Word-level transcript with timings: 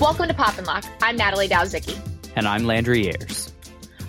Welcome 0.00 0.28
to 0.28 0.34
Pop 0.34 0.56
and 0.56 0.66
Lock. 0.66 0.86
I'm 1.02 1.14
Natalie 1.14 1.46
Dowzicki. 1.46 1.94
And 2.34 2.48
I'm 2.48 2.64
Landry 2.64 3.08
Ayres. 3.08 3.52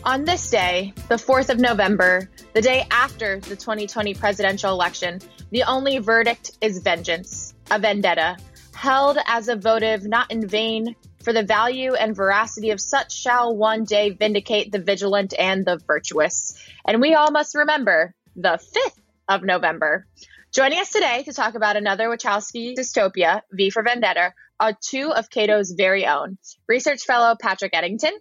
On 0.05 0.23
this 0.23 0.49
day, 0.49 0.93
the 1.09 1.15
4th 1.15 1.49
of 1.49 1.59
November, 1.59 2.29
the 2.53 2.61
day 2.61 2.87
after 2.89 3.41
the 3.41 3.57
2020 3.57 4.13
presidential 4.13 4.71
election, 4.71 5.19
the 5.49 5.63
only 5.63 5.97
verdict 5.97 6.51
is 6.61 6.79
vengeance, 6.79 7.53
a 7.69 7.77
vendetta, 7.77 8.37
held 8.73 9.17
as 9.27 9.49
a 9.49 9.57
votive 9.57 10.05
not 10.05 10.31
in 10.31 10.47
vain, 10.47 10.95
for 11.25 11.33
the 11.33 11.43
value 11.43 11.93
and 11.93 12.15
veracity 12.15 12.69
of 12.69 12.79
such 12.79 13.13
shall 13.13 13.53
one 13.53 13.83
day 13.83 14.11
vindicate 14.11 14.71
the 14.71 14.79
vigilant 14.79 15.33
and 15.37 15.65
the 15.65 15.77
virtuous. 15.85 16.57
And 16.85 17.01
we 17.01 17.15
all 17.15 17.31
must 17.31 17.53
remember 17.53 18.15
the 18.37 18.61
5th 18.75 19.01
of 19.27 19.43
November. 19.43 20.07
Joining 20.53 20.79
us 20.79 20.91
today 20.91 21.23
to 21.23 21.33
talk 21.33 21.55
about 21.55 21.75
another 21.75 22.07
Wachowski 22.07 22.75
dystopia, 22.75 23.41
V 23.51 23.69
for 23.69 23.83
Vendetta, 23.83 24.33
are 24.61 24.77
two 24.79 25.11
of 25.11 25.29
Cato's 25.29 25.71
very 25.71 26.05
own 26.05 26.37
research 26.67 27.03
fellow 27.03 27.35
Patrick 27.35 27.75
Eddington. 27.75 28.13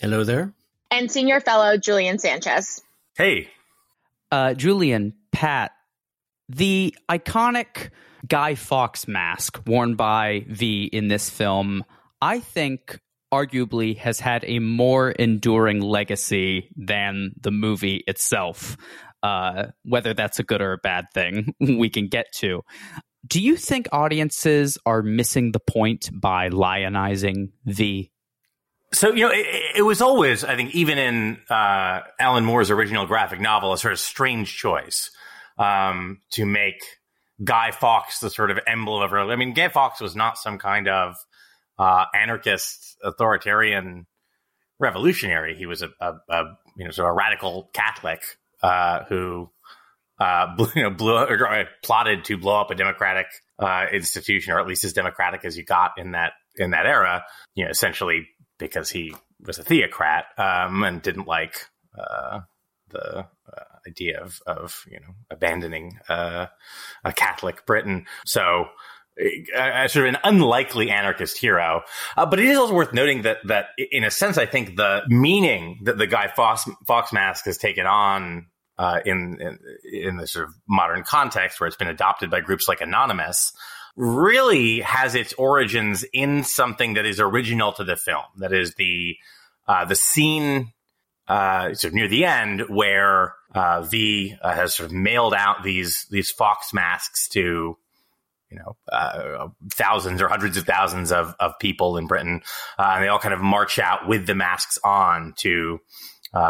Hello 0.00 0.24
there. 0.24 0.52
And 0.90 1.10
senior 1.10 1.40
fellow 1.40 1.78
Julian 1.78 2.18
Sanchez. 2.18 2.82
Hey. 3.16 3.48
Uh, 4.30 4.54
Julian, 4.54 5.14
Pat, 5.32 5.70
the 6.48 6.94
iconic 7.08 7.90
Guy 8.26 8.56
Fawkes 8.56 9.06
mask 9.06 9.60
worn 9.66 9.94
by 9.94 10.44
V 10.48 10.84
in 10.84 11.08
this 11.08 11.30
film, 11.30 11.84
I 12.20 12.40
think 12.40 12.98
arguably 13.32 13.96
has 13.98 14.20
had 14.20 14.44
a 14.46 14.58
more 14.58 15.10
enduring 15.10 15.80
legacy 15.80 16.70
than 16.76 17.32
the 17.40 17.50
movie 17.50 18.02
itself. 18.06 18.76
Uh, 19.22 19.66
whether 19.84 20.14
that's 20.14 20.38
a 20.38 20.44
good 20.44 20.62
or 20.62 20.72
a 20.72 20.78
bad 20.78 21.06
thing, 21.12 21.54
we 21.60 21.90
can 21.90 22.08
get 22.08 22.26
to. 22.36 22.62
Do 23.26 23.40
you 23.40 23.56
think 23.56 23.88
audiences 23.92 24.78
are 24.86 25.02
missing 25.02 25.52
the 25.52 25.60
point 25.60 26.10
by 26.12 26.50
lionizing 26.50 27.50
the 27.64 28.10
So 28.92 29.12
you 29.12 29.26
know, 29.26 29.32
it, 29.32 29.76
it, 29.76 29.82
was 29.82 30.00
always, 30.00 30.44
I 30.44 30.56
think, 30.56 30.74
even 30.74 30.98
in 30.98 31.38
uh, 31.50 32.00
Alan 32.18 32.44
Moore's 32.44 32.70
original 32.70 33.06
graphic 33.06 33.40
novel, 33.40 33.72
a 33.72 33.78
sort 33.78 33.92
of 33.92 33.98
strange 33.98 34.56
choice 34.56 35.10
um, 35.58 36.20
to 36.30 36.46
make 36.46 36.82
Guy 37.42 37.70
Fawkes 37.70 38.20
the 38.20 38.30
sort 38.30 38.50
of 38.50 38.58
emblem 38.66 39.02
of. 39.02 39.12
I 39.12 39.36
mean, 39.36 39.52
Guy 39.52 39.68
Fawkes 39.68 40.00
was 40.00 40.16
not 40.16 40.38
some 40.38 40.58
kind 40.58 40.88
of 40.88 41.16
uh, 41.78 42.06
anarchist, 42.14 42.96
authoritarian 43.02 44.06
revolutionary. 44.78 45.54
He 45.54 45.66
was 45.66 45.82
a, 45.82 45.90
a, 46.00 46.14
a 46.28 46.58
you 46.76 46.84
know 46.84 46.90
sort 46.90 47.08
of 47.08 47.12
a 47.12 47.16
radical 47.16 47.70
Catholic 47.72 48.22
uh, 48.62 49.04
who 49.04 49.50
uh, 50.18 50.46
blew, 50.56 50.68
you 50.74 50.82
know, 50.82 50.90
blew 50.90 51.16
or 51.16 51.48
uh, 51.48 51.64
plotted 51.82 52.24
to 52.24 52.36
blow 52.36 52.60
up 52.60 52.70
a 52.70 52.74
democratic 52.74 53.26
uh, 53.58 53.86
institution, 53.92 54.52
or 54.52 54.60
at 54.60 54.66
least 54.66 54.84
as 54.84 54.92
democratic 54.92 55.44
as 55.44 55.56
you 55.56 55.64
got 55.64 55.92
in 55.98 56.12
that 56.12 56.32
in 56.56 56.70
that 56.70 56.86
era. 56.86 57.24
You 57.54 57.64
know, 57.64 57.70
essentially 57.70 58.28
because 58.58 58.90
he 58.90 59.14
was 59.44 59.58
a 59.58 59.64
theocrat 59.64 60.26
um, 60.36 60.82
and 60.82 61.02
didn't 61.02 61.26
like 61.26 61.66
uh, 61.96 62.40
the 62.90 63.18
uh, 63.18 63.62
idea 63.86 64.20
of 64.20 64.40
of 64.46 64.84
you 64.90 65.00
know 65.00 65.14
abandoning 65.30 65.98
uh, 66.08 66.46
a 67.04 67.12
Catholic 67.12 67.66
Britain. 67.66 68.06
So. 68.26 68.66
A, 69.20 69.88
sort 69.88 70.06
of 70.06 70.14
an 70.14 70.20
unlikely 70.22 70.90
anarchist 70.90 71.38
hero, 71.38 71.82
uh, 72.16 72.24
but 72.24 72.38
it 72.38 72.44
is 72.44 72.56
also 72.56 72.72
worth 72.72 72.92
noting 72.92 73.22
that 73.22 73.38
that 73.48 73.70
in 73.90 74.04
a 74.04 74.12
sense, 74.12 74.38
I 74.38 74.46
think 74.46 74.76
the 74.76 75.02
meaning 75.08 75.80
that 75.86 75.98
the 75.98 76.06
Guy 76.06 76.28
Fox, 76.28 76.68
Fawkes 76.86 77.12
mask 77.12 77.46
has 77.46 77.58
taken 77.58 77.84
on 77.84 78.46
uh, 78.78 79.00
in, 79.04 79.38
in, 79.40 79.58
in 79.92 80.16
the 80.16 80.26
sort 80.26 80.46
of 80.46 80.54
modern 80.68 81.02
context 81.02 81.60
where 81.60 81.66
it's 81.66 81.76
been 81.76 81.88
adopted 81.88 82.30
by 82.30 82.40
groups 82.40 82.68
like 82.68 82.80
Anonymous 82.80 83.52
really 83.96 84.80
has 84.80 85.16
its 85.16 85.32
origins 85.32 86.04
in 86.12 86.44
something 86.44 86.94
that 86.94 87.04
is 87.04 87.18
original 87.18 87.72
to 87.72 87.84
the 87.84 87.96
film. 87.96 88.22
That 88.36 88.52
is 88.52 88.74
the 88.76 89.16
uh, 89.66 89.84
the 89.84 89.96
scene 89.96 90.72
uh, 91.26 91.74
sort 91.74 91.90
of 91.90 91.94
near 91.94 92.08
the 92.08 92.24
end 92.24 92.62
where 92.68 93.34
uh, 93.54 93.82
V 93.82 94.36
uh, 94.40 94.54
has 94.54 94.74
sort 94.74 94.86
of 94.86 94.92
mailed 94.94 95.34
out 95.34 95.64
these 95.64 96.06
these 96.10 96.30
Fawkes 96.30 96.72
masks 96.72 97.28
to 97.30 97.76
you 98.50 98.58
know 98.58 98.76
uh, 98.90 99.48
thousands 99.70 100.22
or 100.22 100.28
hundreds 100.28 100.56
of 100.56 100.64
thousands 100.64 101.10
of 101.10 101.34
of 101.40 101.58
people 101.58 101.96
in 101.96 102.06
Britain, 102.06 102.40
and 102.78 103.04
they 103.04 103.08
all 103.08 103.18
kind 103.18 103.34
of 103.34 103.40
march 103.40 103.80
out 103.80 104.06
with 104.06 104.26
the 104.26 104.36
masks 104.36 104.78
on 104.84 105.34
to 105.38 105.80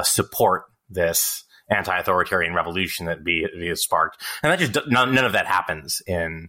support 0.02 0.64
this 0.90 1.44
anti-authoritarian 1.70 2.54
revolution 2.54 3.06
that 3.06 3.20
v 3.20 3.46
has 3.68 3.82
sparked, 3.82 4.22
and 4.42 4.52
that 4.52 4.58
just 4.58 4.88
none, 4.88 5.14
none 5.14 5.24
of 5.24 5.32
that 5.32 5.46
happens 5.46 6.02
in 6.06 6.48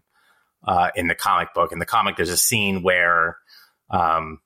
uh, 0.68 0.90
in 0.96 1.08
the 1.08 1.16
comic 1.16 1.54
book. 1.54 1.72
In 1.72 1.80
the 1.80 1.86
comic, 1.86 2.16
there's 2.16 2.30
a 2.30 2.38
scene 2.38 2.84
where 2.84 3.38
um, 3.90 4.40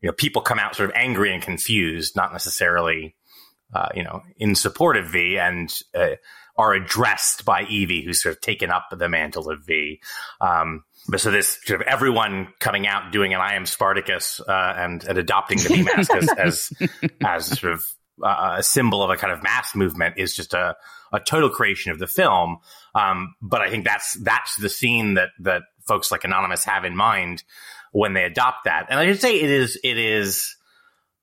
you 0.00 0.08
know 0.08 0.12
people 0.12 0.42
come 0.42 0.58
out 0.58 0.74
sort 0.74 0.90
of 0.90 0.96
angry 0.96 1.32
and 1.32 1.42
confused, 1.42 2.16
not 2.16 2.32
necessarily 2.32 3.16
uh, 3.74 3.88
you 3.94 4.04
know 4.04 4.22
in 4.36 4.54
support 4.54 4.96
of 4.96 5.06
V, 5.06 5.38
and 5.38 5.72
uh, 5.94 6.16
are 6.58 6.74
addressed 6.74 7.44
by 7.44 7.64
Evey, 7.64 8.04
who's 8.04 8.22
sort 8.22 8.34
of 8.34 8.40
taken 8.40 8.70
up 8.70 8.88
the 8.90 9.08
mantle 9.08 9.48
of 9.48 9.64
V. 9.64 10.00
Um, 10.40 10.84
but 11.08 11.20
so 11.20 11.30
this 11.30 11.58
sort 11.64 11.80
of 11.80 11.86
everyone 11.86 12.48
coming 12.58 12.86
out 12.86 13.12
doing 13.12 13.32
an 13.32 13.40
I 13.40 13.54
am 13.54 13.64
Spartacus 13.64 14.40
uh, 14.40 14.74
and, 14.76 15.02
and 15.04 15.16
adopting 15.16 15.58
the 15.58 15.68
V 15.68 15.82
mask 15.84 16.12
as, 16.14 16.28
as, 16.36 16.72
as 17.24 17.60
sort 17.60 17.72
of 17.72 17.84
uh, 18.22 18.56
a 18.58 18.62
symbol 18.62 19.02
of 19.02 19.10
a 19.10 19.16
kind 19.16 19.32
of 19.32 19.42
mass 19.42 19.74
movement 19.74 20.14
is 20.18 20.34
just 20.34 20.54
a, 20.54 20.76
a 21.12 21.20
total 21.20 21.50
creation 21.50 21.92
of 21.92 21.98
the 21.98 22.06
film. 22.06 22.58
Um, 22.94 23.34
but 23.40 23.60
I 23.60 23.70
think 23.70 23.84
that's 23.84 24.14
that's 24.14 24.56
the 24.56 24.68
scene 24.68 25.14
that 25.14 25.30
that 25.40 25.62
folks 25.86 26.10
like 26.10 26.24
Anonymous 26.24 26.64
have 26.64 26.84
in 26.84 26.96
mind 26.96 27.42
when 27.92 28.12
they 28.12 28.24
adopt 28.24 28.64
that. 28.64 28.86
And 28.90 28.98
I 28.98 29.06
should 29.06 29.20
say 29.20 29.40
it 29.40 29.50
is 29.50 29.78
it 29.82 29.98
is 29.98 30.56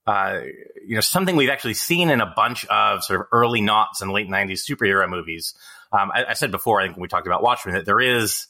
uh, 0.08 0.42
you 0.86 0.96
know 0.96 1.02
something 1.02 1.36
we've 1.36 1.50
actually 1.50 1.74
seen 1.74 2.10
in 2.10 2.22
a 2.22 2.34
bunch 2.36 2.66
of 2.66 3.04
sort 3.04 3.22
of 3.22 3.28
early 3.32 3.62
knots 3.62 4.02
and 4.02 4.12
late 4.12 4.28
'90s 4.28 4.70
superhero 4.70 5.10
movies. 5.10 5.54
Um, 5.92 6.12
I, 6.14 6.26
I, 6.30 6.34
said 6.34 6.52
before, 6.52 6.82
I 6.82 6.86
think 6.86 6.98
when 6.98 7.04
we 7.04 7.08
talked 7.08 7.28
about 7.28 7.42
Watchmen, 7.42 7.76
that 7.76 7.86
there 7.86 8.02
is 8.02 8.48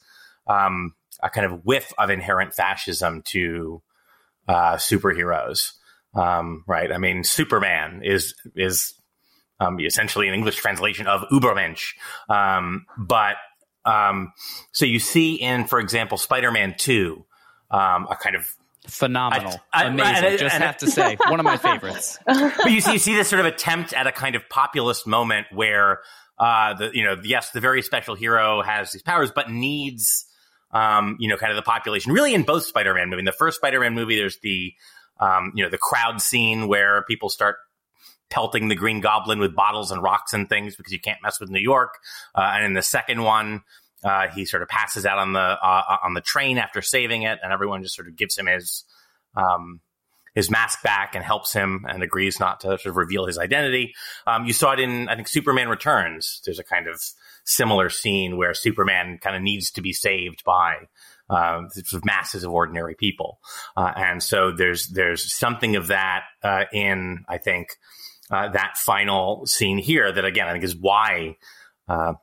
um, 0.48 0.96
a 1.22 1.30
kind 1.30 1.46
of 1.46 1.64
whiff 1.66 1.94
of 1.98 2.10
inherent 2.10 2.54
fascism 2.54 3.22
to 3.28 3.82
uh, 4.48 4.76
superheroes. 4.76 5.74
Um, 6.16 6.64
right? 6.66 6.92
I 6.92 6.98
mean, 6.98 7.24
Superman 7.24 8.02
is 8.04 8.34
is 8.56 8.94
um, 9.60 9.80
essentially 9.80 10.28
an 10.28 10.34
English 10.34 10.56
translation 10.58 11.08
of 11.08 11.22
Ubermensch. 11.32 11.94
Um, 12.30 12.86
but 12.98 13.36
um, 13.86 14.34
so 14.72 14.86
you 14.86 15.00
see 15.00 15.36
in, 15.36 15.66
for 15.66 15.80
example, 15.80 16.18
Spider-Man 16.18 16.76
Two, 16.78 17.26
um, 17.72 18.08
a 18.10 18.16
kind 18.16 18.36
of 18.36 18.48
phenomenal, 18.88 19.60
I, 19.74 19.84
I, 19.84 19.88
amazing. 19.88 20.26
And, 20.26 20.40
Just 20.40 20.56
have 20.56 20.78
to 20.78 20.90
say, 20.90 21.18
one 21.28 21.40
of 21.40 21.44
my 21.44 21.58
favorites. 21.58 22.20
But 22.26 22.72
you 22.72 22.82
see, 22.82 22.94
you 22.94 23.00
see 23.00 23.16
this 23.16 23.28
sort 23.28 23.40
of 23.40 23.46
attempt 23.46 23.94
at 23.94 24.08
a 24.08 24.12
kind 24.12 24.36
of 24.36 24.48
populist 24.50 25.08
moment 25.08 25.48
where 25.52 26.00
uh, 26.40 26.74
the 26.74 26.92
you 26.94 27.04
know 27.04 27.18
yes, 27.24 27.52
the 27.52 27.62
very 27.62 27.82
special 27.82 28.16
hero 28.16 28.62
has 28.62 28.92
these 28.92 29.04
powers, 29.04 29.32
but 29.34 29.50
needs. 29.50 30.26
Um, 30.72 31.16
you 31.20 31.30
know, 31.30 31.38
kind 31.38 31.54
of 31.54 31.56
the 31.56 31.62
population. 31.62 32.12
Really, 32.12 32.34
in 32.34 32.44
both 32.44 32.66
Spider-Man 32.66 33.10
movie, 33.10 33.20
in 33.20 33.26
the 33.26 33.32
first 33.32 33.56
Spider-Man 33.56 33.94
movie, 33.94 34.18
there's 34.18 34.40
the 34.40 34.74
um, 35.20 35.52
you 35.56 35.64
know, 35.64 35.70
the 35.70 35.78
crowd 35.78 36.22
scene 36.22 36.68
where 36.68 37.04
people 37.04 37.30
start 37.30 37.58
pelting 38.30 38.68
the 38.68 38.76
Green 38.76 39.02
Goblin 39.02 39.40
with 39.40 39.56
bottles 39.56 39.92
and 39.92 40.02
rocks 40.02 40.34
and 40.34 40.50
things 40.50 40.76
because 40.76 40.92
you 40.92 41.00
can't 41.00 41.22
mess 41.22 41.40
with 41.40 41.50
New 41.50 41.60
York. 41.60 41.96
Uh, 42.34 42.52
and 42.54 42.66
in 42.66 42.74
the 42.74 42.82
second 42.82 43.22
one, 43.22 43.64
uh, 44.04 44.28
he 44.28 44.46
sort 44.46 44.62
of 44.62 44.70
passes 44.70 45.06
out 45.06 45.18
on 45.18 45.34
the 45.34 45.40
uh, 45.40 45.98
on 46.04 46.14
the 46.14 46.22
train 46.22 46.58
after 46.58 46.82
saving 46.82 47.24
it, 47.24 47.40
and 47.42 47.52
everyone 47.52 47.82
just 47.82 47.96
sort 47.96 48.08
of 48.08 48.16
gives 48.16 48.38
him 48.38 48.46
his 48.46 48.84
um, 49.36 49.80
his 50.36 50.52
mask 50.52 50.84
back 50.84 51.16
and 51.16 51.24
helps 51.24 51.54
him 51.54 51.86
and 51.88 52.04
agrees 52.04 52.40
not 52.40 52.60
to 52.60 52.68
sort 52.68 52.86
of 52.86 52.98
reveal 52.98 53.26
his 53.26 53.38
identity. 53.38 53.96
Um, 54.28 54.46
you 54.46 54.54
saw 54.54 54.74
it 54.74 54.80
in 54.80 55.10
I 55.10 55.16
think 55.16 55.28
Superman 55.28 55.70
Returns. 55.70 56.42
There's 56.46 56.60
a 56.60 56.64
kind 56.64 56.88
of 56.88 57.02
similar 57.46 57.90
scene 57.90 58.38
where 58.38 58.54
Superman 58.54 59.18
kind 59.20 59.36
of 59.36 59.42
needs 59.42 59.72
to 59.72 59.82
be 59.82 59.94
saved 59.94 60.44
by 60.44 60.88
uh, 61.30 61.68
sort 61.70 61.94
of 61.94 62.06
masses 62.06 62.44
of 62.44 62.52
ordinary 62.52 62.96
people. 62.96 63.40
Uh, 63.76 63.92
and 63.96 64.24
so 64.24 64.52
there's 64.52 64.88
there's 64.88 65.34
something 65.34 65.76
of 65.76 65.88
that 65.88 66.24
uh, 66.44 66.66
in 66.72 67.26
I 67.28 67.38
think 67.38 67.70
uh, 68.32 68.50
that 68.50 68.78
final 68.78 69.46
scene 69.46 69.78
here 69.78 70.12
that 70.12 70.26
again 70.26 70.48
I 70.48 70.52
think 70.52 70.64
is 70.64 70.76
why 70.76 71.38
uh, 71.88 72.14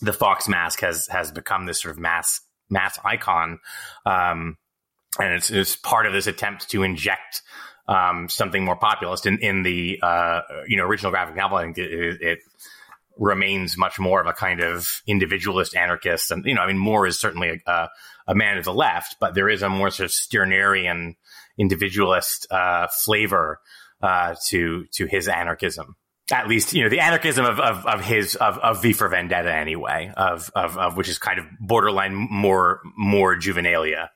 the 0.00 0.12
Fawkes 0.12 0.48
mask 0.48 0.80
has 0.80 1.06
has 1.08 1.32
become 1.32 1.66
this 1.66 1.80
sort 1.80 1.94
of 1.94 2.00
mass 2.00 2.40
mass 2.68 2.98
icon, 3.04 3.58
um, 4.06 4.56
and 5.18 5.34
it's, 5.34 5.50
it's 5.50 5.76
part 5.76 6.06
of 6.06 6.12
this 6.12 6.26
attempt 6.26 6.70
to 6.70 6.82
inject. 6.82 7.42
Um, 7.88 8.28
something 8.28 8.64
more 8.64 8.76
populist 8.76 9.26
in, 9.26 9.38
in 9.38 9.64
the 9.64 9.98
uh, 10.00 10.42
you 10.68 10.76
know 10.76 10.84
original 10.84 11.10
graphic 11.10 11.34
novel. 11.34 11.58
I 11.58 11.64
think 11.64 11.78
it, 11.78 12.22
it 12.22 12.38
remains 13.18 13.76
much 13.76 13.98
more 13.98 14.20
of 14.20 14.26
a 14.26 14.32
kind 14.32 14.60
of 14.60 15.02
individualist 15.06 15.76
anarchist. 15.76 16.30
And, 16.30 16.44
you 16.44 16.54
know, 16.54 16.62
I 16.62 16.66
mean, 16.66 16.78
Moore 16.78 17.06
is 17.06 17.18
certainly 17.18 17.62
a 17.66 17.88
man 18.28 18.58
of 18.58 18.64
the 18.64 18.74
left, 18.74 19.16
but 19.20 19.34
there 19.34 19.48
is 19.48 19.62
a 19.62 19.68
more 19.68 19.90
sort 19.90 20.06
of 20.06 20.10
Stirnerian 20.10 21.16
individualist 21.58 22.46
uh, 22.50 22.88
flavor 22.88 23.60
uh, 24.02 24.34
to 24.46 24.86
to 24.92 25.06
his 25.06 25.28
anarchism. 25.28 25.96
At 26.32 26.48
least, 26.48 26.72
you 26.72 26.82
know, 26.82 26.88
the 26.88 27.00
anarchism 27.00 27.44
of, 27.44 27.60
of, 27.60 27.84
of 27.84 28.00
his 28.00 28.36
of, 28.36 28.56
of 28.58 28.80
V 28.80 28.92
for 28.92 29.08
Vendetta 29.08 29.52
anyway, 29.52 30.12
of, 30.16 30.50
of 30.54 30.78
of 30.78 30.96
which 30.96 31.08
is 31.08 31.18
kind 31.18 31.38
of 31.38 31.46
borderline 31.60 32.14
more 32.14 32.80
more 32.96 33.36
juvenilia. 33.36 34.08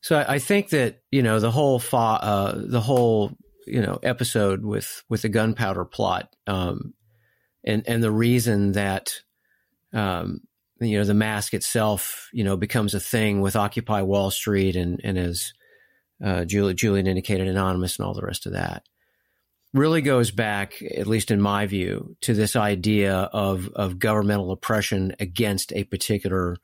So 0.00 0.18
I, 0.18 0.34
I 0.34 0.38
think 0.38 0.70
that 0.70 1.02
you 1.10 1.22
know 1.22 1.40
the 1.40 1.50
whole 1.50 1.78
fa- 1.78 1.96
uh, 1.96 2.54
the 2.56 2.80
whole 2.80 3.32
you 3.66 3.80
know 3.80 3.98
episode 4.02 4.64
with 4.64 5.02
with 5.08 5.22
the 5.22 5.28
gunpowder 5.28 5.84
plot, 5.84 6.34
um, 6.46 6.94
and 7.64 7.82
and 7.86 8.02
the 8.02 8.10
reason 8.10 8.72
that 8.72 9.12
um, 9.92 10.40
you 10.80 10.98
know 10.98 11.04
the 11.04 11.14
mask 11.14 11.54
itself 11.54 12.28
you 12.32 12.44
know 12.44 12.56
becomes 12.56 12.94
a 12.94 13.00
thing 13.00 13.40
with 13.40 13.56
Occupy 13.56 14.02
Wall 14.02 14.30
Street 14.30 14.76
and 14.76 15.00
and 15.04 15.18
as 15.18 15.52
uh, 16.22 16.44
Julie, 16.44 16.74
Julian 16.74 17.06
indicated, 17.06 17.46
anonymous 17.46 17.98
and 17.98 18.06
all 18.06 18.14
the 18.14 18.22
rest 18.22 18.46
of 18.46 18.52
that 18.52 18.82
really 19.74 20.00
goes 20.00 20.30
back, 20.30 20.82
at 20.82 21.06
least 21.06 21.30
in 21.30 21.40
my 21.40 21.66
view, 21.66 22.16
to 22.22 22.34
this 22.34 22.56
idea 22.56 23.14
of 23.14 23.68
of 23.74 23.98
governmental 23.98 24.50
oppression 24.50 25.14
against 25.20 25.72
a 25.72 25.84
particular 25.84 26.56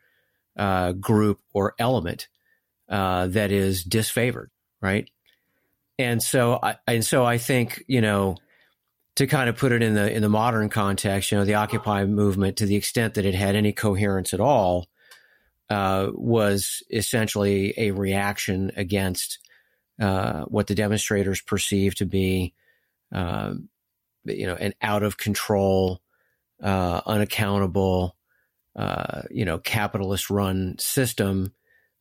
uh, 0.56 0.92
group 0.92 1.40
or 1.52 1.74
element 1.78 2.28
uh, 2.88 3.26
that 3.28 3.52
is 3.52 3.84
disfavored, 3.84 4.48
right? 4.80 5.08
And 5.98 6.22
so, 6.22 6.58
I, 6.60 6.76
and 6.86 7.04
so 7.04 7.24
I 7.24 7.38
think 7.38 7.84
you 7.86 8.00
know 8.00 8.36
to 9.16 9.26
kind 9.26 9.48
of 9.48 9.56
put 9.56 9.72
it 9.72 9.82
in 9.82 9.94
the 9.94 10.12
in 10.12 10.22
the 10.22 10.28
modern 10.28 10.68
context, 10.68 11.30
you 11.30 11.38
know, 11.38 11.44
the 11.44 11.54
Occupy 11.54 12.04
movement, 12.04 12.56
to 12.56 12.66
the 12.66 12.76
extent 12.76 13.14
that 13.14 13.24
it 13.24 13.34
had 13.34 13.54
any 13.54 13.72
coherence 13.72 14.34
at 14.34 14.40
all, 14.40 14.88
uh, 15.70 16.08
was 16.12 16.82
essentially 16.90 17.74
a 17.76 17.92
reaction 17.92 18.72
against 18.76 19.38
uh, 20.00 20.42
what 20.44 20.66
the 20.66 20.74
demonstrators 20.74 21.40
perceived 21.40 21.98
to 21.98 22.06
be, 22.06 22.54
uh, 23.14 23.54
you 24.24 24.46
know, 24.46 24.56
an 24.56 24.74
out 24.82 25.04
of 25.04 25.16
control, 25.16 26.00
uh, 26.62 27.00
unaccountable, 27.06 28.16
uh, 28.74 29.22
you 29.30 29.44
know, 29.44 29.58
capitalist 29.58 30.30
run 30.30 30.76
system. 30.78 31.52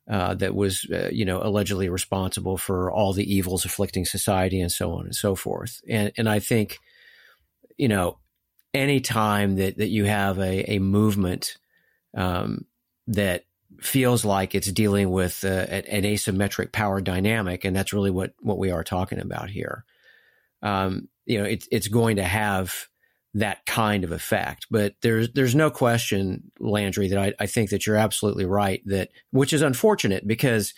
Uh, 0.06 0.34
that 0.34 0.54
was, 0.54 0.86
you 1.14 1.24
know, 1.24 1.42
allegedly 1.42 1.88
responsible 1.88 2.58
for 2.58 2.92
all 2.92 3.14
the 3.14 3.34
evils 3.34 3.64
afflicting 3.64 4.04
society 4.04 4.60
and 4.60 4.70
so 4.70 4.92
on 4.92 5.06
and 5.06 5.16
so 5.16 5.34
forth. 5.34 5.80
And 5.88 6.12
and 6.18 6.28
I 6.28 6.40
think, 6.40 6.80
you 7.78 7.88
know, 7.88 8.20
any 8.74 9.00
time 9.00 9.56
that, 9.58 9.78
that 9.78 9.90
you 9.90 10.06
have 10.06 10.40
a, 10.40 10.74
a 10.74 10.80
movement 10.80 11.58
um, 12.16 12.66
that 13.08 13.46
feels 13.80 14.24
like 14.24 14.56
it's 14.56 14.72
dealing 14.72 15.12
with 15.12 15.44
uh, 15.44 15.48
an 15.48 16.04
asymmetric 16.04 16.72
power 16.72 17.02
dynamic, 17.02 17.66
and 17.66 17.76
that's 17.76 17.94
really 17.94 18.12
what, 18.12 18.34
what 18.40 18.58
we 18.58 18.72
are 18.72 18.84
talking 18.84 19.20
about 19.20 19.50
here. 19.50 19.86
Um, 20.62 21.10
you 21.26 21.38
know, 21.38 21.46
it's 21.46 21.68
it's 21.72 21.88
going 21.88 22.18
to 22.18 22.24
have 22.24 22.88
that 23.34 23.66
kind 23.66 24.04
of 24.04 24.12
effect. 24.12 24.68
But 24.70 24.96
there's 25.02 25.32
there's 25.34 25.56
no 25.56 25.70
question, 25.70 26.52
Landry, 26.60 27.10
that 27.10 27.18
I, 27.18 27.34
I 27.40 27.46
think 27.48 27.70
that 27.72 27.86
you're 27.86 27.96
absolutely 27.96 28.46
right. 28.46 28.82
That 28.86 29.10
which 29.32 29.54
is 29.54 29.62
unfortunate 29.62 30.28
because 30.28 30.74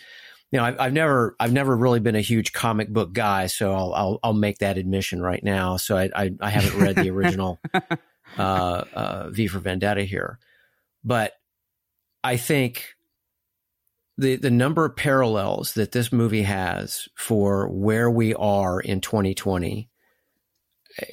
you 0.52 0.58
know, 0.58 0.64
I've, 0.64 0.80
I've, 0.80 0.92
never, 0.92 1.36
I've 1.40 1.52
never 1.52 1.76
really 1.76 2.00
been 2.00 2.14
a 2.14 2.20
huge 2.20 2.52
comic 2.52 2.88
book 2.88 3.12
guy, 3.12 3.46
so 3.46 3.74
I'll, 3.74 3.92
I'll, 3.94 4.20
I'll 4.22 4.32
make 4.32 4.58
that 4.58 4.78
admission 4.78 5.20
right 5.20 5.42
now. 5.42 5.76
So 5.76 5.96
I, 5.96 6.10
I, 6.14 6.30
I 6.40 6.50
haven't 6.50 6.80
read 6.80 6.96
the 6.96 7.10
original 7.10 7.58
uh, 8.38 8.40
uh, 8.40 9.30
V 9.30 9.48
for 9.48 9.58
Vendetta 9.58 10.04
here, 10.04 10.38
but 11.04 11.32
I 12.22 12.36
think 12.36 12.96
the 14.18 14.36
the 14.36 14.50
number 14.50 14.84
of 14.84 14.96
parallels 14.96 15.74
that 15.74 15.92
this 15.92 16.12
movie 16.12 16.42
has 16.42 17.08
for 17.14 17.68
where 17.68 18.10
we 18.10 18.34
are 18.34 18.80
in 18.80 19.00
2020 19.00 19.90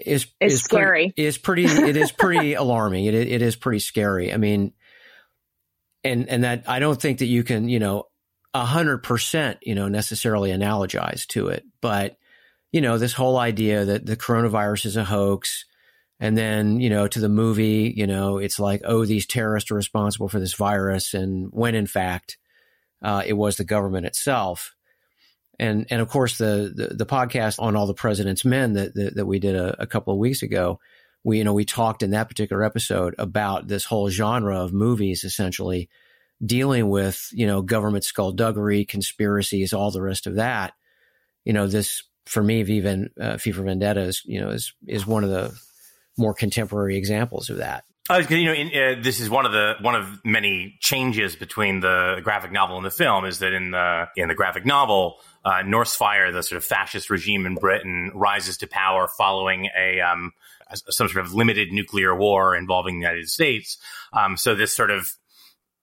is 0.05 0.27
it's 0.39 0.55
is 0.55 0.63
scary. 0.63 1.11
Pretty, 1.15 1.27
is 1.27 1.37
pretty. 1.37 1.65
It 1.65 1.97
is 1.97 2.11
pretty 2.11 2.53
alarming. 2.53 3.05
It 3.05 3.13
it 3.13 3.41
is 3.41 3.55
pretty 3.55 3.79
scary. 3.79 4.33
I 4.33 4.37
mean, 4.37 4.73
and 6.03 6.29
and 6.29 6.43
that 6.43 6.63
I 6.67 6.79
don't 6.79 6.99
think 6.99 7.19
that 7.19 7.25
you 7.25 7.43
can, 7.43 7.67
you 7.67 7.79
know 7.79 8.05
a 8.53 8.65
hundred 8.65 8.99
percent, 8.99 9.59
you 9.61 9.75
know, 9.75 9.87
necessarily 9.87 10.51
analogize 10.51 11.25
to 11.27 11.47
it. 11.47 11.63
But, 11.81 12.17
you 12.71 12.81
know, 12.81 12.97
this 12.97 13.13
whole 13.13 13.37
idea 13.37 13.85
that 13.85 14.05
the 14.05 14.17
coronavirus 14.17 14.85
is 14.85 14.97
a 14.97 15.03
hoax. 15.03 15.65
And 16.19 16.37
then, 16.37 16.79
you 16.79 16.89
know, 16.89 17.07
to 17.07 17.19
the 17.19 17.29
movie, 17.29 17.93
you 17.95 18.07
know, 18.07 18.37
it's 18.37 18.59
like, 18.59 18.81
oh, 18.85 19.05
these 19.05 19.25
terrorists 19.25 19.71
are 19.71 19.75
responsible 19.75 20.29
for 20.29 20.39
this 20.39 20.53
virus. 20.53 21.13
And 21.13 21.49
when 21.51 21.75
in 21.75 21.87
fact, 21.87 22.37
uh, 23.01 23.23
it 23.25 23.33
was 23.33 23.57
the 23.57 23.65
government 23.65 24.05
itself. 24.05 24.75
And, 25.59 25.85
and 25.89 26.01
of 26.01 26.07
course, 26.07 26.37
the, 26.37 26.71
the, 26.73 26.95
the 26.95 27.05
podcast 27.05 27.61
on 27.61 27.75
all 27.75 27.87
the 27.87 27.93
president's 27.93 28.45
men 28.45 28.73
that, 28.73 28.93
that, 28.95 29.15
that 29.15 29.25
we 29.25 29.39
did 29.39 29.55
a, 29.55 29.81
a 29.81 29.87
couple 29.87 30.13
of 30.13 30.19
weeks 30.19 30.43
ago, 30.43 30.79
we, 31.23 31.39
you 31.39 31.43
know, 31.43 31.53
we 31.53 31.65
talked 31.65 32.03
in 32.03 32.11
that 32.11 32.29
particular 32.29 32.63
episode 32.63 33.15
about 33.17 33.67
this 33.67 33.85
whole 33.85 34.09
genre 34.09 34.59
of 34.59 34.73
movies 34.73 35.23
essentially 35.23 35.89
dealing 36.45 36.89
with, 36.89 37.29
you 37.31 37.47
know, 37.47 37.61
government 37.61 38.03
skullduggery, 38.03 38.85
conspiracies, 38.85 39.73
all 39.73 39.91
the 39.91 40.01
rest 40.01 40.27
of 40.27 40.35
that, 40.35 40.73
you 41.45 41.53
know, 41.53 41.67
this 41.67 42.03
for 42.25 42.41
me, 42.41 42.61
even 42.61 43.09
uh, 43.19 43.37
for 43.37 43.63
Vendetta 43.63 44.01
is, 44.01 44.21
you 44.25 44.39
know, 44.39 44.49
is, 44.49 44.73
is 44.87 45.05
one 45.05 45.23
of 45.23 45.29
the 45.29 45.53
more 46.17 46.33
contemporary 46.33 46.97
examples 46.97 47.49
of 47.49 47.57
that. 47.57 47.83
You 48.09 48.45
know, 48.45 48.53
in, 48.53 48.67
uh, 48.67 49.01
this 49.01 49.21
is 49.21 49.29
one 49.29 49.45
of 49.45 49.53
the 49.53 49.75
one 49.79 49.95
of 49.95 50.19
many 50.25 50.75
changes 50.81 51.37
between 51.37 51.79
the 51.79 52.19
graphic 52.21 52.51
novel 52.51 52.75
and 52.75 52.85
the 52.85 52.91
film. 52.91 53.23
Is 53.23 53.39
that 53.39 53.53
in 53.53 53.71
the 53.71 54.09
in 54.17 54.27
the 54.27 54.35
graphic 54.35 54.65
novel, 54.65 55.19
uh, 55.45 55.63
Norsefire, 55.63 56.33
the 56.33 56.43
sort 56.43 56.57
of 56.57 56.65
fascist 56.65 57.09
regime 57.09 57.45
in 57.45 57.55
Britain, 57.55 58.11
rises 58.13 58.57
to 58.57 58.67
power 58.67 59.07
following 59.07 59.69
a 59.77 60.01
um, 60.01 60.33
some 60.73 61.07
sort 61.07 61.25
of 61.25 61.33
limited 61.33 61.71
nuclear 61.71 62.13
war 62.13 62.57
involving 62.57 62.99
the 62.99 63.05
United 63.05 63.29
States. 63.29 63.77
Um, 64.11 64.35
so 64.35 64.53
this 64.53 64.75
sort 64.75 64.91
of 64.91 65.09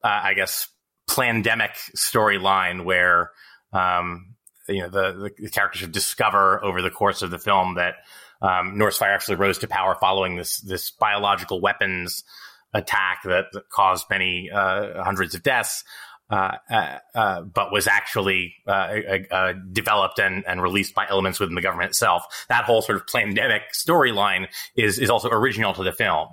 uh, 0.03 0.21
I 0.23 0.35
guess, 0.35 0.69
pandemic 1.09 1.73
storyline 1.97 2.85
where 2.85 3.31
um, 3.73 4.35
you 4.69 4.83
know 4.83 4.89
the, 4.89 5.31
the 5.39 5.51
characters 5.51 5.87
discover 5.89 6.63
over 6.65 6.83
the 6.83 6.91
course 6.91 7.23
of 7.23 7.31
the 7.31 7.39
film 7.39 7.75
that 7.75 7.95
um, 8.43 8.77
Norsefire 8.77 9.15
actually 9.15 9.37
rose 9.37 9.59
to 9.59 9.69
power 9.69 9.97
following 10.01 10.37
this 10.37 10.61
this 10.61 10.91
biological 10.91 11.61
weapons 11.61 12.25
attack 12.73 13.23
that, 13.25 13.47
that 13.53 13.69
caused 13.69 14.07
many 14.11 14.51
uh, 14.53 15.03
hundreds 15.03 15.35
of 15.35 15.43
deaths. 15.43 15.85
Uh, 16.31 16.57
uh, 16.71 16.99
uh 17.17 17.41
but 17.43 17.73
was 17.73 17.89
actually 17.89 18.55
uh, 18.69 19.53
developed 19.73 20.21
and, 20.21 20.45
and 20.47 20.63
released 20.63 20.95
by 20.95 21.05
elements 21.11 21.41
within 21.41 21.57
the 21.57 21.61
government 21.61 21.91
itself. 21.91 22.23
That 22.49 22.63
whole 22.63 22.83
sort 22.83 22.99
of 22.99 23.07
pandemic 23.09 23.63
storyline 23.75 24.47
is 24.77 25.01
is 25.01 25.11
also 25.11 25.29
original 25.29 25.75
to 25.75 25.83
the 25.83 25.91
film. 25.91 26.29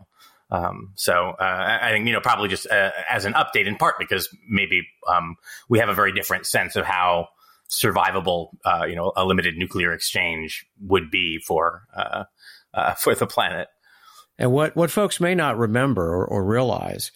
Um, 0.50 0.94
so 0.96 1.32
uh, 1.40 1.80
I 1.82 1.92
think 1.92 2.08
you 2.08 2.14
know 2.14 2.22
probably 2.22 2.48
just 2.48 2.68
uh, 2.68 2.92
as 3.10 3.26
an 3.26 3.34
update 3.34 3.68
in 3.68 3.76
part 3.76 3.96
because 4.00 4.30
maybe 4.48 4.88
um, 5.08 5.36
we 5.68 5.80
have 5.80 5.90
a 5.90 5.94
very 5.94 6.14
different 6.14 6.46
sense 6.46 6.76
of 6.76 6.86
how 6.86 7.28
survivable 7.70 8.50
uh, 8.66 8.86
you 8.88 8.96
know 8.96 9.12
a 9.16 9.26
limited 9.26 9.58
nuclear 9.58 9.92
exchange 9.94 10.66
would 10.80 11.12
be 11.12 11.40
for 11.46 11.84
uh, 11.96 12.24
uh, 12.74 12.94
for 12.94 13.14
the 13.14 13.28
planet. 13.28 13.68
And 14.38 14.52
what 14.52 14.76
what 14.76 14.92
folks 14.92 15.20
may 15.20 15.36
not 15.36 15.58
remember 15.58 16.14
or, 16.14 16.26
or 16.26 16.46
realize 16.46 17.12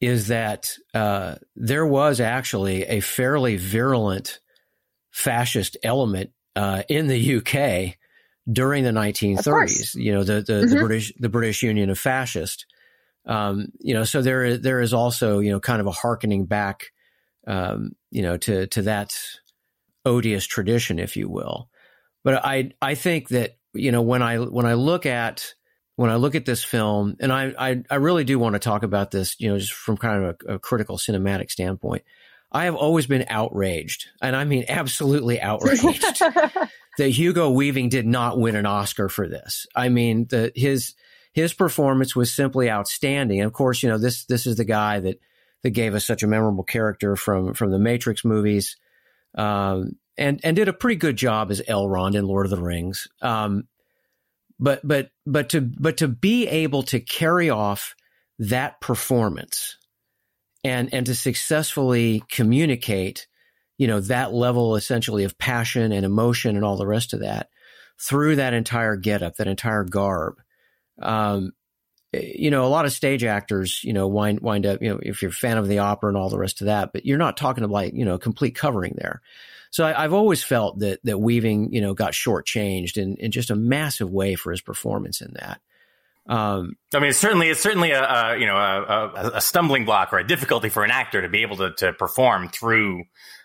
is 0.00 0.28
that 0.28 0.72
uh, 0.94 1.34
there 1.56 1.86
was 1.86 2.20
actually 2.20 2.84
a 2.84 3.00
fairly 3.00 3.56
virulent 3.56 4.38
fascist 5.10 5.76
element 5.82 6.30
in 6.88 7.08
the 7.08 7.36
UK 7.36 7.96
during 8.50 8.84
the 8.84 8.90
1930s. 8.90 9.94
You 9.94 10.14
know, 10.14 10.24
the 10.24 10.42
the, 10.42 10.52
mm-hmm. 10.52 10.74
the, 10.74 10.80
British 10.80 11.12
the 11.18 11.28
British 11.28 11.62
Union 11.62 11.90
of 11.90 11.98
Fascist. 11.98 12.66
Um, 13.26 13.68
you 13.78 13.94
know, 13.94 14.04
so 14.04 14.22
there 14.22 14.56
there 14.56 14.80
is 14.80 14.94
also 14.94 15.40
you 15.40 15.50
know 15.50 15.60
kind 15.60 15.80
of 15.80 15.86
a 15.86 15.92
harkening 15.92 16.46
back, 16.46 16.86
um, 17.46 17.92
you 18.10 18.22
know, 18.22 18.36
to 18.38 18.66
to 18.68 18.82
that 18.82 19.16
odious 20.04 20.46
tradition, 20.46 20.98
if 20.98 21.16
you 21.16 21.28
will. 21.28 21.68
But 22.24 22.44
I 22.44 22.72
I 22.80 22.94
think 22.94 23.28
that 23.28 23.56
you 23.74 23.92
know 23.92 24.02
when 24.02 24.22
I 24.22 24.38
when 24.38 24.66
I 24.66 24.74
look 24.74 25.06
at 25.06 25.54
when 25.96 26.10
I 26.10 26.16
look 26.16 26.34
at 26.34 26.46
this 26.46 26.64
film, 26.64 27.16
and 27.20 27.32
I 27.32 27.52
I, 27.58 27.82
I 27.90 27.96
really 27.96 28.24
do 28.24 28.38
want 28.38 28.54
to 28.54 28.58
talk 28.58 28.82
about 28.82 29.10
this, 29.10 29.36
you 29.38 29.50
know, 29.50 29.58
just 29.58 29.72
from 29.72 29.96
kind 29.96 30.24
of 30.24 30.36
a, 30.46 30.54
a 30.54 30.58
critical 30.58 30.96
cinematic 30.96 31.50
standpoint. 31.50 32.02
I 32.52 32.64
have 32.64 32.74
always 32.74 33.06
been 33.06 33.26
outraged, 33.28 34.08
and 34.20 34.34
I 34.34 34.44
mean 34.44 34.64
absolutely 34.68 35.40
outraged 35.40 35.82
that 36.98 37.10
Hugo 37.10 37.50
Weaving 37.50 37.88
did 37.88 38.06
not 38.06 38.38
win 38.38 38.56
an 38.56 38.66
Oscar 38.66 39.08
for 39.08 39.28
this. 39.28 39.66
I 39.74 39.88
mean, 39.88 40.26
the, 40.28 40.52
his 40.54 40.94
his 41.32 41.52
performance 41.52 42.16
was 42.16 42.32
simply 42.32 42.70
outstanding. 42.70 43.40
And 43.40 43.46
of 43.46 43.52
course, 43.52 43.82
you 43.82 43.88
know 43.88 43.98
this 43.98 44.24
this 44.24 44.46
is 44.46 44.56
the 44.56 44.64
guy 44.64 45.00
that 45.00 45.20
that 45.62 45.70
gave 45.70 45.94
us 45.94 46.06
such 46.06 46.22
a 46.22 46.26
memorable 46.26 46.64
character 46.64 47.16
from 47.16 47.54
from 47.54 47.70
the 47.70 47.78
Matrix 47.78 48.24
movies, 48.24 48.76
um, 49.36 49.92
and 50.16 50.40
and 50.42 50.56
did 50.56 50.68
a 50.68 50.72
pretty 50.72 50.96
good 50.96 51.16
job 51.16 51.50
as 51.50 51.62
Elrond 51.62 52.14
in 52.14 52.26
Lord 52.26 52.46
of 52.46 52.50
the 52.50 52.62
Rings. 52.62 53.06
Um, 53.22 53.68
but 54.58 54.80
but 54.82 55.10
but 55.24 55.50
to 55.50 55.60
but 55.60 55.98
to 55.98 56.08
be 56.08 56.48
able 56.48 56.82
to 56.84 57.00
carry 57.00 57.48
off 57.48 57.94
that 58.38 58.80
performance 58.80 59.76
and 60.64 60.92
and 60.92 61.06
to 61.06 61.14
successfully 61.14 62.22
communicate 62.30 63.26
you 63.80 63.86
know, 63.86 64.00
that 64.00 64.34
level 64.34 64.76
essentially 64.76 65.24
of 65.24 65.38
passion 65.38 65.90
and 65.90 66.04
emotion 66.04 66.54
and 66.54 66.66
all 66.66 66.76
the 66.76 66.86
rest 66.86 67.14
of 67.14 67.20
that 67.20 67.48
through 67.98 68.36
that 68.36 68.52
entire 68.52 68.94
getup, 68.94 69.36
that 69.36 69.48
entire 69.48 69.84
garb. 69.84 70.34
Um, 71.00 71.52
you 72.12 72.50
know, 72.50 72.66
a 72.66 72.68
lot 72.68 72.84
of 72.84 72.92
stage 72.92 73.24
actors, 73.24 73.82
you 73.82 73.94
know, 73.94 74.06
wind 74.06 74.40
wind 74.40 74.66
up, 74.66 74.82
you 74.82 74.90
know, 74.90 75.00
if 75.00 75.22
you're 75.22 75.30
a 75.30 75.34
fan 75.34 75.56
of 75.56 75.66
the 75.66 75.78
opera 75.78 76.10
and 76.10 76.18
all 76.18 76.28
the 76.28 76.36
rest 76.36 76.60
of 76.60 76.66
that, 76.66 76.92
but 76.92 77.06
you're 77.06 77.16
not 77.16 77.38
talking 77.38 77.64
about 77.64 77.72
like, 77.72 77.94
you 77.94 78.04
know, 78.04 78.18
complete 78.18 78.54
covering 78.54 78.96
there. 78.98 79.22
So 79.70 79.86
I, 79.86 80.02
have 80.02 80.12
always 80.12 80.44
felt 80.44 80.80
that 80.80 81.00
that 81.04 81.16
Weaving, 81.16 81.72
you 81.72 81.80
know, 81.80 81.94
got 81.94 82.12
shortchanged 82.12 82.98
in, 82.98 83.16
in 83.16 83.30
just 83.30 83.48
a 83.48 83.56
massive 83.56 84.10
way 84.10 84.34
for 84.34 84.50
his 84.50 84.60
performance 84.60 85.22
in 85.22 85.32
that. 85.40 85.62
Um, 86.30 86.76
I 86.94 87.00
mean, 87.00 87.10
it's 87.10 87.18
certainly 87.18 87.48
it's 87.48 87.60
certainly 87.60 87.90
a, 87.90 88.04
a 88.04 88.36
you 88.38 88.46
know 88.46 88.56
a, 88.56 89.32
a, 89.34 89.40
stumbling 89.40 89.84
block 89.84 90.12
or 90.12 90.18
a 90.18 90.26
difficulty 90.26 90.68
for 90.68 90.84
an 90.84 90.92
actor 90.92 91.20
to 91.22 91.28
be 91.28 91.42
able 91.42 91.56
to, 91.56 91.72
to 91.78 91.92
perform 91.92 92.48
through 92.48 93.02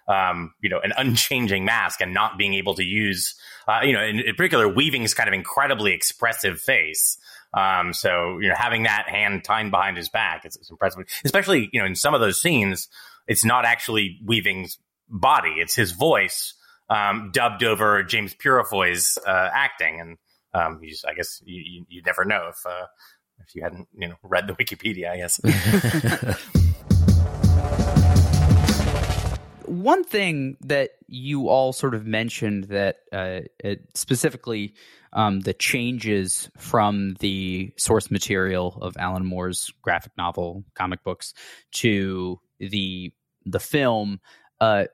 um, 0.08 0.54
you 0.62 0.70
know 0.70 0.80
an 0.84 0.94
unchanging 0.96 1.66
mask 1.66 2.00
and 2.00 2.14
not 2.14 2.38
being 2.38 2.54
able 2.54 2.76
to 2.76 2.84
use 2.84 3.34
uh, 3.68 3.80
you 3.84 3.92
know 3.92 4.04
in, 4.04 4.20
in 4.20 4.36
particular 4.36 4.72
Weaving's 4.72 5.16
kind 5.16 5.28
of 5.28 5.34
incredibly 5.34 5.94
expressive 5.94 6.62
face. 6.62 7.18
Um, 7.56 7.92
so 7.92 8.38
you 8.40 8.50
know 8.50 8.56
having 8.56 8.84
that 8.84 9.10
hand 9.10 9.44
tied 9.44 9.72
behind 9.72 9.98
his 9.98 10.10
back, 10.10 10.46
it's, 10.46 10.56
it's 10.56 10.70
impressive. 10.70 11.06
Especially 11.24 11.70
you 11.74 11.80
know 11.80 11.88
in 11.88 11.96
some 11.96 12.14
of 12.14 12.22
those 12.22 12.40
scenes, 12.40 12.88
it's 13.28 13.44
not 13.44 13.66
actually 13.66 14.20
Weaving's 14.24 14.78
body; 15.10 15.56
it's 15.58 15.74
his 15.74 15.92
voice 15.92 16.54
um, 16.92 17.32
dubbed 17.34 17.64
over 17.64 18.04
James 18.04 18.36
Purefoy's 18.36 19.18
uh, 19.26 19.50
acting, 19.52 20.00
and 20.00 20.18
um, 20.56 20.80
you 20.82 20.90
just, 20.90 21.06
I 21.06 21.14
guess 21.14 21.42
you, 21.46 21.62
you, 21.66 21.86
you 21.90 22.02
never 22.06 22.24
know 22.26 22.50
if 22.50 22.66
uh, 22.66 22.86
if 23.46 23.54
you 23.56 23.62
hadn't 23.62 23.88
you 23.98 24.08
know 24.08 24.16
read 24.24 24.48
the 24.48 24.54
Wikipedia. 24.60 25.12
I 25.12 25.18
guess. 25.18 25.40
One 29.66 30.04
thing 30.04 30.58
that 30.62 30.92
you 31.08 31.50
all 31.50 31.74
sort 31.74 31.96
of 31.96 32.06
mentioned 32.06 32.66
that 32.66 32.98
uh, 33.12 33.42
specifically 33.96 34.76
um, 35.12 35.40
the 35.40 35.54
changes 35.54 36.50
from 36.58 37.16
the 37.20 37.74
source 37.76 38.12
material 38.12 38.78
of 38.82 38.96
Alan 38.98 39.26
Moore's 39.26 39.72
graphic 39.82 40.12
novel 40.18 40.64
comic 40.76 41.04
books 41.04 41.34
to 41.74 42.40
the 42.60 43.12
the 43.46 43.60
film 43.60 44.22
uh, 44.62 44.86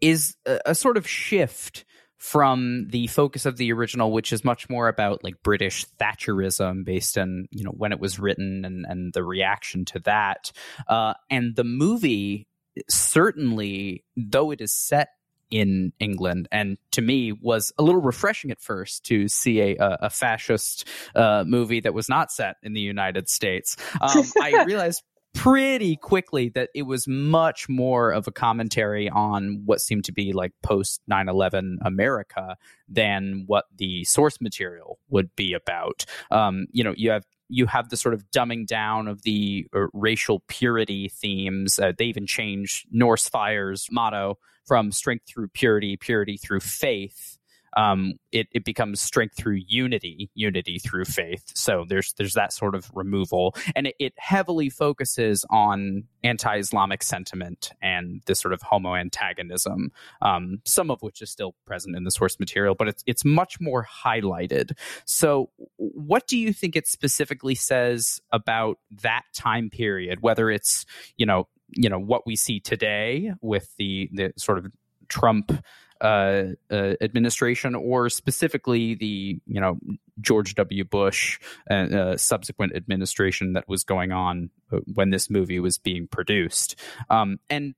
is 0.00 0.36
a, 0.46 0.60
a 0.66 0.74
sort 0.74 0.96
of 0.96 1.08
shift 1.08 1.84
from 2.18 2.86
the 2.88 3.06
focus 3.06 3.46
of 3.46 3.56
the 3.56 3.72
original, 3.72 4.12
which 4.12 4.32
is 4.32 4.44
much 4.44 4.68
more 4.68 4.88
about 4.88 5.24
like 5.24 5.42
British 5.42 5.86
Thatcherism 6.00 6.84
based 6.84 7.16
on, 7.16 7.46
you 7.50 7.64
know, 7.64 7.70
when 7.70 7.92
it 7.92 8.00
was 8.00 8.18
written 8.18 8.64
and, 8.64 8.84
and 8.86 9.12
the 9.12 9.24
reaction 9.24 9.84
to 9.86 10.00
that. 10.00 10.52
Uh, 10.88 11.14
and 11.30 11.54
the 11.56 11.64
movie 11.64 12.48
certainly, 12.88 14.04
though 14.16 14.50
it 14.50 14.60
is 14.60 14.72
set 14.72 15.08
in 15.50 15.92
England, 15.98 16.46
and 16.52 16.76
to 16.90 17.00
me 17.00 17.32
was 17.32 17.72
a 17.78 17.82
little 17.82 18.00
refreshing 18.00 18.50
at 18.50 18.60
first 18.60 19.04
to 19.06 19.28
see 19.28 19.60
a, 19.60 19.76
a 19.78 20.10
fascist 20.10 20.86
uh, 21.14 21.42
movie 21.46 21.80
that 21.80 21.94
was 21.94 22.08
not 22.08 22.30
set 22.30 22.56
in 22.62 22.74
the 22.74 22.80
United 22.80 23.28
States. 23.28 23.76
Um, 24.00 24.24
I 24.42 24.64
realized 24.66 25.02
pretty 25.34 25.96
quickly 25.96 26.48
that 26.50 26.70
it 26.74 26.82
was 26.82 27.06
much 27.06 27.68
more 27.68 28.10
of 28.10 28.26
a 28.26 28.32
commentary 28.32 29.08
on 29.08 29.62
what 29.64 29.80
seemed 29.80 30.04
to 30.04 30.12
be 30.12 30.32
like 30.32 30.52
post 30.62 31.00
9-11 31.10 31.76
america 31.82 32.56
than 32.88 33.44
what 33.46 33.66
the 33.76 34.04
source 34.04 34.40
material 34.40 34.98
would 35.10 35.34
be 35.36 35.52
about. 35.52 36.04
Um, 36.30 36.66
you 36.72 36.82
know 36.82 36.94
you 36.96 37.10
have 37.10 37.24
you 37.48 37.66
have 37.66 37.88
the 37.88 37.96
sort 37.96 38.14
of 38.14 38.30
dumbing 38.30 38.66
down 38.66 39.08
of 39.08 39.22
the 39.22 39.66
uh, 39.74 39.86
racial 39.94 40.42
purity 40.48 41.08
themes. 41.08 41.78
Uh, 41.78 41.92
they 41.96 42.04
even 42.04 42.26
changed 42.26 42.86
Norsefire's 42.90 43.88
motto 43.90 44.38
from 44.66 44.92
strength 44.92 45.24
through 45.26 45.48
purity 45.48 45.96
purity 45.96 46.36
through 46.36 46.60
faith 46.60 47.37
um, 47.76 48.14
it, 48.32 48.48
it 48.52 48.64
becomes 48.64 49.00
strength 49.00 49.36
through 49.36 49.60
unity, 49.66 50.30
unity 50.34 50.78
through 50.78 51.04
faith. 51.04 51.52
So 51.54 51.84
there's 51.88 52.12
there's 52.16 52.34
that 52.34 52.52
sort 52.52 52.74
of 52.74 52.90
removal, 52.94 53.54
and 53.74 53.88
it, 53.88 53.94
it 53.98 54.12
heavily 54.16 54.70
focuses 54.70 55.44
on 55.50 56.04
anti-Islamic 56.24 57.02
sentiment 57.02 57.70
and 57.80 58.22
this 58.26 58.40
sort 58.40 58.52
of 58.52 58.62
homo 58.62 58.94
antagonism, 58.94 59.92
um, 60.22 60.60
some 60.64 60.90
of 60.90 61.00
which 61.02 61.22
is 61.22 61.30
still 61.30 61.54
present 61.66 61.96
in 61.96 62.04
the 62.04 62.10
source 62.10 62.38
material, 62.38 62.74
but 62.74 62.88
it's 62.88 63.02
it's 63.06 63.24
much 63.24 63.60
more 63.60 63.86
highlighted. 64.04 64.72
So, 65.04 65.50
what 65.76 66.26
do 66.26 66.36
you 66.36 66.52
think 66.52 66.76
it 66.76 66.86
specifically 66.86 67.54
says 67.54 68.20
about 68.32 68.78
that 69.02 69.22
time 69.34 69.70
period? 69.70 70.20
Whether 70.20 70.50
it's 70.50 70.84
you 71.16 71.26
know 71.26 71.48
you 71.70 71.88
know 71.88 71.98
what 71.98 72.26
we 72.26 72.36
see 72.36 72.60
today 72.60 73.32
with 73.40 73.74
the 73.78 74.08
the 74.12 74.32
sort 74.36 74.58
of 74.58 74.66
Trump 75.08 75.52
uh, 76.00 76.44
uh, 76.70 76.94
administration, 77.00 77.74
or 77.74 78.08
specifically 78.08 78.94
the 78.94 79.40
you 79.46 79.60
know 79.60 79.78
George 80.20 80.54
W. 80.54 80.84
Bush 80.84 81.38
and 81.68 81.94
uh, 81.94 82.16
subsequent 82.16 82.74
administration 82.76 83.54
that 83.54 83.68
was 83.68 83.84
going 83.84 84.12
on 84.12 84.50
uh, 84.72 84.78
when 84.94 85.10
this 85.10 85.30
movie 85.30 85.60
was 85.60 85.78
being 85.78 86.06
produced, 86.06 86.76
um, 87.10 87.38
and 87.50 87.74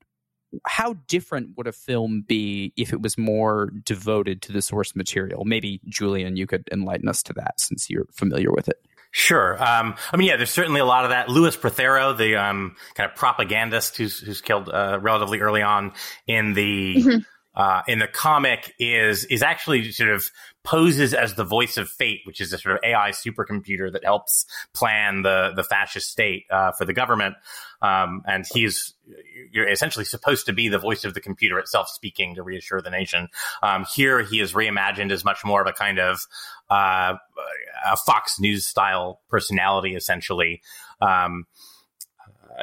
how 0.67 0.95
different 1.07 1.57
would 1.57 1.67
a 1.67 1.73
film 1.73 2.25
be 2.27 2.73
if 2.77 2.93
it 2.93 3.01
was 3.01 3.17
more 3.17 3.71
devoted 3.85 4.43
to 4.43 4.53
the 4.53 4.63
source 4.63 4.97
material? 4.97 5.45
Maybe 5.45 5.81
Julian, 5.87 6.37
you 6.37 6.47
could 6.47 6.69
enlighten 6.73 7.09
us 7.09 7.23
to 7.25 7.33
that 7.35 7.61
since 7.61 7.89
you're 7.89 8.07
familiar 8.13 8.51
with 8.51 8.69
it. 8.69 8.85
Sure. 9.13 9.61
Um, 9.63 9.97
I 10.13 10.17
mean, 10.17 10.29
yeah, 10.29 10.37
there's 10.37 10.51
certainly 10.51 10.81
a 10.81 10.85
lot 10.85 11.05
of 11.05 11.11
that. 11.11 11.29
Lewis 11.29 11.57
Prothero, 11.57 12.13
the 12.13 12.37
um, 12.37 12.77
kind 12.95 13.11
of 13.11 13.17
propagandist 13.17 13.97
who's, 13.97 14.21
who's 14.21 14.41
killed 14.41 14.69
uh, 14.69 14.99
relatively 15.01 15.41
early 15.41 15.63
on 15.63 15.93
in 16.27 16.53
the 16.55 16.95
mm-hmm 16.97 17.19
uh, 17.55 17.83
in 17.89 17.99
the 17.99 18.07
comic 18.07 18.75
is 18.79 19.25
is 19.25 19.43
actually 19.43 19.91
sort 19.91 20.11
of 20.11 20.31
poses 20.63 21.15
as 21.15 21.35
the 21.35 21.45
voice 21.45 21.77
of 21.77 21.89
fate, 21.89 22.21
which 22.25 22.41
is 22.41 22.53
a 22.53 22.59
sort 22.59 22.77
of 22.77 22.81
AI 22.85 23.11
supercomputer 23.11 23.93
that 23.93 24.05
helps 24.05 24.47
plan 24.73 25.23
the 25.23 25.53
the 25.57 25.65
fascist 25.65 26.11
state 26.11 26.45
uh, 26.51 26.73
for 26.73 26.85
the 26.85 26.93
government. 26.93 27.35
Um, 27.83 28.23
and 28.27 28.45
he's 28.53 28.95
you're 29.51 29.69
essentially 29.69 30.05
supposed 30.05 30.47
to 30.47 30.53
be 30.53 30.69
the 30.69 30.79
voice 30.79 31.05
of 31.05 31.15
the 31.15 31.21
computer 31.21 31.59
itself 31.59 31.89
speaking 31.89 32.37
to 32.37 32.43
reassure 32.43 32.81
the 32.81 32.91
nation. 32.91 33.29
Um, 33.63 33.85
here, 33.93 34.23
he 34.23 34.41
is 34.41 34.53
reimagined 34.53 35.11
as 35.11 35.25
much 35.25 35.45
more 35.45 35.61
of 35.61 35.67
a 35.67 35.73
kind 35.73 35.99
of 35.99 36.21
uh, 36.71 37.15
a 37.91 37.97
Fox 37.97 38.39
News 38.39 38.67
style 38.67 39.21
personality, 39.29 39.97
essentially. 39.97 40.63
Um, 41.01 41.47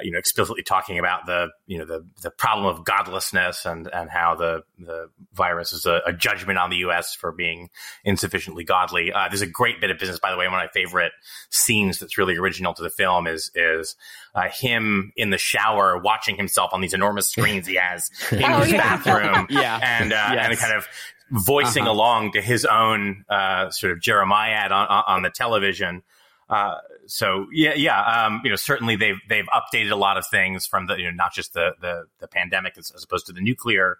you 0.04 0.12
know, 0.12 0.20
explicitly 0.20 0.63
talking 0.63 1.00
about 1.00 1.25
the, 1.25 1.48
you 1.66 1.77
know, 1.77 1.86
the, 1.86 2.06
the 2.22 2.32
problem 2.32 2.66
of 2.66 2.86
godlessness 2.86 3.66
and, 3.66 3.88
and 3.94 4.10
how 4.10 4.36
the, 4.36 4.63
the 4.80 5.10
virus 5.34 5.74
is 5.74 5.86
a, 5.86 6.01
a 6.06 6.13
judgment 6.13 6.60
on 6.60 6.70
the 6.70 6.77
U.S. 6.77 7.13
for 7.13 7.32
being 7.32 7.70
insufficiently 8.04 8.63
godly. 8.63 9.12
Uh, 9.12 9.27
there's 9.30 9.42
a 9.42 9.48
great 9.48 9.82
bit 9.82 9.89
of 9.92 10.00
business, 10.00 10.20
by 10.20 10.32
the 10.32 10.38
way. 10.38 10.46
One 10.48 10.60
of 10.60 10.63
my 10.63 10.70
favorite 10.74 11.12
scenes 11.50 12.00
that's 12.00 12.18
really 12.18 12.38
original 12.38 12.74
to 12.74 12.84
the 12.84 12.89
film 12.89 13.27
is, 13.27 13.51
is, 13.56 13.96
uh, 14.36 14.50
him 14.50 15.12
in 15.16 15.30
the 15.30 15.38
shower 15.38 15.98
watching 15.98 16.36
himself 16.36 16.72
on 16.74 16.82
these 16.82 16.94
enormous 16.94 17.27
screens 17.27 17.66
he 17.68 17.75
has 17.75 18.10
in 18.32 18.44
oh, 18.44 18.60
his 18.60 18.72
yeah. 18.72 18.98
bathroom. 18.98 19.48
yeah. 19.50 19.80
And, 19.82 20.13
uh, 20.13 20.30
yes. 20.34 20.50
and 20.50 20.60
kind 20.60 20.74
of, 20.74 20.88
voicing 21.30 21.84
uh-huh. 21.84 21.92
along 21.92 22.32
to 22.32 22.42
his 22.42 22.66
own 22.66 23.25
uh, 23.30 23.70
sort 23.70 23.92
of 23.92 24.00
jeremiad 24.00 24.72
on, 24.72 24.88
on 25.08 25.22
the 25.24 25.30
television. 25.30 26.01
Uh, 26.50 26.75
so 27.08 27.48
yeah, 27.51 27.74
yeah, 27.74 28.01
um, 28.01 28.42
you 28.44 28.50
know, 28.50 28.56
certainly 28.56 28.96
they've 28.96 29.20
they've 29.27 29.48
updated 29.48 29.92
a 29.92 29.96
lot 29.96 30.18
of 30.18 30.25
things 30.27 30.66
from 30.66 30.88
the 30.88 30.96
you 30.96 31.04
know 31.04 31.12
not 31.12 31.34
just 31.34 31.54
the 31.54 31.72
the, 31.82 32.06
the 32.20 32.27
pandemic 32.27 32.77
as, 32.77 32.92
as, 32.92 33.04
opposed 33.04 33.25
to 33.25 33.34
the 33.34 33.42
nuclear 33.42 33.98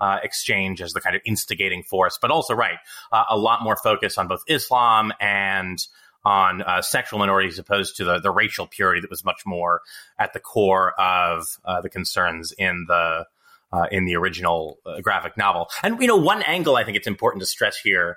uh, 0.00 0.18
exchange 0.22 0.80
as 0.80 0.92
the 0.92 1.00
kind 1.00 1.14
of 1.14 1.20
instigating 1.26 1.82
force, 1.82 2.18
but 2.20 2.30
also 2.30 2.54
right 2.54 2.78
uh, 3.12 3.24
a 3.28 3.36
lot 3.36 3.62
more 3.62 3.76
focus 3.76 4.16
on 4.16 4.28
both 4.28 4.42
Islam 4.48 5.12
and 5.20 5.78
on 6.24 6.62
uh, 6.62 6.80
sexual 6.82 7.18
minorities 7.18 7.58
opposed 7.58 7.96
to 7.96 8.04
the, 8.04 8.18
the 8.18 8.30
racial 8.30 8.66
purity 8.66 9.00
that 9.00 9.10
was 9.10 9.24
much 9.24 9.42
more 9.46 9.80
at 10.18 10.32
the 10.32 10.40
core 10.40 10.92
of 11.00 11.58
uh, 11.64 11.80
the 11.80 11.88
concerns 11.88 12.52
in 12.52 12.86
the 12.88 13.26
uh, 13.72 13.86
in 13.92 14.04
the 14.04 14.16
original 14.16 14.78
uh, 14.86 15.00
graphic 15.00 15.36
novel. 15.36 15.68
And 15.82 16.00
you 16.00 16.06
know, 16.06 16.16
one 16.16 16.42
angle 16.42 16.76
I 16.76 16.84
think 16.84 16.96
it's 16.96 17.06
important 17.06 17.42
to 17.42 17.46
stress 17.46 17.76
here 17.76 18.16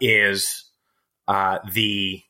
is 0.00 0.64
the 1.28 2.22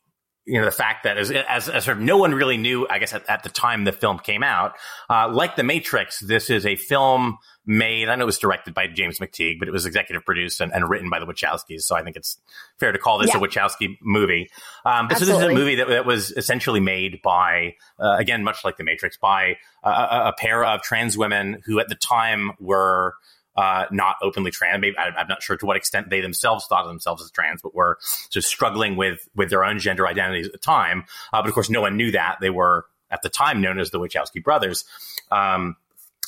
you 0.47 0.59
know 0.59 0.65
the 0.65 0.71
fact 0.71 1.05
that 1.05 1.17
as, 1.17 1.31
as, 1.31 1.69
as, 1.69 1.85
sort 1.85 1.97
of 1.97 2.03
no 2.03 2.19
one 2.19 2.35
really 2.35 2.57
knew 2.57 2.87
i 2.89 2.99
guess 2.99 3.13
at, 3.13 3.29
at 3.29 3.43
the 3.43 3.49
time 3.49 3.85
the 3.85 3.93
film 3.93 4.19
came 4.19 4.43
out 4.43 4.73
uh, 5.11 5.29
like 5.29 5.57
the 5.57 5.63
matrix 5.63 6.21
this 6.21 6.51
is 6.51 6.67
a 6.67 6.77
film 6.77 7.39
made 7.67 8.09
i 8.09 8.15
know 8.15 8.23
it 8.23 8.27
was 8.27 8.39
directed 8.39 8.75
by 8.75 8.87
james 8.87 9.19
mcteigue 9.19 9.59
but 9.59 9.69
it 9.69 9.71
was 9.71 9.87
executive 9.87 10.25
produced 10.25 10.61
and, 10.61 10.73
and 10.73 10.89
written 10.89 11.09
by 11.09 11.19
the 11.19 11.27
wachowskis 11.27 11.83
so 11.83 11.97
i 11.97 12.03
think 12.03 12.17
it's 12.17 12.39
fair 12.79 12.93
to 12.93 12.99
call 12.99 13.19
this 13.19 13.31
yeah. 13.33 13.41
a 13.41 13.43
wachowski 13.43 13.97
movie 14.03 14.49
um, 14.85 15.09
but 15.09 15.19
so 15.19 15.25
this 15.25 15.37
is 15.37 15.43
a 15.43 15.53
movie 15.53 15.77
that, 15.77 15.89
that 15.89 16.05
was 16.07 16.31
essentially 16.33 16.81
made 16.81 17.21
by 17.23 17.75
uh, 17.99 18.17
again 18.19 18.45
much 18.45 18.65
like 18.65 18.77
the 18.77 18.85
matrix 18.85 19.17
by 19.17 19.57
a, 19.83 19.89
a 19.91 20.35
pair 20.37 20.65
of 20.65 20.83
trans 20.83 21.17
women 21.17 21.61
who 21.65 21.81
at 21.81 21.89
the 21.89 21.95
time 21.95 22.53
were 22.61 23.15
uh, 23.57 23.85
not 23.91 24.17
openly 24.23 24.51
trans. 24.51 24.81
Maybe 24.81 24.97
I, 24.97 25.21
am 25.21 25.29
not 25.29 25.43
sure 25.43 25.57
to 25.57 25.67
what 25.67 25.77
extent 25.77 26.11
they 26.11 26.21
themselves 26.21 26.67
thought 26.67 26.83
of 26.83 26.89
themselves 26.89 27.23
as 27.23 27.31
trans, 27.31 27.63
but 27.63 27.75
were 27.75 27.99
just 28.31 28.49
struggling 28.49 28.97
with 28.97 29.29
with 29.35 29.51
their 29.51 29.65
own 29.65 29.79
gender 29.79 30.07
identities 30.07 30.47
at 30.47 30.53
the 30.53 30.59
time. 30.59 31.05
Uh, 31.33 31.43
but 31.43 31.49
of 31.49 31.55
course, 31.55 31.71
no 31.71 31.81
one 31.81 31.97
knew 31.97 32.11
that 32.11 32.39
they 32.41 32.51
were 32.51 32.87
at 33.11 33.23
the 33.23 33.29
time 33.29 33.61
known 33.61 33.79
as 33.79 33.91
the 33.91 33.99
Wachowski 33.99 34.43
brothers. 34.43 34.85
Um, 35.31 35.77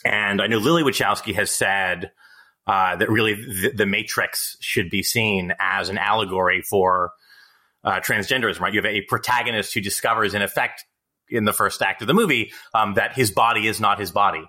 and 0.04 0.40
I 0.40 0.46
know 0.46 0.58
Lily 0.58 0.82
Wachowski 0.82 1.34
has 1.34 1.50
said 1.50 2.12
uh, 2.66 2.96
that 2.96 3.10
really 3.10 3.34
the, 3.34 3.72
the, 3.74 3.86
Matrix 3.86 4.56
should 4.60 4.90
be 4.90 5.02
seen 5.02 5.52
as 5.58 5.88
an 5.88 5.98
allegory 5.98 6.62
for 6.62 7.12
uh, 7.84 8.00
transgenderism, 8.00 8.60
right? 8.60 8.72
You 8.72 8.80
have 8.80 8.90
a 8.90 9.02
protagonist 9.02 9.72
who 9.74 9.80
discovers, 9.80 10.34
in 10.34 10.42
effect, 10.42 10.84
in 11.28 11.44
the 11.44 11.52
first 11.52 11.82
act 11.82 12.02
of 12.02 12.08
the 12.08 12.14
movie, 12.14 12.52
um, 12.74 12.94
that 12.94 13.14
his 13.14 13.30
body 13.30 13.66
is 13.66 13.80
not 13.80 13.98
his 13.98 14.10
body. 14.10 14.44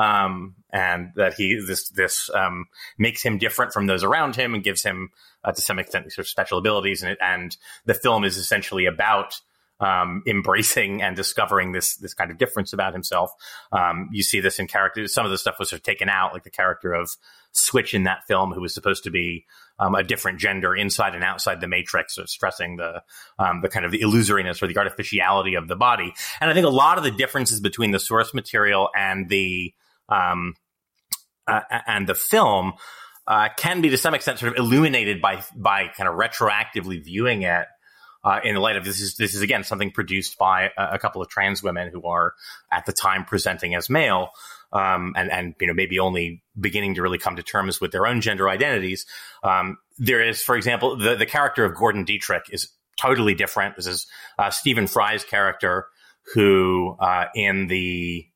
Um, 0.00 0.54
and 0.72 1.10
that 1.16 1.34
he 1.34 1.60
this 1.66 1.88
this 1.90 2.30
um, 2.32 2.66
makes 2.96 3.22
him 3.22 3.38
different 3.38 3.72
from 3.72 3.86
those 3.86 4.04
around 4.04 4.36
him 4.36 4.54
and 4.54 4.62
gives 4.62 4.82
him 4.82 5.10
uh, 5.44 5.52
to 5.52 5.60
some 5.60 5.78
extent 5.78 6.10
sort 6.12 6.24
of 6.24 6.28
special 6.28 6.58
abilities 6.58 7.02
and 7.02 7.16
and 7.20 7.56
the 7.86 7.94
film 7.94 8.24
is 8.24 8.36
essentially 8.36 8.86
about 8.86 9.40
um, 9.80 10.22
embracing 10.26 11.02
and 11.02 11.16
discovering 11.16 11.72
this 11.72 11.96
this 11.96 12.14
kind 12.14 12.30
of 12.30 12.38
difference 12.38 12.72
about 12.72 12.92
himself. 12.92 13.30
Um, 13.72 14.08
you 14.12 14.22
see 14.22 14.40
this 14.40 14.58
in 14.58 14.66
characters. 14.66 15.12
Some 15.12 15.24
of 15.24 15.32
the 15.32 15.38
stuff 15.38 15.56
was 15.58 15.70
sort 15.70 15.80
of 15.80 15.84
taken 15.84 16.08
out, 16.08 16.32
like 16.32 16.44
the 16.44 16.50
character 16.50 16.92
of 16.92 17.10
Switch 17.52 17.94
in 17.94 18.04
that 18.04 18.20
film, 18.28 18.52
who 18.52 18.60
was 18.60 18.74
supposed 18.74 19.04
to 19.04 19.10
be 19.10 19.46
um, 19.78 19.94
a 19.94 20.04
different 20.04 20.38
gender 20.38 20.76
inside 20.76 21.14
and 21.14 21.24
outside 21.24 21.60
the 21.60 21.66
matrix, 21.66 22.18
of 22.18 22.28
stressing 22.28 22.76
the 22.76 23.02
um, 23.38 23.62
the 23.62 23.68
kind 23.68 23.86
of 23.86 23.90
the 23.90 24.00
illusoriness 24.00 24.62
or 24.62 24.66
the 24.66 24.76
artificiality 24.76 25.54
of 25.54 25.66
the 25.66 25.76
body. 25.76 26.12
And 26.40 26.50
I 26.50 26.54
think 26.54 26.66
a 26.66 26.70
lot 26.70 26.98
of 26.98 27.04
the 27.04 27.10
differences 27.10 27.60
between 27.60 27.90
the 27.90 27.98
source 27.98 28.34
material 28.34 28.90
and 28.94 29.28
the 29.28 29.72
um, 30.10 30.54
uh, 31.46 31.60
and 31.86 32.08
the 32.08 32.14
film 32.14 32.74
uh, 33.26 33.48
can 33.56 33.80
be 33.80 33.90
to 33.90 33.98
some 33.98 34.14
extent 34.14 34.38
sort 34.38 34.52
of 34.52 34.58
illuminated 34.58 35.20
by 35.20 35.42
by 35.56 35.88
kind 35.88 36.08
of 36.08 36.16
retroactively 36.16 37.02
viewing 37.02 37.42
it 37.42 37.66
uh, 38.22 38.40
in 38.44 38.54
the 38.54 38.60
light 38.60 38.76
of 38.76 38.84
this 38.84 39.00
is 39.00 39.16
this 39.16 39.34
is 39.34 39.40
again 39.40 39.64
something 39.64 39.90
produced 39.90 40.36
by 40.38 40.70
a, 40.76 40.94
a, 40.94 40.98
couple 40.98 41.22
of 41.22 41.28
trans 41.28 41.62
women 41.62 41.90
who 41.92 42.02
are 42.04 42.34
at 42.70 42.84
the 42.86 42.92
time 42.92 43.24
presenting 43.24 43.74
as 43.74 43.88
male. 43.88 44.30
Um, 44.72 45.14
and 45.16 45.32
and 45.32 45.54
you 45.60 45.66
know 45.66 45.74
maybe 45.74 45.98
only 45.98 46.42
beginning 46.58 46.94
to 46.94 47.02
really 47.02 47.18
come 47.18 47.36
to 47.36 47.42
terms 47.42 47.80
with 47.80 47.90
their 47.90 48.06
own 48.06 48.20
gender 48.20 48.48
identities. 48.48 49.04
Um, 49.42 49.78
there 49.98 50.24
is, 50.24 50.42
for 50.42 50.54
example, 50.54 50.96
the 50.96 51.16
the 51.16 51.26
character 51.26 51.64
of 51.64 51.74
Gordon 51.74 52.04
Deitrich 52.04 52.50
is 52.50 52.68
totally 52.96 53.34
different. 53.34 53.76
This 53.76 53.88
is 53.88 54.06
uh, 54.38 54.50
Stephen 54.50 54.86
Fry's 54.86 55.24
character, 55.24 55.86
who 56.34 56.96
uh, 57.00 57.24
in 57.34 57.66
the 57.66 58.26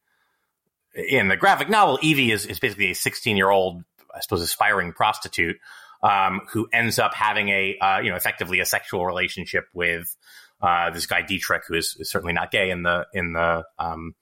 in 0.94 1.28
the 1.28 1.36
graphic 1.36 1.68
novel, 1.68 1.98
Evey 2.02 2.32
is, 2.32 2.46
is 2.46 2.60
basically 2.60 2.90
a 2.90 2.94
16 2.94 3.36
year 3.36 3.50
old, 3.50 3.82
I 4.14 4.20
suppose, 4.20 4.42
aspiring 4.42 4.92
prostitute 4.92 5.56
um, 6.02 6.42
who 6.52 6.68
ends 6.72 6.98
up 6.98 7.14
having 7.14 7.48
a, 7.48 7.76
uh, 7.78 7.98
you 8.00 8.10
know, 8.10 8.16
effectively 8.16 8.60
a 8.60 8.66
sexual 8.66 9.06
relationship 9.06 9.64
with 9.72 10.14
uh, 10.62 10.90
this 10.90 11.06
guy 11.06 11.22
Deitrich, 11.22 11.62
who 11.68 11.74
is, 11.74 11.96
is, 11.98 12.10
certainly 12.10 12.32
not 12.32 12.50
gay 12.50 12.70
in 12.70 12.82
the 12.82 13.06
in 13.12 13.32
the 13.32 13.64
um, 13.78 14.14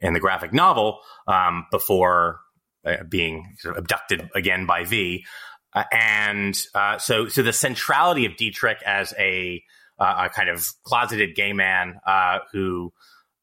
in 0.00 0.12
the 0.12 0.20
graphic 0.20 0.52
novel 0.52 1.00
um, 1.26 1.66
before 1.70 2.40
uh, 2.84 3.02
being 3.08 3.56
sort 3.58 3.76
of 3.76 3.82
abducted 3.82 4.30
again 4.34 4.66
by 4.66 4.84
V. 4.84 5.24
Uh, 5.74 5.84
and 5.92 6.56
uh, 6.74 6.98
so, 6.98 7.28
so 7.28 7.42
the 7.42 7.52
centrality 7.52 8.26
of 8.26 8.32
Deitrich 8.32 8.82
as 8.82 9.12
a, 9.18 9.62
uh, 9.98 10.26
a 10.26 10.28
kind 10.30 10.48
of 10.48 10.66
closeted 10.84 11.34
gay 11.34 11.52
man 11.52 11.98
who 12.52 12.92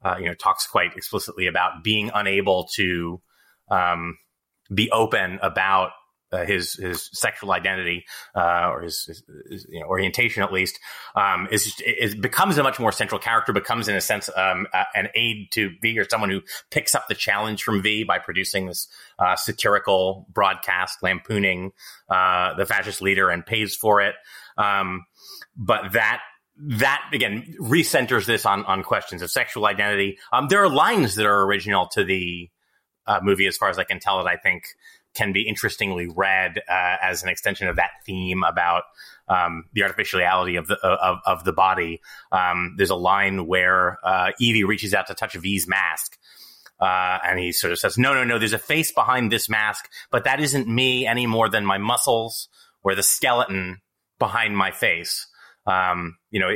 uh, 0.04 0.18
you 0.20 0.26
know, 0.26 0.34
talks 0.34 0.68
quite 0.68 0.96
explicitly 0.96 1.48
about 1.48 1.84
being 1.84 2.12
unable 2.14 2.68
to 2.76 3.22
um, 3.70 4.18
be 4.74 4.90
open 4.92 5.40
about 5.42 5.92
uh, 6.34 6.46
his 6.46 6.74
his 6.74 7.10
sexual 7.14 7.52
identity 7.52 8.04
uh, 8.36 8.68
or 8.70 8.82
his, 8.82 9.06
his, 9.06 9.24
his 9.52 9.68
you 9.70 9.80
know, 9.80 9.86
orientation, 9.86 10.42
at 10.42 10.52
least, 10.52 10.80
um, 11.16 11.48
is, 11.52 11.76
becomes 12.16 12.58
a 12.58 12.64
much 12.64 12.80
more 12.80 12.92
central 12.92 13.20
character. 13.20 13.54
Becomes, 13.54 13.88
in 13.88 13.96
a 13.96 14.02
sense, 14.02 14.30
um, 14.36 14.66
an 14.96 15.10
aid 15.16 15.52
to 15.52 15.70
V 15.82 16.00
or 16.00 16.10
someone 16.10 16.32
who 16.32 16.42
picks 16.72 16.96
up 16.96 17.08
the 17.08 17.14
challenge 17.16 17.62
from 17.62 17.84
V 17.84 18.04
by 18.04 18.18
producing 18.18 18.66
this 18.66 18.88
uh, 19.20 19.36
satirical 19.36 20.26
broadcast 20.34 20.98
lampooning 21.04 21.72
uh, 22.10 22.56
the 22.56 22.66
fascist 22.66 23.02
leader 23.02 23.30
and 23.30 23.46
pays 23.46 23.76
for 23.76 24.02
it. 24.02 24.16
Um, 24.58 25.06
but 25.56 25.94
that 25.94 26.22
that 26.58 27.02
again 27.14 27.56
recenters 27.60 28.26
this 28.26 28.46
on 28.46 28.64
on 28.66 28.84
questions 28.84 29.22
of 29.22 29.32
sexual 29.32 29.66
identity. 29.66 30.18
Um, 30.32 30.48
there 30.48 30.64
are 30.64 30.70
lines 30.70 31.16
that 31.16 31.26
are 31.26 31.44
original 31.44 31.88
to 31.94 32.04
the 32.04 32.50
uh, 33.08 33.20
movie, 33.22 33.48
as 33.48 33.58
far 33.58 33.70
as 33.70 33.80
I 33.80 33.84
can 33.84 34.00
tell, 34.00 34.18
that 34.24 34.28
I 34.28 34.38
think 34.38 34.64
can 35.14 35.32
be 35.32 35.48
interestingly 35.48 36.08
read 36.08 36.60
uh, 36.70 36.96
as 37.02 37.24
an 37.24 37.30
extension 37.30 37.68
of 37.68 37.76
that 37.76 37.92
theme 38.06 38.44
about 38.44 38.84
um, 39.28 39.66
the 39.74 39.84
artificiality 39.84 40.56
of 40.56 40.68
the 40.68 40.78
of, 40.86 41.20
of 41.26 41.44
the 41.44 41.54
body. 41.54 42.02
Um, 42.32 42.76
there's 42.78 42.90
a 42.90 42.96
line 42.96 43.48
where 43.48 43.98
uh, 44.04 44.32
Evey 44.42 44.66
reaches 44.66 44.94
out 44.94 45.08
to 45.08 45.14
touch 45.14 45.34
V's 45.34 45.68
mask. 45.68 46.18
Uh, 46.80 47.18
and 47.24 47.40
he 47.40 47.52
sort 47.52 47.72
of 47.72 47.80
says, 47.80 47.98
"No, 47.98 48.14
no, 48.14 48.24
no. 48.24 48.40
There's 48.40 48.54
a 48.54 48.60
face 48.60 48.92
behind 48.92 49.32
this 49.32 49.48
mask, 49.48 49.90
but 50.12 50.26
that 50.26 50.42
isn't 50.42 50.68
me 50.68 51.08
any 51.08 51.28
more 51.28 51.48
than 51.48 51.66
my 51.66 51.78
muscles 51.78 52.50
or 52.84 52.94
the 52.94 53.04
skeleton 53.04 53.82
behind 54.20 54.58
my 54.58 54.72
face." 54.72 55.28
Um, 55.66 56.18
you 56.30 56.40
know, 56.40 56.56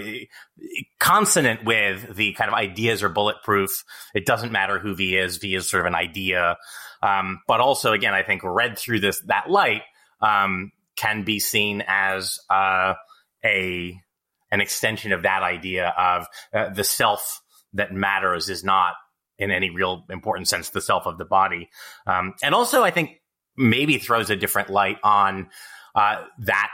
consonant 0.99 1.63
with 1.65 2.15
the 2.15 2.33
kind 2.33 2.49
of 2.49 2.55
ideas 2.55 3.03
are 3.03 3.09
bulletproof. 3.09 3.83
It 4.13 4.25
doesn't 4.25 4.51
matter 4.51 4.79
who 4.79 4.95
V 4.95 5.15
is. 5.15 5.37
V 5.37 5.55
is 5.55 5.69
sort 5.69 5.81
of 5.81 5.87
an 5.87 5.95
idea. 5.95 6.57
Um, 7.01 7.41
but 7.47 7.59
also, 7.59 7.93
again, 7.93 8.13
I 8.13 8.23
think 8.23 8.43
read 8.43 8.77
through 8.77 8.99
this, 8.99 9.21
that 9.27 9.49
light, 9.49 9.83
um, 10.21 10.71
can 10.95 11.23
be 11.23 11.39
seen 11.39 11.83
as, 11.87 12.39
uh, 12.49 12.95
a, 13.45 13.97
an 14.51 14.61
extension 14.61 15.11
of 15.11 15.23
that 15.23 15.43
idea 15.43 15.93
of 15.97 16.25
uh, 16.53 16.69
the 16.69 16.83
self 16.83 17.41
that 17.73 17.93
matters 17.93 18.49
is 18.49 18.63
not 18.63 18.93
in 19.37 19.51
any 19.51 19.69
real 19.69 20.05
important 20.09 20.47
sense 20.47 20.69
the 20.69 20.81
self 20.81 21.05
of 21.05 21.17
the 21.17 21.25
body. 21.25 21.69
Um, 22.07 22.33
and 22.41 22.55
also, 22.55 22.83
I 22.83 22.91
think 22.91 23.21
maybe 23.55 23.99
throws 23.99 24.29
a 24.29 24.35
different 24.35 24.69
light 24.69 24.97
on, 25.03 25.49
uh, 25.95 26.23
that 26.39 26.69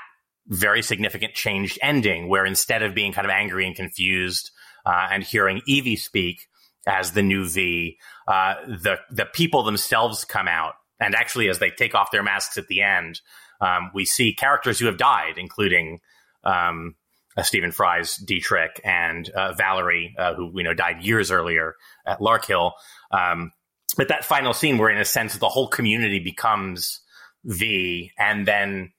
very 0.48 0.82
significant 0.82 1.34
changed 1.34 1.80
ending 1.82 2.28
where 2.28 2.46
instead 2.46 2.84
of 2.84 2.94
being 2.94 3.14
kind 3.14 3.26
of 3.26 3.32
angry 3.32 3.66
and 3.66 3.76
confused 3.76 4.52
uh, 4.86 5.08
and 5.12 5.24
hearing 5.24 5.62
Evey 5.68 5.98
speak 5.98 6.48
as 6.86 7.14
the 7.14 7.24
new 7.24 7.48
V, 7.48 7.98
uh, 8.28 8.56
the 8.66 8.98
the 9.10 9.26
people 9.26 9.64
themselves 9.64 10.26
come 10.26 10.48
out, 10.48 10.74
and 11.00 11.16
actually 11.16 11.48
as 11.48 11.60
they 11.60 11.70
take 11.70 11.96
off 11.96 12.12
their 12.12 12.24
masks 12.24 12.58
at 12.58 12.68
the 12.68 12.82
end, 12.82 13.22
um, 13.62 13.92
we 13.94 14.06
see 14.06 14.34
characters 14.34 14.80
who 14.80 14.88
have 14.88 14.98
died, 14.98 15.38
including 15.38 16.00
um, 16.44 16.96
uh, 17.38 17.44
Stephen 17.44 17.72
Fry's 17.72 18.18
Deitrich 18.18 18.80
and 18.84 19.30
uh, 19.30 19.54
Valerie, 19.54 20.14
uh, 20.18 20.34
who 20.34 20.48
we 20.48 20.64
know 20.64 20.74
died 20.74 21.04
years 21.04 21.32
earlier 21.32 21.76
at 22.06 22.20
Larkhill. 22.20 22.74
Um, 23.12 23.52
but 23.96 24.10
that 24.10 24.26
final 24.26 24.54
scene, 24.54 24.78
where 24.78 24.90
in 24.90 24.98
a 24.98 25.06
sense 25.06 25.38
the 25.38 25.50
whole 25.50 25.68
community 25.68 26.20
becomes 26.20 27.00
V, 27.46 28.12
and 28.18 28.46
then 28.46 28.92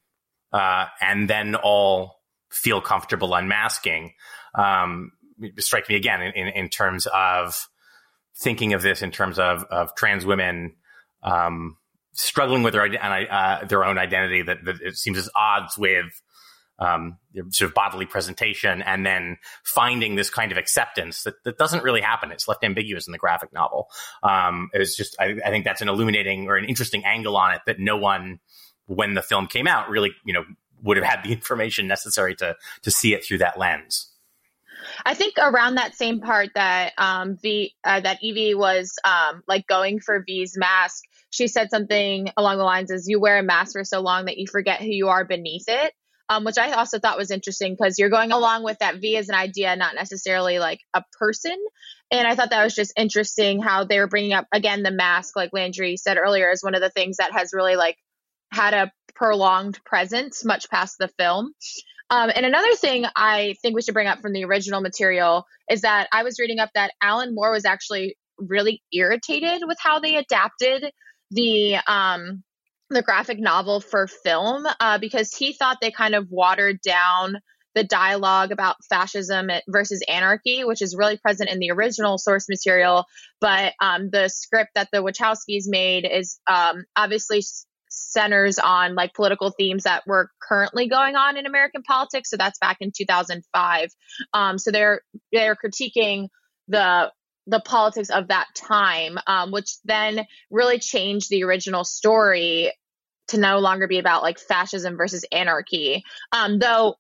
uh, 0.54 0.86
and 1.00 1.28
then 1.28 1.56
all 1.56 2.20
feel 2.48 2.80
comfortable 2.80 3.34
unmasking. 3.34 4.12
Um, 4.54 5.10
strike 5.58 5.88
me 5.88 5.96
again 5.96 6.22
in, 6.22 6.32
in, 6.32 6.46
in, 6.46 6.68
terms 6.68 7.08
of 7.12 7.66
thinking 8.38 8.72
of 8.72 8.80
this 8.80 9.02
in 9.02 9.10
terms 9.10 9.40
of, 9.40 9.64
of 9.64 9.96
trans 9.96 10.24
women 10.24 10.76
um, 11.24 11.76
struggling 12.12 12.62
with 12.62 12.72
their 12.72 12.84
uh, 12.84 13.64
their 13.64 13.84
own 13.84 13.98
identity 13.98 14.42
that, 14.42 14.64
that, 14.64 14.80
it 14.80 14.96
seems 14.96 15.18
at 15.18 15.28
odds 15.34 15.76
with 15.76 16.22
um, 16.78 17.18
sort 17.50 17.70
of 17.70 17.74
bodily 17.74 18.06
presentation, 18.06 18.82
and 18.82 19.04
then 19.04 19.38
finding 19.64 20.14
this 20.14 20.30
kind 20.30 20.52
of 20.52 20.58
acceptance 20.58 21.22
that, 21.24 21.34
that 21.44 21.58
doesn't 21.58 21.82
really 21.82 22.00
happen. 22.00 22.30
It's 22.30 22.46
left 22.46 22.62
ambiguous 22.62 23.08
in 23.08 23.12
the 23.12 23.18
graphic 23.18 23.52
novel. 23.52 23.88
Um, 24.22 24.70
it's 24.72 24.96
just 24.96 25.16
I, 25.18 25.36
I 25.44 25.50
think 25.50 25.64
that's 25.64 25.82
an 25.82 25.88
illuminating 25.88 26.46
or 26.46 26.56
an 26.56 26.64
interesting 26.64 27.04
angle 27.04 27.36
on 27.36 27.54
it 27.54 27.62
that 27.66 27.80
no 27.80 27.96
one 27.96 28.38
when 28.86 29.14
the 29.14 29.22
film 29.22 29.46
came 29.46 29.66
out 29.66 29.88
really, 29.88 30.12
you 30.24 30.32
know, 30.32 30.44
would 30.82 30.96
have 30.96 31.06
had 31.06 31.24
the 31.24 31.32
information 31.32 31.86
necessary 31.86 32.34
to 32.36 32.56
to 32.82 32.90
see 32.90 33.14
it 33.14 33.24
through 33.24 33.38
that 33.38 33.58
lens. 33.58 34.10
I 35.04 35.14
think 35.14 35.34
around 35.38 35.76
that 35.76 35.94
same 35.94 36.20
part 36.20 36.50
that 36.54 36.92
um, 36.98 37.36
V 37.40 37.74
uh, 37.84 38.00
that 38.00 38.18
Evey 38.22 38.54
was 38.54 38.94
um, 39.04 39.42
like 39.48 39.66
going 39.66 40.00
for 40.00 40.22
V's 40.24 40.56
mask, 40.56 41.04
she 41.30 41.48
said 41.48 41.70
something 41.70 42.28
along 42.36 42.58
the 42.58 42.64
lines 42.64 42.90
as 42.90 43.08
"You 43.08 43.20
wear 43.20 43.38
a 43.38 43.42
mask 43.42 43.72
for 43.72 43.84
so 43.84 44.00
long 44.00 44.26
that 44.26 44.38
you 44.38 44.46
forget 44.46 44.80
who 44.80 44.88
you 44.88 45.08
are 45.08 45.24
beneath 45.24 45.64
it," 45.68 45.94
um, 46.28 46.44
which 46.44 46.58
I 46.58 46.72
also 46.72 46.98
thought 46.98 47.18
was 47.18 47.30
interesting 47.30 47.74
because 47.74 47.98
you're 47.98 48.10
going 48.10 48.32
along 48.32 48.64
with 48.64 48.78
that 48.80 48.96
V 48.96 49.16
as 49.16 49.28
an 49.28 49.34
idea, 49.34 49.76
not 49.76 49.94
necessarily 49.94 50.58
like 50.58 50.80
a 50.94 51.02
person. 51.18 51.56
And 52.10 52.28
I 52.28 52.34
thought 52.34 52.50
that 52.50 52.64
was 52.64 52.74
just 52.74 52.92
interesting 52.96 53.60
how 53.60 53.84
they 53.84 53.98
were 53.98 54.06
bringing 54.06 54.32
up 54.32 54.46
again 54.52 54.82
the 54.82 54.90
mask, 54.90 55.36
like 55.36 55.50
Landry 55.52 55.96
said 55.96 56.18
earlier, 56.18 56.50
is 56.50 56.62
one 56.62 56.74
of 56.74 56.80
the 56.80 56.90
things 56.90 57.16
that 57.16 57.32
has 57.32 57.52
really 57.52 57.76
like 57.76 57.96
had 58.54 58.74
a 58.74 58.92
prolonged 59.14 59.82
presence 59.84 60.44
much 60.44 60.68
past 60.70 60.96
the 60.98 61.08
film. 61.18 61.52
Um, 62.10 62.30
and 62.34 62.44
another 62.44 62.74
thing 62.74 63.06
I 63.16 63.56
think 63.62 63.74
we 63.74 63.82
should 63.82 63.94
bring 63.94 64.06
up 64.06 64.20
from 64.20 64.32
the 64.32 64.44
original 64.44 64.80
material 64.80 65.46
is 65.70 65.82
that 65.82 66.08
I 66.12 66.22
was 66.22 66.38
reading 66.38 66.58
up 66.58 66.70
that 66.74 66.92
Alan 67.02 67.34
Moore 67.34 67.52
was 67.52 67.64
actually 67.64 68.16
really 68.38 68.82
irritated 68.92 69.62
with 69.66 69.78
how 69.80 70.00
they 70.00 70.16
adapted 70.16 70.90
the 71.30 71.76
um, 71.86 72.42
the 72.90 73.02
graphic 73.02 73.38
novel 73.38 73.80
for 73.80 74.06
film 74.06 74.66
uh, 74.80 74.98
because 74.98 75.34
he 75.34 75.54
thought 75.54 75.78
they 75.80 75.90
kind 75.90 76.14
of 76.14 76.30
watered 76.30 76.80
down 76.82 77.38
the 77.74 77.84
dialogue 77.84 78.52
about 78.52 78.76
fascism 78.88 79.50
versus 79.68 80.02
anarchy, 80.08 80.62
which 80.62 80.80
is 80.80 80.94
really 80.96 81.16
present 81.16 81.50
in 81.50 81.58
the 81.58 81.72
original 81.72 82.18
source 82.18 82.48
material. 82.48 83.04
But 83.40 83.72
um, 83.80 84.10
the 84.10 84.28
script 84.28 84.70
that 84.74 84.88
the 84.92 85.02
Wachowskis 85.02 85.64
made 85.66 86.06
is 86.06 86.38
um, 86.46 86.84
obviously 86.94 87.42
centers 87.94 88.58
on 88.58 88.94
like 88.94 89.14
political 89.14 89.50
themes 89.50 89.84
that 89.84 90.06
were 90.06 90.30
currently 90.40 90.88
going 90.88 91.16
on 91.16 91.36
in 91.36 91.46
American 91.46 91.82
politics. 91.82 92.30
So 92.30 92.36
that's 92.36 92.58
back 92.58 92.78
in 92.80 92.92
2005. 92.96 93.88
Um, 94.32 94.58
so 94.58 94.70
they're 94.70 95.00
they're 95.32 95.56
critiquing 95.56 96.28
the 96.68 97.12
the 97.46 97.60
politics 97.60 98.10
of 98.10 98.28
that 98.28 98.46
time, 98.54 99.18
um, 99.26 99.52
which 99.52 99.76
then 99.84 100.26
really 100.50 100.78
changed 100.78 101.28
the 101.28 101.44
original 101.44 101.84
story 101.84 102.72
to 103.28 103.38
no 103.38 103.58
longer 103.58 103.86
be 103.86 103.98
about 103.98 104.22
like 104.22 104.38
fascism 104.38 104.96
versus 104.96 105.24
anarchy. 105.30 106.04
Um, 106.32 106.58
though 106.58 106.96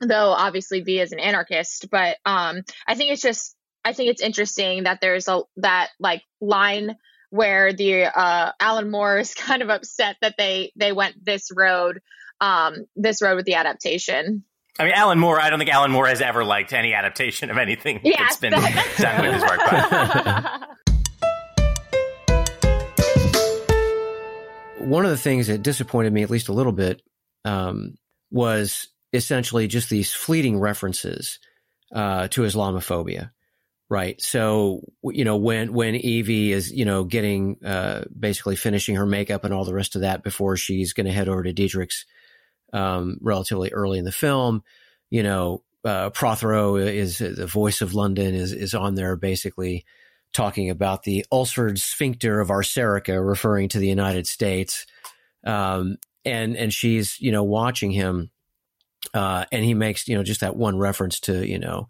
though 0.00 0.30
obviously 0.30 0.80
V 0.80 1.00
is 1.00 1.12
an 1.12 1.20
anarchist, 1.20 1.88
but 1.90 2.16
um, 2.24 2.62
I 2.86 2.94
think 2.94 3.12
it's 3.12 3.22
just 3.22 3.54
I 3.84 3.92
think 3.92 4.10
it's 4.10 4.22
interesting 4.22 4.84
that 4.84 5.00
there's 5.00 5.28
a 5.28 5.42
that 5.56 5.90
like 5.98 6.22
line 6.40 6.96
where 7.32 7.72
the 7.72 8.04
uh, 8.04 8.52
Alan 8.60 8.90
Moore 8.90 9.18
is 9.18 9.34
kind 9.34 9.62
of 9.62 9.70
upset 9.70 10.16
that 10.20 10.34
they 10.36 10.70
they 10.76 10.92
went 10.92 11.24
this 11.24 11.50
road 11.54 12.00
um, 12.40 12.84
this 12.94 13.22
road 13.22 13.36
with 13.36 13.46
the 13.46 13.54
adaptation. 13.54 14.44
I 14.78 14.84
mean, 14.84 14.92
Alan 14.94 15.18
Moore. 15.18 15.40
I 15.40 15.50
don't 15.50 15.58
think 15.58 15.70
Alan 15.70 15.90
Moore 15.90 16.06
has 16.06 16.20
ever 16.20 16.44
liked 16.44 16.72
any 16.72 16.94
adaptation 16.94 17.50
of 17.50 17.58
anything 17.58 18.00
yeah, 18.04 18.16
that's 18.18 18.36
been 18.36 18.52
that, 18.52 18.94
done 18.98 19.22
with 19.22 19.34
his 19.34 19.42
work. 19.42 19.60
One 24.88 25.04
of 25.04 25.10
the 25.10 25.16
things 25.16 25.46
that 25.46 25.62
disappointed 25.62 26.12
me, 26.12 26.22
at 26.22 26.30
least 26.30 26.48
a 26.48 26.52
little 26.52 26.72
bit, 26.72 27.02
um, 27.44 27.94
was 28.30 28.88
essentially 29.12 29.68
just 29.68 29.88
these 29.88 30.12
fleeting 30.12 30.58
references 30.58 31.38
uh, 31.94 32.28
to 32.28 32.42
Islamophobia. 32.42 33.30
Right. 33.92 34.18
So, 34.22 34.80
you 35.04 35.26
know, 35.26 35.36
when, 35.36 35.74
when 35.74 35.92
Evey 35.92 36.48
is, 36.48 36.72
you 36.72 36.86
know, 36.86 37.04
getting, 37.04 37.62
uh, 37.62 38.04
basically 38.18 38.56
finishing 38.56 38.96
her 38.96 39.04
makeup 39.04 39.44
and 39.44 39.52
all 39.52 39.66
the 39.66 39.74
rest 39.74 39.96
of 39.96 40.00
that 40.00 40.22
before 40.22 40.56
she's 40.56 40.94
going 40.94 41.04
to 41.04 41.12
head 41.12 41.28
over 41.28 41.42
to 41.42 41.52
Deitrich's, 41.52 42.06
um, 42.72 43.18
relatively 43.20 43.70
early 43.70 43.98
in 43.98 44.06
the 44.06 44.10
film, 44.10 44.62
you 45.10 45.22
know, 45.22 45.62
uh, 45.84 46.08
Prothero 46.08 46.76
is 46.76 47.18
the 47.18 47.46
voice 47.46 47.82
of 47.82 47.92
London 47.92 48.34
is, 48.34 48.54
is 48.54 48.72
on 48.72 48.94
there 48.94 49.14
basically 49.14 49.84
talking 50.32 50.70
about 50.70 51.02
the 51.02 51.26
ulcered 51.30 51.78
sphincter 51.78 52.40
of 52.40 52.48
Arcerica, 52.48 53.22
referring 53.22 53.68
to 53.68 53.78
the 53.78 53.88
United 53.88 54.26
States. 54.26 54.86
Um, 55.44 55.98
and, 56.24 56.56
and 56.56 56.72
she's, 56.72 57.20
you 57.20 57.30
know, 57.30 57.42
watching 57.42 57.90
him, 57.90 58.30
uh, 59.12 59.44
and 59.52 59.62
he 59.62 59.74
makes, 59.74 60.08
you 60.08 60.16
know, 60.16 60.22
just 60.22 60.40
that 60.40 60.56
one 60.56 60.78
reference 60.78 61.20
to, 61.20 61.46
you 61.46 61.58
know, 61.58 61.88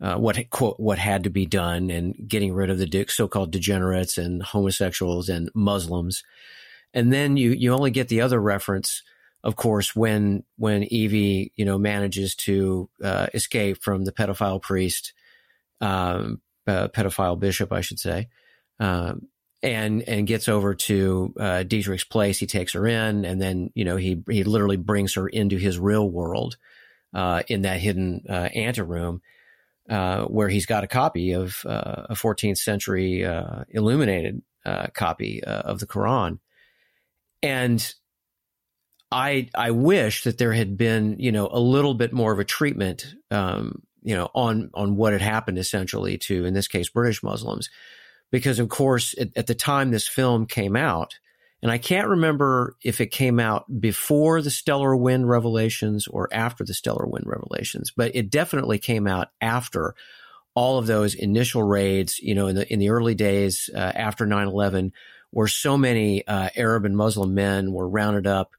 uh, 0.00 0.16
what 0.16 0.38
quote 0.50 0.78
what 0.78 0.98
had 0.98 1.24
to 1.24 1.30
be 1.30 1.46
done 1.46 1.90
and 1.90 2.14
getting 2.28 2.52
rid 2.52 2.70
of 2.70 2.78
the 2.78 3.06
so-called 3.08 3.50
degenerates 3.50 4.18
and 4.18 4.42
homosexuals 4.42 5.28
and 5.28 5.50
Muslims, 5.54 6.22
and 6.92 7.12
then 7.12 7.36
you 7.36 7.52
you 7.52 7.72
only 7.72 7.90
get 7.90 8.08
the 8.08 8.20
other 8.20 8.40
reference, 8.40 9.02
of 9.42 9.56
course, 9.56 9.96
when 9.96 10.44
when 10.56 10.82
Evey 10.82 11.50
you 11.56 11.64
know 11.64 11.78
manages 11.78 12.34
to 12.36 12.90
uh, 13.02 13.28
escape 13.32 13.82
from 13.82 14.04
the 14.04 14.12
pedophile 14.12 14.60
priest, 14.60 15.14
um, 15.80 16.42
uh, 16.66 16.88
pedophile 16.88 17.38
bishop, 17.38 17.72
I 17.72 17.80
should 17.80 17.98
say, 17.98 18.28
um, 18.78 19.28
and 19.62 20.02
and 20.02 20.26
gets 20.26 20.46
over 20.46 20.74
to 20.74 21.34
uh, 21.40 21.64
Deitrich's 21.66 22.04
place. 22.04 22.38
He 22.38 22.46
takes 22.46 22.74
her 22.74 22.86
in, 22.86 23.24
and 23.24 23.40
then 23.40 23.70
you 23.74 23.86
know 23.86 23.96
he 23.96 24.22
he 24.28 24.44
literally 24.44 24.76
brings 24.76 25.14
her 25.14 25.26
into 25.26 25.56
his 25.56 25.78
real 25.78 26.10
world 26.10 26.58
uh, 27.14 27.44
in 27.48 27.62
that 27.62 27.80
hidden 27.80 28.26
uh, 28.28 28.50
anteroom 28.54 29.22
uh, 29.88 30.24
where 30.24 30.48
he's 30.48 30.66
got 30.66 30.84
a 30.84 30.88
copy 30.88 31.32
of 31.32 31.64
uh, 31.66 32.06
a 32.10 32.14
14th 32.14 32.58
century 32.58 33.24
uh, 33.24 33.64
illuminated 33.70 34.42
uh, 34.64 34.88
copy 34.94 35.42
uh, 35.44 35.60
of 35.60 35.78
the 35.78 35.86
Quran, 35.86 36.38
and 37.42 37.94
I 39.12 39.48
I 39.54 39.70
wish 39.70 40.24
that 40.24 40.38
there 40.38 40.52
had 40.52 40.76
been 40.76 41.16
you 41.18 41.32
know 41.32 41.48
a 41.50 41.60
little 41.60 41.94
bit 41.94 42.12
more 42.12 42.32
of 42.32 42.38
a 42.38 42.44
treatment 42.44 43.14
um, 43.30 43.82
you 44.02 44.14
know 44.16 44.28
on 44.34 44.70
on 44.74 44.96
what 44.96 45.12
had 45.12 45.22
happened 45.22 45.58
essentially 45.58 46.18
to 46.18 46.44
in 46.44 46.54
this 46.54 46.68
case 46.68 46.88
British 46.88 47.22
Muslims, 47.22 47.70
because 48.30 48.58
of 48.58 48.68
course 48.68 49.14
at, 49.18 49.28
at 49.36 49.46
the 49.46 49.54
time 49.54 49.90
this 49.90 50.08
film 50.08 50.46
came 50.46 50.74
out, 50.74 51.18
and 51.66 51.72
I 51.72 51.78
can't 51.78 52.06
remember 52.06 52.76
if 52.84 53.00
it 53.00 53.10
came 53.10 53.40
out 53.40 53.64
before 53.80 54.40
the 54.40 54.52
Stellar 54.52 54.94
Wind 54.94 55.28
revelations 55.28 56.06
or 56.06 56.28
after 56.32 56.62
the 56.62 56.72
Stellar 56.72 57.06
Wind 57.08 57.24
revelations, 57.26 57.90
but 57.90 58.14
it 58.14 58.30
definitely 58.30 58.78
came 58.78 59.08
out 59.08 59.30
after 59.40 59.96
all 60.54 60.78
of 60.78 60.86
those 60.86 61.16
initial 61.16 61.64
raids, 61.64 62.20
you 62.20 62.36
know, 62.36 62.46
in 62.46 62.54
the 62.54 62.72
in 62.72 62.78
the 62.78 62.90
early 62.90 63.16
days 63.16 63.68
uh, 63.74 63.78
after 63.78 64.24
9/11 64.26 64.92
where 65.32 65.48
so 65.48 65.76
many 65.76 66.24
uh, 66.28 66.50
Arab 66.54 66.84
and 66.84 66.96
Muslim 66.96 67.34
men 67.34 67.72
were 67.72 67.88
rounded 67.88 68.28
up. 68.28 68.52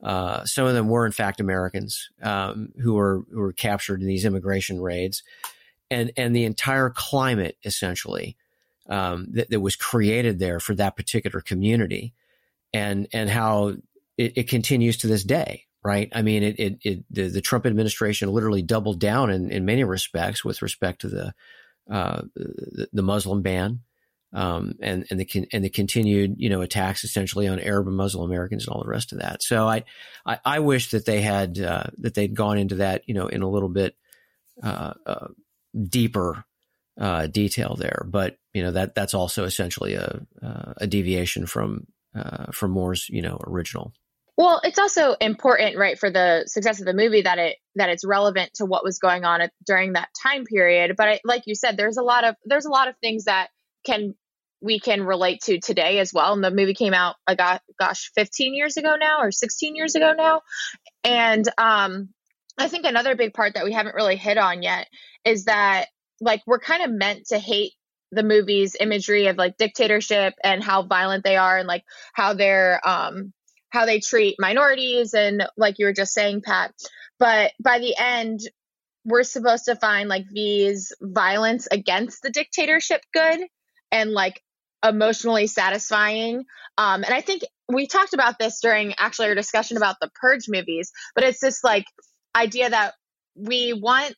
Uh, 0.00 0.44
some 0.44 0.64
of 0.64 0.74
them 0.74 0.88
were 0.88 1.04
in 1.04 1.10
fact 1.10 1.40
Americans 1.40 2.10
um, 2.22 2.68
who 2.80 2.94
were 2.94 3.24
who 3.32 3.40
were 3.40 3.52
captured 3.52 4.00
in 4.00 4.06
these 4.06 4.24
immigration 4.24 4.80
raids, 4.80 5.24
and 5.90 6.12
and 6.16 6.36
the 6.36 6.44
entire 6.44 6.90
climate 6.90 7.58
essentially 7.64 8.36
um, 8.88 9.26
that, 9.32 9.50
that 9.50 9.58
was 9.58 9.74
created 9.74 10.38
there 10.38 10.60
for 10.60 10.76
that 10.76 10.94
particular 10.94 11.40
community 11.40 12.14
and 12.72 13.08
and 13.12 13.28
how 13.28 13.76
it, 14.16 14.32
it 14.36 14.48
continues 14.48 14.98
to 14.98 15.06
this 15.06 15.24
day 15.24 15.64
right? 15.84 16.10
I 16.12 16.22
mean, 16.22 16.42
it, 16.42 16.60
it, 16.60 16.78
it 16.82 17.04
the, 17.10 17.28
the, 17.28 17.40
Trump 17.40 17.66
administration 17.66 18.30
literally 18.30 18.62
doubled 18.62 19.00
down 19.00 19.30
in, 19.30 19.50
in 19.50 19.64
many 19.64 19.82
respects 19.84 20.44
with 20.44 20.62
respect 20.62 21.00
to 21.00 21.08
the 21.08 21.34
uh, 21.90 22.22
the, 22.34 22.88
the, 22.92 23.02
Muslim 23.02 23.42
ban 23.42 23.80
um, 24.32 24.74
and 24.80 25.04
and 25.10 25.18
the 25.18 25.48
and 25.52 25.64
the 25.64 25.68
continued 25.68 26.36
you 26.38 26.48
know 26.48 26.62
attacks 26.62 27.04
essentially 27.04 27.48
on 27.48 27.58
Arab 27.58 27.88
and 27.88 27.96
Muslim 27.96 28.30
Americans 28.30 28.66
and 28.66 28.74
all 28.74 28.82
the 28.82 28.88
rest 28.88 29.12
of 29.12 29.18
that. 29.18 29.42
So 29.42 29.66
I 29.66 29.84
I, 30.24 30.38
I 30.44 30.58
wish 30.60 30.90
that 30.90 31.04
they 31.04 31.20
had 31.20 31.58
uh, 31.58 31.86
that 31.98 32.14
they'd 32.14 32.34
gone 32.34 32.58
into 32.58 32.76
that 32.76 33.02
you 33.06 33.14
know 33.14 33.26
in 33.26 33.42
a 33.42 33.48
little 33.48 33.68
bit 33.68 33.96
uh, 34.62 34.94
uh 35.04 35.28
deeper 35.88 36.44
uh, 37.00 37.26
detail 37.26 37.74
there, 37.76 38.06
but 38.08 38.38
you 38.54 38.62
know 38.62 38.70
that 38.70 38.94
that's 38.94 39.14
also 39.14 39.44
essentially 39.44 39.94
a 39.94 40.24
uh, 40.42 40.74
a 40.76 40.86
deviation 40.86 41.46
from 41.46 41.86
uh, 42.14 42.50
from 42.52 42.70
Moore's, 42.72 43.08
you 43.08 43.22
know, 43.22 43.38
original. 43.46 43.92
Well, 44.36 44.60
it's 44.64 44.78
also 44.78 45.12
important, 45.20 45.76
right, 45.76 45.98
for 45.98 46.10
the 46.10 46.44
success 46.46 46.80
of 46.80 46.86
the 46.86 46.94
movie 46.94 47.22
that 47.22 47.38
it 47.38 47.58
that 47.76 47.90
it's 47.90 48.04
relevant 48.04 48.54
to 48.54 48.66
what 48.66 48.84
was 48.84 48.98
going 48.98 49.24
on 49.24 49.42
at, 49.42 49.52
during 49.66 49.92
that 49.92 50.08
time 50.22 50.44
period. 50.44 50.96
But 50.96 51.08
I, 51.08 51.20
like 51.24 51.42
you 51.46 51.54
said, 51.54 51.76
there's 51.76 51.98
a 51.98 52.02
lot 52.02 52.24
of 52.24 52.34
there's 52.44 52.64
a 52.64 52.70
lot 52.70 52.88
of 52.88 52.94
things 53.02 53.24
that 53.24 53.48
can 53.84 54.14
we 54.62 54.78
can 54.80 55.02
relate 55.02 55.42
to 55.42 55.60
today 55.60 55.98
as 55.98 56.14
well. 56.14 56.32
And 56.32 56.42
the 56.42 56.50
movie 56.50 56.74
came 56.74 56.94
out, 56.94 57.16
I 57.26 57.34
got 57.34 57.62
gosh, 57.78 58.10
15 58.14 58.54
years 58.54 58.76
ago 58.76 58.94
now, 58.98 59.20
or 59.20 59.32
16 59.32 59.76
years 59.76 59.96
ago 59.96 60.14
now. 60.16 60.40
And 61.04 61.46
um, 61.58 62.08
I 62.56 62.68
think 62.68 62.86
another 62.86 63.16
big 63.16 63.34
part 63.34 63.54
that 63.54 63.64
we 63.64 63.72
haven't 63.72 63.94
really 63.94 64.16
hit 64.16 64.38
on 64.38 64.62
yet 64.62 64.88
is 65.24 65.44
that 65.44 65.88
like 66.20 66.42
we're 66.46 66.60
kind 66.60 66.84
of 66.84 66.90
meant 66.90 67.26
to 67.28 67.38
hate 67.38 67.72
the 68.12 68.22
movie's 68.22 68.76
imagery 68.78 69.26
of 69.26 69.36
like 69.36 69.56
dictatorship 69.56 70.34
and 70.44 70.62
how 70.62 70.82
violent 70.82 71.24
they 71.24 71.36
are 71.36 71.58
and 71.58 71.66
like 71.66 71.82
how 72.12 72.34
they're 72.34 72.80
um 72.86 73.32
how 73.70 73.86
they 73.86 74.00
treat 74.00 74.36
minorities 74.38 75.14
and 75.14 75.46
like 75.56 75.78
you 75.78 75.86
were 75.86 75.94
just 75.94 76.12
saying 76.12 76.42
pat. 76.44 76.72
But 77.18 77.52
by 77.60 77.78
the 77.78 77.96
end 77.98 78.40
we're 79.04 79.24
supposed 79.24 79.64
to 79.64 79.74
find 79.76 80.08
like 80.08 80.26
these 80.30 80.92
violence 81.00 81.66
against 81.72 82.22
the 82.22 82.30
dictatorship 82.30 83.00
good 83.12 83.40
and 83.90 84.12
like 84.12 84.40
emotionally 84.86 85.46
satisfying. 85.46 86.44
Um 86.76 87.02
and 87.02 87.14
i 87.14 87.22
think 87.22 87.42
we 87.68 87.86
talked 87.86 88.12
about 88.12 88.38
this 88.38 88.60
during 88.60 88.94
actually 88.98 89.28
our 89.28 89.34
discussion 89.34 89.78
about 89.78 89.96
the 90.00 90.10
purge 90.20 90.44
movies 90.48 90.92
but 91.14 91.24
it's 91.24 91.40
this 91.40 91.64
like 91.64 91.84
idea 92.36 92.68
that 92.68 92.94
we 93.34 93.72
want 93.72 94.14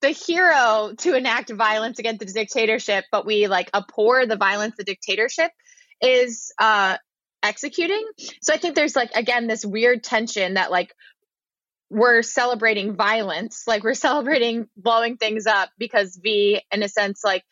the 0.00 0.10
hero 0.10 0.92
to 0.98 1.14
enact 1.14 1.50
violence 1.50 1.98
against 1.98 2.20
the 2.20 2.26
dictatorship, 2.26 3.04
but 3.12 3.26
we 3.26 3.46
like 3.46 3.70
abhor 3.74 4.26
the 4.26 4.36
violence 4.36 4.74
the 4.76 4.84
dictatorship 4.84 5.50
is 6.00 6.52
uh, 6.58 6.96
executing. 7.42 8.04
So 8.42 8.54
I 8.54 8.56
think 8.56 8.74
there's 8.74 8.96
like 8.96 9.10
again 9.14 9.46
this 9.46 9.64
weird 9.64 10.02
tension 10.02 10.54
that 10.54 10.70
like 10.70 10.94
we're 11.90 12.22
celebrating 12.22 12.94
violence, 12.94 13.64
like 13.66 13.82
we're 13.82 13.94
celebrating 14.08 14.68
blowing 14.76 15.16
things 15.16 15.46
up 15.46 15.70
because 15.78 16.18
V, 16.22 16.62
in 16.72 16.82
a 16.82 16.88
sense, 16.88 17.22
like 17.24 17.44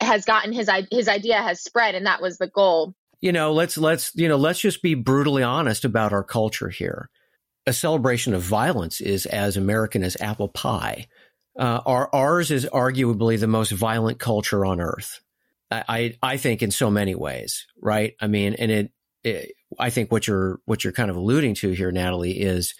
has 0.00 0.24
gotten 0.24 0.52
his 0.52 0.68
his 0.90 1.08
idea 1.08 1.40
has 1.40 1.62
spread, 1.62 1.94
and 1.94 2.06
that 2.06 2.22
was 2.22 2.38
the 2.38 2.48
goal. 2.48 2.94
You 3.20 3.32
know, 3.32 3.52
let's 3.52 3.78
let's 3.78 4.12
you 4.16 4.28
know 4.28 4.36
let's 4.36 4.60
just 4.60 4.82
be 4.82 4.94
brutally 4.94 5.42
honest 5.42 5.84
about 5.84 6.12
our 6.12 6.24
culture 6.24 6.68
here. 6.68 7.08
A 7.64 7.72
celebration 7.72 8.34
of 8.34 8.42
violence 8.42 9.00
is 9.00 9.24
as 9.26 9.56
American 9.56 10.02
as 10.02 10.16
apple 10.20 10.48
pie 10.48 11.06
uh, 11.58 11.80
our, 11.84 12.14
ours 12.14 12.50
is 12.50 12.66
arguably 12.66 13.38
the 13.38 13.46
most 13.46 13.72
violent 13.72 14.18
culture 14.18 14.64
on 14.64 14.80
earth. 14.80 15.20
I, 15.70 16.18
I, 16.22 16.36
think 16.36 16.62
in 16.62 16.70
so 16.70 16.90
many 16.90 17.14
ways, 17.14 17.66
right? 17.80 18.14
I 18.20 18.26
mean, 18.26 18.54
and 18.54 18.70
it, 18.70 18.92
it, 19.24 19.52
I 19.78 19.88
think 19.88 20.12
what 20.12 20.26
you're 20.26 20.60
what 20.66 20.84
you're 20.84 20.92
kind 20.92 21.10
of 21.10 21.16
alluding 21.16 21.54
to 21.56 21.70
here, 21.70 21.90
Natalie, 21.90 22.38
is 22.38 22.74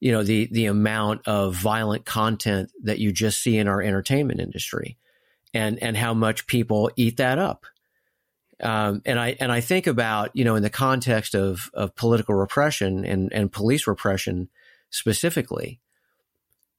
you 0.00 0.12
know 0.12 0.22
the 0.22 0.46
the 0.52 0.66
amount 0.66 1.26
of 1.26 1.54
violent 1.54 2.04
content 2.04 2.70
that 2.82 2.98
you 2.98 3.12
just 3.12 3.42
see 3.42 3.56
in 3.56 3.66
our 3.66 3.80
entertainment 3.80 4.40
industry, 4.40 4.98
and 5.54 5.82
and 5.82 5.96
how 5.96 6.12
much 6.12 6.46
people 6.46 6.90
eat 6.96 7.16
that 7.16 7.38
up. 7.38 7.64
Um, 8.62 9.02
and 9.06 9.18
I 9.18 9.36
and 9.40 9.50
I 9.52 9.60
think 9.60 9.86
about 9.86 10.30
you 10.34 10.44
know 10.44 10.56
in 10.56 10.62
the 10.62 10.70
context 10.70 11.34
of 11.34 11.70
of 11.72 11.94
political 11.94 12.34
repression 12.34 13.04
and 13.04 13.32
and 13.32 13.50
police 13.50 13.86
repression 13.86 14.50
specifically, 14.90 15.80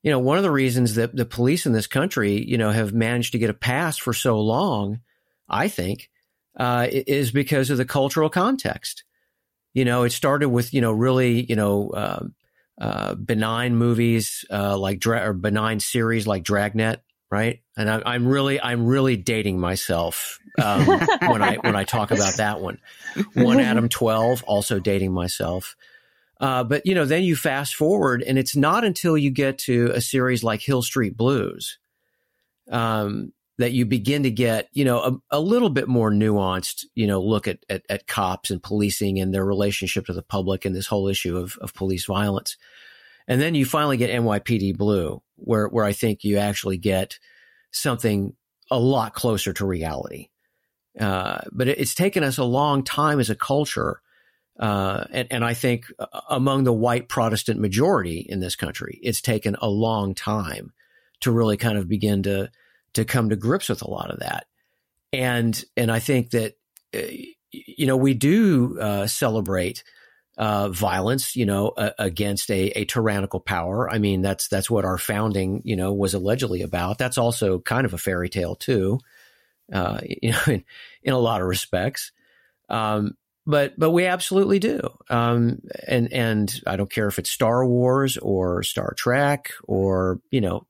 you 0.03 0.12
know 0.12 0.19
one 0.19 0.38
of 0.38 0.43
the 0.43 0.51
reasons 0.51 0.95
that 0.95 1.15
the 1.15 1.25
police 1.25 1.65
in 1.65 1.73
this 1.73 1.88
country 1.88 2.43
you 2.43 2.57
know 2.57 2.71
have 2.71 2.93
managed 2.93 3.33
to 3.33 3.39
get 3.39 3.49
a 3.49 3.53
pass 3.53 3.97
for 3.97 4.13
so 4.13 4.39
long, 4.39 5.01
I 5.47 5.67
think, 5.67 6.09
uh, 6.57 6.88
is 6.89 7.31
because 7.31 7.69
of 7.69 7.77
the 7.77 7.85
cultural 7.85 8.29
context. 8.29 9.03
You 9.73 9.85
know, 9.85 10.03
it 10.03 10.12
started 10.12 10.49
with 10.49 10.73
you 10.73 10.81
know 10.81 10.91
really 10.91 11.43
you 11.43 11.55
know 11.55 11.89
uh, 11.89 12.25
uh, 12.79 13.15
benign 13.15 13.75
movies 13.75 14.45
uh, 14.49 14.77
like 14.77 14.99
dra- 14.99 15.29
or 15.29 15.33
benign 15.33 15.79
series 15.79 16.25
like 16.25 16.43
Dragnet, 16.43 17.01
right? 17.29 17.62
And 17.77 17.89
I, 17.89 18.15
am 18.15 18.27
really 18.27 18.62
I'm 18.62 18.85
really 18.85 19.17
dating 19.17 19.59
myself 19.59 20.39
um, 20.62 20.85
when 21.27 21.41
I 21.41 21.57
when 21.57 21.75
I 21.75 21.83
talk 21.83 22.12
about 22.12 22.35
that 22.35 22.62
one. 22.62 22.79
One 23.33 23.59
Adam 23.59 23.89
Twelve, 23.89 24.43
also 24.43 24.79
dating 24.79 25.12
myself. 25.12 25.75
Uh, 26.39 26.63
but 26.63 26.86
you 26.86 26.95
know, 26.95 27.06
then 27.06 27.23
you 27.23 27.36
fast 27.36 27.75
forward, 27.75 28.23
and 28.23 28.38
it's 28.38 28.56
not 28.56 28.86
until 28.86 29.17
you 29.17 29.30
get 29.30 29.58
to 29.58 29.91
a 29.93 30.02
series 30.02 30.43
like 30.43 30.62
Hill 30.62 30.82
Street 30.82 31.17
Blues 31.17 31.78
um, 32.71 33.34
that 33.58 33.73
you 33.73 33.86
begin 33.86 34.23
to 34.23 34.32
get, 34.32 34.69
you 34.71 34.86
know, 34.86 34.99
a, 35.32 35.38
a, 35.38 35.39
little 35.39 35.69
bit 35.69 35.89
more 35.89 36.12
nuanced, 36.12 36.86
you 36.95 37.06
know, 37.06 37.21
look 37.21 37.45
at, 37.47 37.60
at, 37.69 37.84
at 37.89 38.08
cops 38.08 38.52
and 38.52 38.63
policing 38.63 39.19
and 39.19 39.34
their 39.34 39.43
relationship 39.43 40.06
to 40.06 40.13
the 40.13 40.21
public 40.23 40.63
and 40.63 40.73
this 40.73 40.88
whole 40.88 41.10
issue 41.10 41.36
of, 41.38 41.58
of 41.58 41.73
police 41.73 42.06
violence. 42.06 42.56
And 43.28 43.41
then 43.41 43.56
you 43.56 43.65
finally 43.65 43.97
get 43.97 44.10
NYPD 44.10 44.78
Blue, 44.78 45.21
where 45.36 45.67
where 45.67 45.86
I 45.86 45.91
think 45.91 46.23
you 46.23 46.38
actually 46.38 46.78
get 46.78 47.19
something 47.71 48.34
a 48.71 48.80
lot 48.80 49.13
closer 49.13 49.54
to 49.54 49.65
reality. 49.65 50.30
Uh, 50.99 51.39
but 51.52 51.67
it, 51.67 51.80
it's 51.80 51.93
taken 51.93 52.23
us 52.23 52.38
a 52.38 52.43
long 52.43 52.84
time 52.84 53.19
as 53.19 53.30
a 53.30 53.36
culture, 53.36 54.02
uh, 54.59 55.05
and, 55.11 55.27
and 55.31 55.45
I 55.45 55.53
think 55.53 55.85
uh, 55.97 56.05
among 56.29 56.65
the 56.65 56.73
white 56.73 57.07
Protestant 57.07 57.59
majority 57.61 58.19
in 58.19 58.41
this 58.41 58.57
country, 58.57 58.99
it's 59.01 59.21
taken 59.21 59.55
a 59.61 59.69
long 59.69 60.13
time 60.13 60.73
to 61.21 61.31
really 61.31 61.57
kind 61.57 61.77
of 61.77 61.87
begin 61.87 62.23
to 62.23 62.51
to 62.93 63.05
come 63.05 63.29
to 63.29 63.35
grips 63.35 63.69
with 63.69 63.81
a 63.81 63.89
lot 63.89 64.11
of 64.11 64.19
that. 64.19 64.47
And 65.13 65.63
and 65.77 65.89
I 65.89 65.99
think 65.99 66.31
that 66.31 66.57
uh, 66.93 66.99
you 67.51 67.87
know 67.87 67.95
we 67.95 68.13
do 68.13 68.77
uh, 68.79 69.07
celebrate 69.07 69.83
uh, 70.37 70.69
violence, 70.69 71.35
you 71.35 71.45
know, 71.45 71.73
against 71.97 72.49
a, 72.49 72.69
a, 72.69 72.85
tyrannical 72.85 73.41
power. 73.41 73.89
I 73.91 73.97
mean, 73.97 74.21
that's 74.21 74.47
that's 74.47 74.69
what 74.69 74.85
our 74.85 74.97
founding, 74.97 75.61
you 75.65 75.75
know, 75.75 75.91
was 75.91 76.13
allegedly 76.13 76.61
about. 76.61 76.97
That's 76.97 77.17
also 77.17 77.59
kind 77.59 77.85
of 77.85 77.93
a 77.93 77.97
fairy 77.97 78.29
tale 78.29 78.55
too, 78.55 78.99
you 79.69 80.31
know, 80.31 80.39
in, 80.47 80.63
in, 81.03 81.13
a 81.13 81.19
lot 81.19 81.41
of 81.41 81.47
respects. 81.47 82.13
Um, 82.69 83.17
but 83.49 83.73
but 83.79 83.89
we 83.89 84.05
absolutely 84.05 84.59
do, 84.59 84.79
um, 85.09 85.59
and 85.88 86.13
and 86.13 86.62
I 86.67 86.75
don't 86.75 86.91
care 86.91 87.07
if 87.07 87.17
it's 87.17 87.31
Star 87.31 87.65
Wars 87.65 88.15
or 88.17 88.62
Star 88.62 88.93
Trek 88.95 89.49
or 89.63 90.21
you 90.29 90.39
know, 90.39 90.67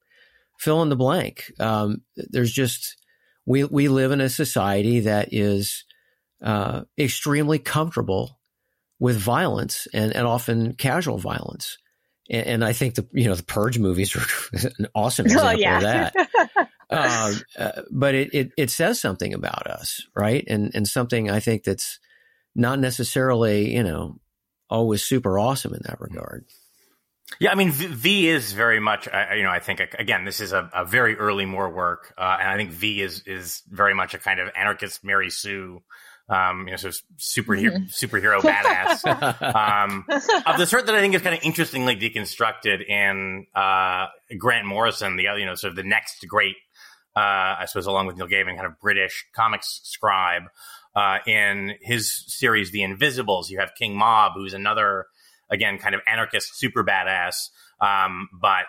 fill 0.57 0.81
in 0.81 0.87
the 0.87 0.95
blank. 0.95 1.51
Um, 1.59 2.03
there's 2.15 2.53
just 2.53 2.95
we 3.45 3.65
we 3.65 3.89
live 3.89 4.13
in 4.13 4.21
a 4.21 4.29
society 4.29 5.01
that 5.01 5.33
is 5.33 5.83
uh, 6.41 6.83
extremely 6.97 7.59
comfortable 7.59 8.39
with 8.97 9.17
violence 9.17 9.85
and, 9.93 10.15
and 10.15 10.25
often 10.25 10.73
casual 10.73 11.17
violence. 11.17 11.77
And, 12.29 12.47
and, 12.47 12.65
I 12.65 12.71
think 12.71 12.95
the 12.95 13.05
you 13.11 13.25
know 13.25 13.35
the 13.35 13.43
Purge 13.43 13.77
movies 13.77 14.15
are 14.15 14.69
an 14.77 14.87
awesome 14.95 15.25
oh, 15.25 15.33
example 15.33 15.49
oh, 15.49 15.51
yeah. 15.51 15.77
of 15.77 15.83
that. 15.83 16.69
um, 16.89 17.41
uh, 17.57 17.81
but 17.91 18.15
it, 18.15 18.33
it 18.33 18.51
it 18.55 18.69
says 18.69 19.01
something 19.01 19.33
about 19.33 19.67
us, 19.67 20.07
right? 20.15 20.45
And 20.47 20.71
and 20.73 20.87
something 20.87 21.29
I 21.29 21.41
think 21.41 21.65
that's 21.65 21.99
not 22.55 22.79
necessarily 22.79 23.75
you 23.75 23.83
know 23.83 24.19
always 24.69 25.03
super 25.03 25.39
awesome 25.39 25.73
in 25.73 25.81
that 25.83 25.99
regard. 25.99 26.45
Yeah, 27.39 27.51
I 27.51 27.55
mean, 27.55 27.71
v, 27.71 27.85
v 27.85 28.27
is 28.27 28.53
very 28.53 28.79
much, 28.79 29.07
uh, 29.07 29.35
you 29.35 29.43
know, 29.43 29.51
I 29.51 29.59
think 29.59 29.81
again, 29.99 30.25
this 30.25 30.39
is 30.39 30.51
a, 30.51 30.67
a 30.73 30.83
very 30.83 31.15
early 31.15 31.45
Moore 31.45 31.69
work, 31.69 32.13
uh, 32.17 32.37
and 32.39 32.49
I 32.49 32.57
think 32.57 32.71
V 32.71 33.01
is 33.01 33.21
is 33.27 33.61
very 33.69 33.93
much 33.93 34.15
a 34.15 34.17
kind 34.17 34.39
of 34.39 34.49
anarchist 34.55 35.03
Mary 35.03 35.29
Sue 35.29 35.81
um, 36.29 36.67
you 36.67 36.71
know, 36.71 36.77
sort 36.77 36.93
of 36.93 37.01
superhero, 37.17 37.75
mm-hmm. 37.75 37.85
superhero 37.85 38.39
badass, 38.39 39.03
um, 39.55 40.05
of 40.45 40.57
the 40.57 40.65
sort 40.65 40.85
that 40.85 40.95
I 40.95 41.01
think 41.01 41.15
is 41.15 41.21
kind 41.21 41.35
of 41.35 41.43
interestingly 41.43 41.95
deconstructed 41.95 42.87
in 42.87 43.47
uh, 43.55 44.07
Grant 44.37 44.65
Morrison, 44.65 45.15
the 45.15 45.27
other, 45.27 45.39
you 45.39 45.45
know, 45.45 45.55
sort 45.55 45.71
of 45.71 45.75
the 45.75 45.83
next 45.83 46.25
great, 46.27 46.55
uh, 47.15 47.19
I 47.59 47.65
suppose, 47.67 47.87
along 47.87 48.07
with 48.07 48.17
Neil 48.17 48.27
Gaiman, 48.27 48.55
kind 48.55 48.67
of 48.67 48.79
British 48.79 49.25
comics 49.33 49.81
scribe. 49.83 50.43
Uh, 50.99 51.19
in 51.25 51.75
his 51.79 52.25
series, 52.27 52.71
The 52.71 52.83
Invisibles, 52.83 53.49
you 53.49 53.59
have 53.59 53.71
King 53.73 53.95
Mob, 53.95 54.33
who's 54.35 54.53
another, 54.53 55.05
again, 55.49 55.77
kind 55.77 55.95
of 55.95 56.01
anarchist, 56.05 56.59
super 56.59 56.83
badass, 56.83 57.35
um, 57.79 58.27
but 58.41 58.65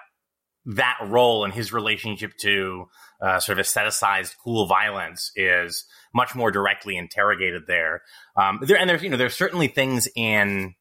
that 0.65 0.97
role 1.05 1.45
and 1.45 1.53
his 1.53 1.73
relationship 1.73 2.31
to 2.43 2.85
uh, 3.21 3.41
sort 3.41 3.59
of 3.59 3.67
aestheticized 3.67 4.37
cool 4.45 4.67
violence 4.67 5.33
is 5.35 5.85
much 6.15 6.37
more 6.37 6.53
directly 6.53 6.97
interrogated 6.97 7.63
there. 7.67 8.03
Um, 8.37 8.61
there 8.63 8.79
and 8.79 8.89
there's 8.89 9.03
you 9.03 9.11
know 9.11 9.17
there's 9.17 9.35
certainly 9.35 9.67
things 9.67 10.07
in 10.15 10.77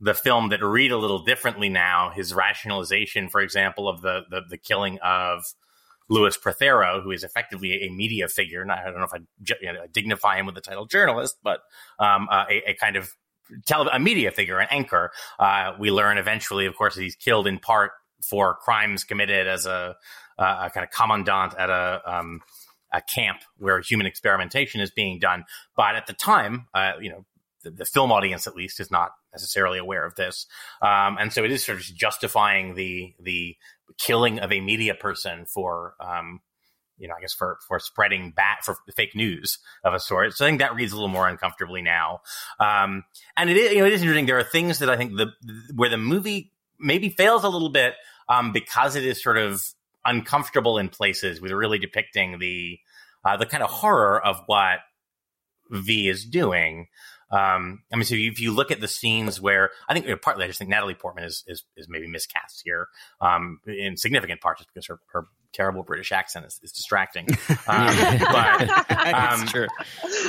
the 0.00 0.14
film 0.14 0.48
that 0.48 0.60
read 0.60 0.90
a 0.90 0.98
little 0.98 1.22
differently 1.22 1.68
now. 1.68 2.10
His 2.10 2.34
rationalization, 2.34 3.28
for 3.28 3.40
example, 3.40 3.88
of 3.88 4.02
the 4.02 4.22
the, 4.28 4.40
the 4.50 4.58
killing 4.58 4.98
of 5.04 5.44
Lewis 6.08 6.36
Prothero, 6.36 7.00
who 7.00 7.10
is 7.10 7.24
effectively 7.24 7.82
a 7.82 7.90
media 7.90 8.28
figure. 8.28 8.62
And 8.62 8.70
I 8.70 8.84
don't 8.84 8.98
know 8.98 9.04
if 9.04 9.14
I 9.14 9.18
you 9.60 9.72
know, 9.72 9.86
dignify 9.90 10.38
him 10.38 10.46
with 10.46 10.54
the 10.54 10.60
title 10.60 10.86
journalist, 10.86 11.36
but 11.42 11.60
um, 11.98 12.28
uh, 12.30 12.44
a, 12.50 12.70
a, 12.70 12.74
kind 12.74 12.96
of 12.96 13.14
tele- 13.66 13.90
a 13.92 13.98
media 13.98 14.30
figure, 14.30 14.58
an 14.58 14.68
anchor. 14.70 15.10
Uh, 15.38 15.72
we 15.78 15.90
learn 15.90 16.18
eventually, 16.18 16.66
of 16.66 16.76
course, 16.76 16.94
that 16.94 17.02
he's 17.02 17.16
killed 17.16 17.46
in 17.46 17.58
part 17.58 17.92
for 18.22 18.54
crimes 18.54 19.04
committed 19.04 19.46
as 19.46 19.66
a, 19.66 19.96
a 20.38 20.70
kind 20.72 20.84
of 20.84 20.90
commandant 20.90 21.54
at 21.58 21.70
a 21.70 22.00
um, 22.06 22.40
a 22.92 23.02
camp 23.02 23.40
where 23.58 23.80
human 23.80 24.06
experimentation 24.06 24.80
is 24.80 24.90
being 24.90 25.18
done. 25.18 25.44
But 25.76 25.96
at 25.96 26.06
the 26.06 26.12
time, 26.12 26.68
uh, 26.72 26.92
you 27.00 27.10
know, 27.10 27.24
the, 27.64 27.70
the, 27.70 27.84
film 27.84 28.12
audience 28.12 28.46
at 28.46 28.54
least 28.54 28.78
is 28.78 28.90
not 28.90 29.10
necessarily 29.32 29.78
aware 29.78 30.04
of 30.04 30.14
this, 30.14 30.46
um, 30.80 31.16
and 31.18 31.32
so 31.32 31.42
it 31.44 31.50
is 31.50 31.64
sort 31.64 31.78
of 31.78 31.84
justifying 31.84 32.74
the 32.74 33.14
the 33.20 33.56
killing 33.98 34.38
of 34.38 34.52
a 34.52 34.60
media 34.60 34.94
person 34.94 35.46
for. 35.46 35.94
Um, 36.00 36.40
you 36.96 37.08
know, 37.08 37.14
I 37.18 37.20
guess 37.20 37.32
for 37.34 37.58
for 37.66 37.80
spreading 37.80 38.32
bat 38.36 38.58
for 38.62 38.76
fake 38.96 39.16
news 39.16 39.58
of 39.82 39.94
a 39.94 39.98
sort. 39.98 40.32
So 40.32 40.44
I 40.44 40.48
think 40.48 40.60
that 40.60 40.76
reads 40.76 40.92
a 40.92 40.94
little 40.94 41.08
more 41.08 41.28
uncomfortably 41.28 41.82
now. 41.82 42.20
Um, 42.60 43.02
and 43.36 43.50
it 43.50 43.56
is, 43.56 43.72
you 43.72 43.80
know, 43.80 43.86
it 43.86 43.92
is 43.92 44.00
interesting. 44.00 44.26
There 44.26 44.38
are 44.38 44.44
things 44.44 44.78
that 44.78 44.88
I 44.88 44.96
think 44.96 45.16
the 45.16 45.32
where 45.74 45.90
the 45.90 45.96
movie 45.96 46.52
maybe 46.78 47.08
fails 47.08 47.42
a 47.42 47.48
little 47.48 47.70
bit 47.70 47.94
um, 48.28 48.52
because 48.52 48.94
it 48.94 49.04
is 49.04 49.20
sort 49.20 49.38
of 49.38 49.60
uncomfortable 50.04 50.78
in 50.78 50.88
places 50.88 51.40
with 51.40 51.50
really 51.50 51.78
depicting 51.78 52.38
the 52.38 52.78
uh, 53.24 53.36
the 53.36 53.46
kind 53.46 53.62
of 53.62 53.70
horror 53.70 54.24
of 54.24 54.40
what 54.46 54.78
V 55.70 56.08
is 56.08 56.24
doing. 56.24 56.88
Um, 57.34 57.82
I 57.92 57.96
mean, 57.96 58.04
so 58.04 58.14
if 58.14 58.38
you 58.38 58.52
look 58.52 58.70
at 58.70 58.80
the 58.80 58.86
scenes 58.86 59.40
where 59.40 59.70
I 59.88 59.92
think 59.92 60.06
you 60.06 60.12
know, 60.12 60.18
partly 60.18 60.44
I 60.44 60.46
just 60.46 60.58
think 60.58 60.70
Natalie 60.70 60.94
Portman 60.94 61.24
is 61.24 61.42
is, 61.48 61.64
is 61.76 61.88
maybe 61.88 62.06
miscast 62.06 62.62
here 62.64 62.88
um, 63.20 63.58
in 63.66 63.96
significant 63.96 64.40
parts 64.40 64.60
just 64.60 64.72
because 64.72 64.86
her, 64.86 65.00
her 65.12 65.26
terrible 65.52 65.82
British 65.82 66.12
accent 66.12 66.46
is, 66.46 66.60
is 66.62 66.72
distracting. 66.72 67.26
Um, 67.66 67.96
but 68.20 69.00
um, 69.14 69.46
true. 69.46 69.66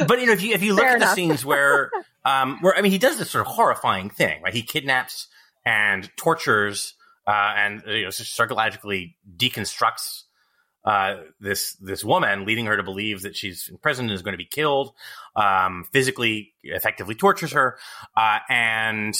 But 0.07 0.19
you 0.19 0.27
know, 0.27 0.31
if 0.31 0.41
you 0.41 0.53
if 0.53 0.63
you 0.63 0.73
look 0.73 0.83
Fair 0.83 0.91
at 0.91 0.97
enough. 0.97 1.09
the 1.09 1.15
scenes 1.15 1.45
where 1.45 1.91
um, 2.23 2.59
where 2.61 2.75
I 2.75 2.81
mean, 2.81 2.91
he 2.91 2.97
does 2.97 3.17
this 3.17 3.29
sort 3.29 3.45
of 3.45 3.51
horrifying 3.51 4.09
thing, 4.09 4.41
right? 4.41 4.53
He 4.53 4.61
kidnaps 4.61 5.27
and 5.65 6.09
tortures 6.15 6.93
uh, 7.27 7.53
and 7.57 7.83
you 7.87 8.03
know, 8.03 8.09
psychologically 8.09 9.17
deconstructs 9.35 10.23
uh, 10.85 11.15
this 11.39 11.73
this 11.73 12.03
woman, 12.03 12.45
leading 12.45 12.67
her 12.67 12.77
to 12.77 12.83
believe 12.83 13.23
that 13.23 13.35
she's 13.35 13.67
in 13.69 13.77
prison 13.77 14.05
and 14.05 14.13
is 14.13 14.21
going 14.21 14.33
to 14.33 14.37
be 14.37 14.45
killed. 14.45 14.93
Um, 15.35 15.85
physically, 15.91 16.53
effectively 16.63 17.15
tortures 17.15 17.53
her, 17.53 17.77
uh, 18.15 18.39
and 18.49 19.15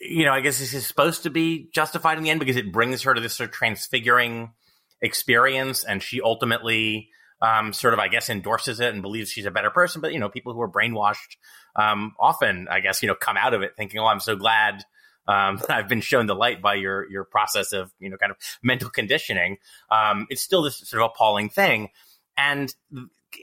you 0.00 0.24
know, 0.24 0.32
I 0.32 0.40
guess 0.40 0.58
this 0.58 0.74
is 0.74 0.86
supposed 0.86 1.22
to 1.22 1.30
be 1.30 1.70
justified 1.72 2.18
in 2.18 2.24
the 2.24 2.30
end 2.30 2.40
because 2.40 2.56
it 2.56 2.72
brings 2.72 3.02
her 3.02 3.14
to 3.14 3.20
this 3.20 3.34
sort 3.34 3.50
of 3.50 3.54
transfiguring 3.54 4.52
experience, 5.00 5.84
and 5.84 6.02
she 6.02 6.20
ultimately. 6.20 7.10
Um, 7.38 7.74
sort 7.74 7.92
of, 7.92 8.00
I 8.00 8.08
guess, 8.08 8.30
endorses 8.30 8.80
it 8.80 8.94
and 8.94 9.02
believes 9.02 9.30
she's 9.30 9.44
a 9.44 9.50
better 9.50 9.68
person. 9.68 10.00
But 10.00 10.14
you 10.14 10.18
know, 10.18 10.30
people 10.30 10.54
who 10.54 10.62
are 10.62 10.70
brainwashed 10.70 11.36
um, 11.76 12.14
often, 12.18 12.66
I 12.70 12.80
guess, 12.80 13.02
you 13.02 13.08
know, 13.08 13.14
come 13.14 13.36
out 13.36 13.52
of 13.52 13.60
it 13.60 13.76
thinking, 13.76 14.00
"Oh, 14.00 14.06
I'm 14.06 14.20
so 14.20 14.36
glad 14.36 14.86
um, 15.28 15.60
I've 15.68 15.88
been 15.88 16.00
shown 16.00 16.26
the 16.26 16.34
light 16.34 16.62
by 16.62 16.74
your 16.74 17.10
your 17.10 17.24
process 17.24 17.72
of 17.72 17.92
you 17.98 18.10
know 18.10 18.16
kind 18.16 18.30
of 18.30 18.38
mental 18.62 18.90
conditioning. 18.90 19.58
Um, 19.90 20.26
it's 20.30 20.42
still 20.42 20.62
this 20.62 20.76
sort 20.78 21.02
of 21.02 21.10
appalling 21.14 21.48
thing, 21.48 21.90
and 22.36 22.74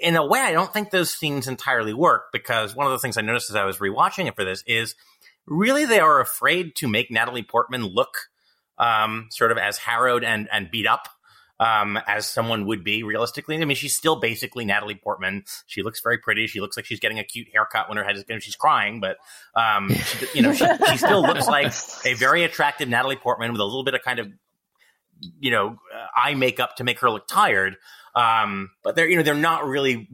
in 0.02 0.16
a 0.16 0.26
way, 0.26 0.40
I 0.40 0.52
don't 0.52 0.72
think 0.74 0.90
those 0.92 1.14
scenes 1.14 1.48
entirely 1.48 1.94
work 1.94 2.32
because 2.32 2.76
one 2.76 2.88
of 2.88 2.92
the 2.92 3.00
things 3.00 3.18
I 3.18 3.22
noticed 3.22 3.50
as 3.50 3.56
I 3.56 3.66
was 3.66 3.78
rewatching 3.78 4.28
it 4.28 4.36
for 4.36 4.44
this 4.44 4.64
is 4.66 4.96
really 5.46 5.86
they 5.86 6.00
are 6.00 6.20
afraid 6.20 6.76
to 6.78 6.88
make 6.88 7.12
Natalie 7.12 7.44
Portman 7.44 7.86
look 7.86 8.30
um, 8.78 9.28
sort 9.30 9.52
of 9.52 9.58
as 9.58 9.78
harrowed 9.78 10.24
and 10.24 10.48
and 10.52 10.72
beat 10.72 10.88
up. 10.88 11.08
Um, 11.64 11.98
as 12.08 12.28
someone 12.28 12.66
would 12.66 12.84
be 12.84 13.04
realistically. 13.04 13.56
I 13.56 13.64
mean, 13.64 13.78
she's 13.78 13.96
still 13.96 14.18
basically 14.18 14.66
Natalie 14.66 15.00
Portman. 15.02 15.46
She 15.66 15.82
looks 15.82 16.02
very 16.02 16.18
pretty. 16.18 16.46
She 16.48 16.60
looks 16.60 16.76
like 16.76 16.86
she's 16.86 17.00
getting 17.00 17.20
a 17.20 17.24
cute 17.24 17.48
haircut 17.54 17.88
when 17.88 17.98
her 17.98 18.04
head 18.04 18.18
is 18.18 18.24
going. 18.24 18.42
She's 18.42 18.58
crying, 18.58 19.00
but 19.00 19.16
um, 19.56 19.90
she, 19.90 20.28
you 20.34 20.42
know, 20.42 20.54
she, 20.54 20.66
she 20.90 20.98
still 20.98 21.22
looks 21.26 21.48
like 21.48 21.72
a 22.06 22.16
very 22.16 22.44
attractive 22.44 22.90
Natalie 22.90 23.16
Portman 23.16 23.54
with 23.54 23.62
a 23.62 23.66
little 23.66 23.86
bit 23.86 23.94
of 23.94 24.02
kind 24.02 24.20
of 24.20 24.28
you 25.40 25.52
know 25.52 25.78
uh, 25.96 26.06
eye 26.16 26.34
makeup 26.34 26.76
to 26.78 26.84
make 26.84 27.00
her 27.00 27.10
look 27.10 27.28
tired. 27.30 27.78
Um, 28.14 28.72
but 28.84 28.98
they're 28.98 29.08
you 29.08 29.16
know 29.16 29.24
they're 29.24 29.34
not 29.34 29.66
really 29.66 30.10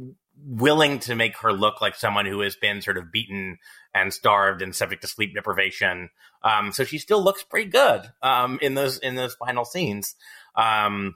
willing 0.46 1.00
to 1.00 1.16
make 1.16 1.36
her 1.40 1.52
look 1.52 1.82
like 1.82 1.96
someone 1.96 2.28
who 2.28 2.42
has 2.42 2.56
been 2.56 2.82
sort 2.82 2.98
of 2.98 3.12
beaten 3.12 3.58
and 3.96 4.14
starved 4.14 4.62
and 4.62 4.76
subject 4.76 5.02
to 5.02 5.08
sleep 5.08 5.34
deprivation. 5.34 6.10
Um, 6.44 6.72
so 6.72 6.84
she 6.84 7.00
still 7.00 7.24
looks 7.24 7.44
pretty 7.44 7.72
good 7.72 8.04
um, 8.22 8.60
in 8.62 8.76
those 8.76 9.00
in 9.00 9.16
those 9.16 9.34
final 9.34 9.66
scenes 9.66 10.16
um, 10.56 11.16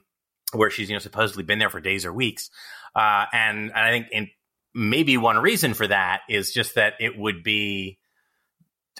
where 0.54 0.70
she's 0.70 0.88
you 0.88 0.94
know 0.94 1.00
supposedly 1.00 1.42
been 1.42 1.58
there 1.58 1.70
for 1.70 1.80
days 1.80 2.04
or 2.04 2.12
weeks. 2.12 2.50
Uh, 2.94 3.26
and, 3.32 3.70
and 3.70 3.72
I 3.72 3.90
think 3.90 4.06
in, 4.12 4.28
maybe 4.74 5.16
one 5.16 5.38
reason 5.38 5.74
for 5.74 5.86
that 5.86 6.20
is 6.28 6.52
just 6.52 6.76
that 6.76 6.94
it 7.00 7.18
would 7.18 7.42
be, 7.42 7.98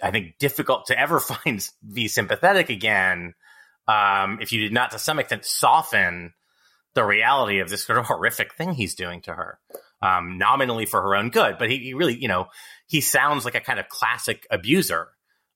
I 0.02 0.10
think, 0.10 0.38
difficult 0.38 0.86
to 0.86 0.98
ever 0.98 1.20
find 1.20 1.66
be 1.92 2.08
sympathetic 2.08 2.70
again 2.70 3.34
um, 3.86 4.38
if 4.40 4.52
you 4.52 4.60
did 4.60 4.72
not 4.72 4.92
to 4.92 4.98
some 4.98 5.18
extent 5.18 5.44
soften 5.44 6.32
the 6.94 7.04
reality 7.04 7.58
of 7.58 7.68
this 7.68 7.84
sort 7.84 7.98
of 7.98 8.06
horrific 8.06 8.54
thing 8.54 8.72
he's 8.72 8.94
doing 8.94 9.20
to 9.22 9.34
her 9.34 9.58
um, 10.04 10.38
nominally 10.38 10.86
for 10.86 11.00
her 11.00 11.16
own 11.16 11.30
good. 11.30 11.56
But 11.58 11.70
he, 11.70 11.78
he, 11.78 11.94
really, 11.94 12.16
you 12.16 12.28
know, 12.28 12.46
he 12.86 13.00
sounds 13.00 13.44
like 13.44 13.54
a 13.54 13.60
kind 13.60 13.80
of 13.80 13.88
classic 13.88 14.46
abuser 14.50 15.08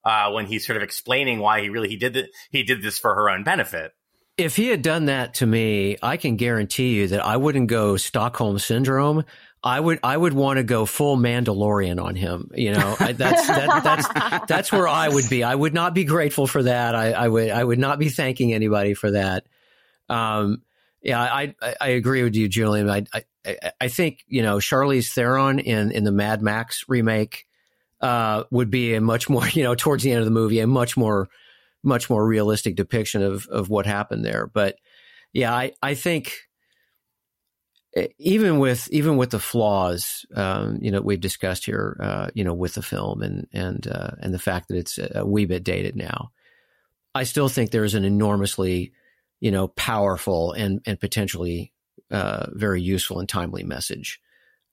uh, 0.05 0.31
when 0.31 0.47
he's 0.47 0.67
sort 0.67 0.79
of 0.79 0.83
explaining 0.83 1.39
why 1.39 1.61
he 1.61 1.69
really 1.69 1.89
he 1.89 1.97
did 1.97 2.15
the, 2.15 2.29
he 2.51 2.63
did 2.63 2.83
this 2.83 2.99
for 2.99 3.15
her 3.15 3.31
own 3.31 3.45
benefit. 3.45 3.93
If 4.39 4.57
he 4.57 4.69
had 4.69 4.83
done 4.83 5.07
that 5.07 5.35
to 5.35 5.47
me, 5.47 5.99
I 6.03 6.17
can 6.17 6.37
guarantee 6.37 6.95
you 6.95 7.09
that 7.09 7.25
I 7.25 7.37
wouldn't 7.37 7.67
go 7.67 7.97
Stockholm 7.97 8.59
syndrome. 8.59 9.25
I 9.63 9.81
would 9.81 9.99
I 10.05 10.17
would 10.17 10.33
want 10.33 10.59
to 10.59 10.63
go 10.63 10.87
full 10.87 11.17
Mandalorian 11.17 12.03
on 12.03 12.15
him. 12.15 12.51
You 12.55 12.73
know, 12.73 12.97
I, 13.01 13.13
that's 13.13 13.47
that, 13.49 13.83
that's 13.83 14.47
that's 14.47 14.73
where 14.73 14.87
I 14.87 15.09
would 15.09 15.29
be. 15.29 15.43
I 15.43 15.55
would 15.55 15.75
not 15.75 15.95
be 15.95 16.05
grateful 16.05 16.47
for 16.47 16.63
that. 16.63 16.95
I, 16.95 17.11
I 17.13 17.29
would 17.29 17.51
I 17.51 17.65
would 17.65 17.81
not 17.81 17.99
be 17.99 18.09
thanking 18.09 18.55
anybody 18.55 18.95
for 18.95 19.11
that. 19.11 19.47
Um, 20.09 20.63
yeah, 21.03 21.21
I, 21.21 21.55
I, 21.61 21.75
I 21.81 21.89
agree 21.89 22.23
with 22.23 22.37
you, 22.37 22.49
Julian. 22.49 22.89
I, 22.89 23.05
I 23.13 23.73
I 23.81 23.89
think 23.89 24.25
you 24.29 24.43
know 24.43 24.59
Charlize 24.59 25.13
Theron 25.13 25.59
in 25.59 25.91
in 25.91 26.05
the 26.05 26.13
Mad 26.13 26.43
Max 26.43 26.85
remake 26.89 27.47
uh, 28.01 28.45
would 28.51 28.71
be 28.71 28.95
a 28.95 29.01
much 29.01 29.29
more 29.29 29.47
you 29.53 29.65
know 29.65 29.75
towards 29.75 30.03
the 30.03 30.13
end 30.13 30.21
of 30.21 30.25
the 30.25 30.31
movie 30.31 30.61
a 30.61 30.67
much 30.67 30.97
more 30.97 31.29
much 31.83 32.11
more 32.11 32.27
realistic 32.27 32.77
depiction 32.77 33.23
of 33.23 33.47
of 33.49 33.69
what 33.69 33.87
happened 33.87 34.25
there. 34.25 34.47
But 34.47 34.77
yeah, 35.33 35.53
I 35.53 35.73
I 35.83 35.95
think 35.95 36.35
even 38.19 38.59
with 38.59 38.89
even 38.91 39.17
with 39.17 39.31
the 39.31 39.39
flaws, 39.39 40.25
um, 40.35 40.79
you 40.81 40.91
know, 40.91 41.01
we've 41.01 41.21
discussed 41.21 41.65
here, 41.65 41.99
uh, 42.03 42.29
you 42.35 42.45
know, 42.45 42.55
with 42.55 42.75
the 42.75 42.83
film 42.83 43.23
and 43.23 43.47
and 43.53 43.87
uh, 43.87 44.11
and 44.21 44.33
the 44.33 44.39
fact 44.39 44.69
that 44.69 44.77
it's 44.77 44.99
a 44.99 45.25
wee 45.25 45.47
bit 45.47 45.65
dated 45.65 45.97
now, 45.97 46.31
I 47.15 47.25
still 47.25 47.49
think 47.49 47.71
there's 47.71 47.95
an 47.95 48.05
enormously 48.05 48.93
you 49.41 49.51
know, 49.51 49.69
powerful 49.69 50.53
and 50.53 50.81
and 50.87 50.99
potentially 50.99 51.73
uh, 52.11 52.47
very 52.53 52.83
useful 52.83 53.21
and 53.21 53.29
timely 53.29 53.63
message 53.63 54.21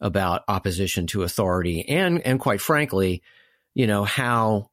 about 0.02 0.44
opposition 0.48 1.08
to 1.08 1.24
authority, 1.24 1.88
and 1.88 2.22
and 2.22 2.39
quite 2.39 2.62
frankly, 2.62 3.22
you 3.74 3.88
know 3.88 4.04
how 4.04 4.70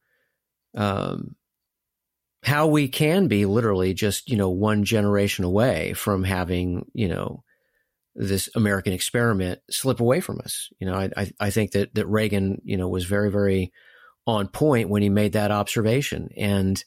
um, 0.75 1.37
how 2.43 2.67
we 2.67 2.89
can 2.89 3.29
be 3.29 3.47
literally 3.47 3.95
just 3.95 4.29
you 4.29 4.37
know 4.37 4.51
one 4.51 4.85
generation 4.85 5.45
away 5.45 5.93
from 5.93 6.25
having 6.25 6.87
you 6.93 7.09
know 7.09 7.45
this 8.15 8.51
American 8.55 8.93
experiment 8.93 9.61
slip 9.71 10.01
away 10.01 10.21
from 10.21 10.41
us. 10.41 10.69
You 10.79 10.87
know, 10.87 10.95
I 10.95 11.11
I, 11.17 11.33
I 11.41 11.51
think 11.51 11.73
that 11.73 11.95
that 11.95 12.07
Reagan 12.07 12.61
you 12.65 12.77
know 12.77 12.89
was 12.89 13.05
very 13.05 13.31
very 13.31 13.73
on 14.27 14.49
point 14.49 14.89
when 14.89 15.03
he 15.03 15.09
made 15.09 15.33
that 15.33 15.51
observation, 15.51 16.31
and 16.37 16.83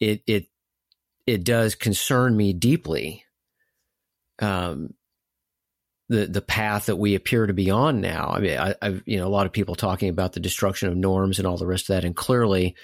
it 0.00 0.22
it 0.26 0.46
it 1.26 1.44
does 1.44 1.74
concern 1.74 2.36
me 2.36 2.52
deeply. 2.52 3.24
Um, 4.38 4.94
the 6.08 6.26
the 6.26 6.42
path 6.42 6.86
that 6.86 6.96
we 6.96 7.14
appear 7.14 7.46
to 7.46 7.54
be 7.54 7.70
on 7.70 8.00
now. 8.00 8.32
I 8.34 8.40
mean, 8.40 8.58
I, 8.58 8.74
have 8.82 9.02
you 9.06 9.18
know 9.18 9.26
a 9.26 9.30
lot 9.30 9.46
of 9.46 9.52
people 9.52 9.74
talking 9.74 10.10
about 10.10 10.34
the 10.34 10.40
destruction 10.40 10.88
of 10.88 10.96
norms 10.96 11.38
and 11.38 11.46
all 11.46 11.56
the 11.56 11.66
rest 11.66 11.88
of 11.88 11.96
that, 11.96 12.04
and 12.04 12.14
clearly, 12.14 12.74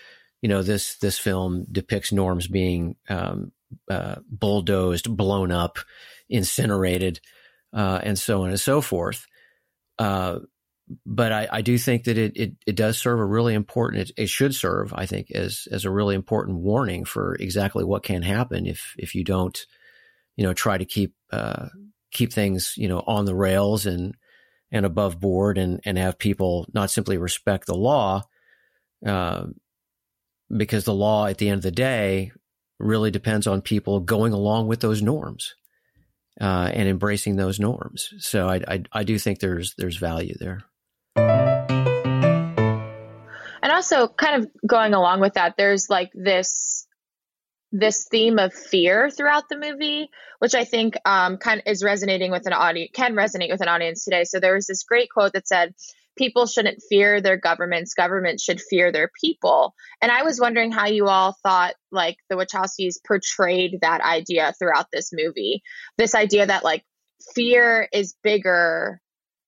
you 0.40 0.48
know 0.48 0.62
this 0.62 0.96
this 0.98 1.18
film 1.18 1.66
depicts 1.70 2.12
norms 2.12 2.46
being 2.46 2.96
um, 3.08 3.52
uh, 3.90 4.16
bulldozed, 4.30 5.14
blown 5.16 5.50
up, 5.50 5.78
incinerated, 6.28 7.20
uh, 7.72 8.00
and 8.02 8.18
so 8.18 8.42
on 8.42 8.50
and 8.50 8.60
so 8.60 8.80
forth. 8.80 9.26
Uh, 9.98 10.40
but 11.04 11.32
I, 11.32 11.48
I, 11.50 11.60
do 11.60 11.76
think 11.76 12.04
that 12.04 12.16
it, 12.16 12.36
it, 12.36 12.52
it, 12.66 12.76
does 12.76 12.96
serve 12.98 13.18
a 13.18 13.24
really 13.24 13.52
important, 13.52 14.08
it, 14.08 14.22
it, 14.22 14.28
should 14.28 14.54
serve, 14.54 14.94
I 14.94 15.04
think, 15.04 15.30
as, 15.32 15.68
as 15.70 15.84
a 15.84 15.90
really 15.90 16.14
important 16.14 16.58
warning 16.58 17.04
for 17.04 17.34
exactly 17.34 17.84
what 17.84 18.02
can 18.02 18.22
happen 18.22 18.66
if, 18.66 18.94
if 18.96 19.14
you 19.14 19.22
don't, 19.22 19.66
you 20.36 20.44
know, 20.44 20.54
try 20.54 20.78
to 20.78 20.86
keep, 20.86 21.14
uh, 21.30 21.66
keep 22.10 22.32
things, 22.32 22.74
you 22.76 22.88
know, 22.88 23.02
on 23.06 23.26
the 23.26 23.34
rails 23.34 23.84
and, 23.84 24.14
and 24.70 24.86
above 24.86 25.20
board 25.20 25.58
and, 25.58 25.80
and 25.84 25.98
have 25.98 26.18
people 26.18 26.66
not 26.72 26.90
simply 26.90 27.18
respect 27.18 27.66
the 27.66 27.74
law, 27.74 28.22
uh, 29.04 29.44
because 30.54 30.84
the 30.84 30.94
law 30.94 31.26
at 31.26 31.38
the 31.38 31.48
end 31.48 31.58
of 31.58 31.62
the 31.62 31.70
day 31.70 32.32
really 32.78 33.10
depends 33.10 33.46
on 33.46 33.60
people 33.62 34.00
going 34.00 34.32
along 34.32 34.68
with 34.68 34.80
those 34.80 35.02
norms. 35.02 35.54
Uh, 36.40 36.70
and 36.72 36.88
embracing 36.88 37.34
those 37.34 37.58
norms. 37.58 38.10
So 38.18 38.48
I, 38.48 38.62
I, 38.68 38.82
I 38.92 39.02
do 39.02 39.18
think 39.18 39.40
there's 39.40 39.74
there's 39.76 39.96
value 39.96 40.36
there. 40.38 40.62
And 43.60 43.72
also 43.72 44.06
kind 44.06 44.44
of 44.44 44.50
going 44.64 44.94
along 44.94 45.18
with 45.18 45.34
that, 45.34 45.56
there's 45.56 45.90
like 45.90 46.12
this 46.14 46.86
this 47.72 48.06
theme 48.08 48.38
of 48.38 48.54
fear 48.54 49.10
throughout 49.10 49.48
the 49.48 49.58
movie, 49.58 50.10
which 50.38 50.54
I 50.54 50.64
think 50.64 50.94
um, 51.04 51.38
kind 51.38 51.60
of 51.60 51.66
is 51.66 51.82
resonating 51.82 52.30
with 52.30 52.46
an 52.46 52.52
audience, 52.52 52.92
can 52.94 53.14
resonate 53.14 53.50
with 53.50 53.60
an 53.60 53.68
audience 53.68 54.04
today. 54.04 54.22
So 54.22 54.38
there 54.38 54.54
was 54.54 54.66
this 54.66 54.84
great 54.84 55.10
quote 55.10 55.32
that 55.32 55.48
said, 55.48 55.74
people 56.18 56.46
shouldn't 56.46 56.82
fear 56.88 57.20
their 57.20 57.38
governments, 57.38 57.94
governments 57.94 58.42
should 58.42 58.60
fear 58.60 58.92
their 58.92 59.10
people. 59.20 59.74
And 60.02 60.12
I 60.12 60.24
was 60.24 60.40
wondering 60.40 60.72
how 60.72 60.86
you 60.86 61.06
all 61.06 61.36
thought 61.42 61.74
like 61.90 62.16
the 62.28 62.36
Wachowskis 62.36 62.96
portrayed 63.06 63.78
that 63.80 64.02
idea 64.02 64.52
throughout 64.58 64.86
this 64.92 65.10
movie. 65.12 65.62
This 65.96 66.14
idea 66.14 66.46
that 66.46 66.64
like 66.64 66.84
fear 67.34 67.88
is 67.92 68.14
bigger 68.22 69.00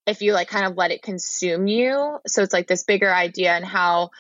if 0.06 0.22
you 0.22 0.32
like 0.32 0.48
kind 0.48 0.66
of 0.66 0.76
let 0.76 0.92
it 0.92 1.02
consume 1.02 1.66
you. 1.66 2.18
So 2.26 2.42
it's 2.42 2.54
like 2.54 2.66
this 2.66 2.84
bigger 2.84 3.12
idea 3.12 3.52
and 3.52 3.64
how 3.64 4.10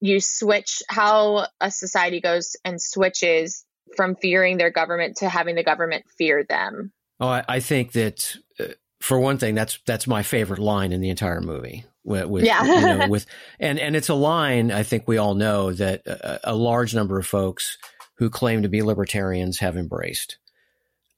you 0.00 0.20
switch 0.20 0.82
how 0.88 1.46
a 1.60 1.70
society 1.70 2.20
goes 2.20 2.56
and 2.64 2.80
switches 2.80 3.64
from 3.96 4.16
fearing 4.16 4.56
their 4.56 4.70
government 4.70 5.18
to 5.18 5.28
having 5.28 5.54
the 5.54 5.62
government 5.62 6.04
fear 6.18 6.44
them. 6.48 6.92
Oh, 7.20 7.28
I, 7.28 7.44
I 7.48 7.60
think 7.60 7.92
that 7.92 8.36
uh, 8.60 8.66
for 9.00 9.18
one 9.18 9.38
thing, 9.38 9.54
that's 9.54 9.78
that's 9.86 10.06
my 10.06 10.22
favorite 10.22 10.58
line 10.58 10.92
in 10.92 11.00
the 11.00 11.10
entire 11.10 11.40
movie. 11.40 11.84
With, 12.06 12.26
with 12.26 12.44
yeah, 12.44 12.64
you 12.64 12.98
know, 12.98 13.08
with 13.10 13.26
and 13.58 13.80
and 13.80 13.96
it's 13.96 14.08
a 14.08 14.14
line 14.14 14.70
I 14.70 14.84
think 14.84 15.08
we 15.08 15.18
all 15.18 15.34
know 15.34 15.72
that 15.72 16.06
a, 16.06 16.52
a, 16.52 16.54
large 16.54 16.94
number 16.94 17.18
of 17.18 17.26
folks 17.26 17.78
who 18.18 18.30
claim 18.30 18.62
to 18.62 18.68
be 18.68 18.82
libertarians 18.82 19.58
have 19.58 19.76
embraced. 19.76 20.38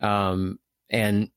Um, 0.01 0.59
and 0.89 1.31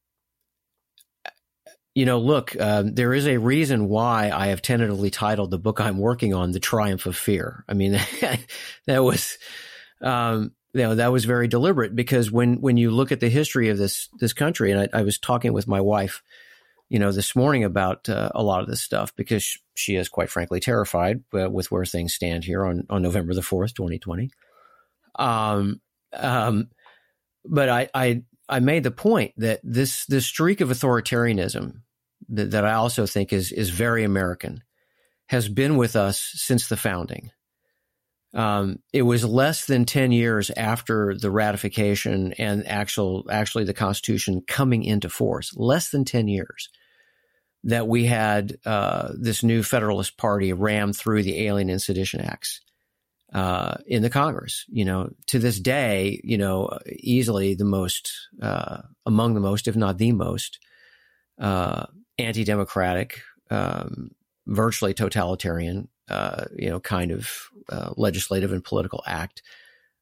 you 1.93 2.05
know, 2.05 2.19
look, 2.19 2.55
um, 2.59 2.95
there 2.95 3.13
is 3.13 3.27
a 3.27 3.37
reason 3.37 3.89
why 3.89 4.31
I 4.33 4.47
have 4.47 4.61
tentatively 4.61 5.09
titled 5.09 5.51
the 5.51 5.59
book 5.59 5.81
I'm 5.81 5.97
working 5.97 6.33
on 6.33 6.51
"The 6.51 6.59
Triumph 6.61 7.05
of 7.05 7.17
Fear." 7.17 7.65
I 7.67 7.73
mean, 7.73 7.99
that 8.87 9.03
was, 9.03 9.37
um, 10.01 10.53
you 10.73 10.83
know, 10.83 10.95
that 10.95 11.11
was 11.11 11.25
very 11.25 11.49
deliberate 11.49 11.93
because 11.93 12.31
when 12.31 12.61
when 12.61 12.77
you 12.77 12.91
look 12.91 13.11
at 13.11 13.19
the 13.19 13.27
history 13.27 13.67
of 13.67 13.77
this 13.77 14.07
this 14.19 14.31
country, 14.31 14.71
and 14.71 14.89
I, 14.93 14.99
I 14.99 15.01
was 15.01 15.19
talking 15.19 15.51
with 15.51 15.67
my 15.67 15.81
wife, 15.81 16.23
you 16.91 16.99
know, 16.99 17.13
this 17.13 17.37
morning 17.37 17.63
about 17.63 18.09
uh, 18.09 18.29
a 18.35 18.43
lot 18.43 18.61
of 18.61 18.67
this 18.67 18.81
stuff 18.81 19.15
because 19.15 19.57
she 19.75 19.95
is 19.95 20.09
quite 20.09 20.29
frankly 20.29 20.59
terrified 20.59 21.23
uh, 21.33 21.49
with 21.49 21.71
where 21.71 21.85
things 21.85 22.13
stand 22.13 22.43
here 22.43 22.65
on 22.65 22.85
on 22.89 23.01
November 23.01 23.33
the 23.33 23.41
fourth, 23.41 23.73
twenty 23.73 23.97
twenty. 23.97 24.29
Um, 25.15 25.79
um, 26.11 26.67
but 27.45 27.69
I, 27.69 27.89
I 27.93 28.23
I 28.49 28.59
made 28.59 28.83
the 28.83 28.91
point 28.91 29.31
that 29.37 29.61
this 29.63 30.05
this 30.07 30.25
streak 30.25 30.59
of 30.59 30.67
authoritarianism 30.67 31.75
that, 32.27 32.51
that 32.51 32.65
I 32.65 32.73
also 32.73 33.05
think 33.05 33.31
is 33.31 33.53
is 33.53 33.69
very 33.69 34.03
American 34.03 34.61
has 35.27 35.47
been 35.47 35.77
with 35.77 35.95
us 35.95 36.19
since 36.35 36.67
the 36.67 36.75
founding. 36.75 37.31
Um, 38.33 38.79
it 38.91 39.03
was 39.03 39.23
less 39.23 39.65
than 39.65 39.85
10 39.85 40.11
years 40.11 40.51
after 40.51 41.15
the 41.17 41.31
ratification 41.31 42.33
and 42.33 42.67
actual, 42.67 43.25
actually 43.29 43.65
the 43.65 43.73
Constitution 43.73 44.41
coming 44.45 44.83
into 44.83 45.09
force, 45.09 45.53
less 45.55 45.89
than 45.89 46.05
10 46.05 46.29
years, 46.29 46.69
that 47.63 47.87
we 47.87 48.05
had 48.05 48.57
uh, 48.65 49.09
this 49.13 49.43
new 49.43 49.63
Federalist 49.63 50.17
Party 50.17 50.53
ram 50.53 50.93
through 50.93 51.23
the 51.23 51.45
Alien 51.47 51.69
and 51.69 51.81
Sedition 51.81 52.21
Acts. 52.21 52.61
uh, 53.33 53.75
in 53.85 54.01
the 54.01 54.09
Congress. 54.09 54.65
You 54.69 54.85
know, 54.85 55.09
to 55.27 55.39
this 55.39 55.59
day, 55.59 56.19
you 56.23 56.37
know, 56.37 56.77
easily 56.87 57.55
the 57.55 57.65
most, 57.65 58.11
uh, 58.41 58.81
among 59.05 59.33
the 59.33 59.39
most, 59.39 59.67
if 59.67 59.75
not 59.75 59.97
the 59.97 60.11
most, 60.11 60.59
uh, 61.39 61.85
anti-democratic, 62.17 63.21
um, 63.49 64.11
virtually 64.47 64.93
totalitarian, 64.93 65.87
uh, 66.09 66.45
you 66.55 66.69
know, 66.69 66.79
kind 66.79 67.11
of 67.11 67.49
uh, 67.69 67.91
legislative 67.95 68.51
and 68.51 68.63
political 68.63 69.01
act 69.07 69.41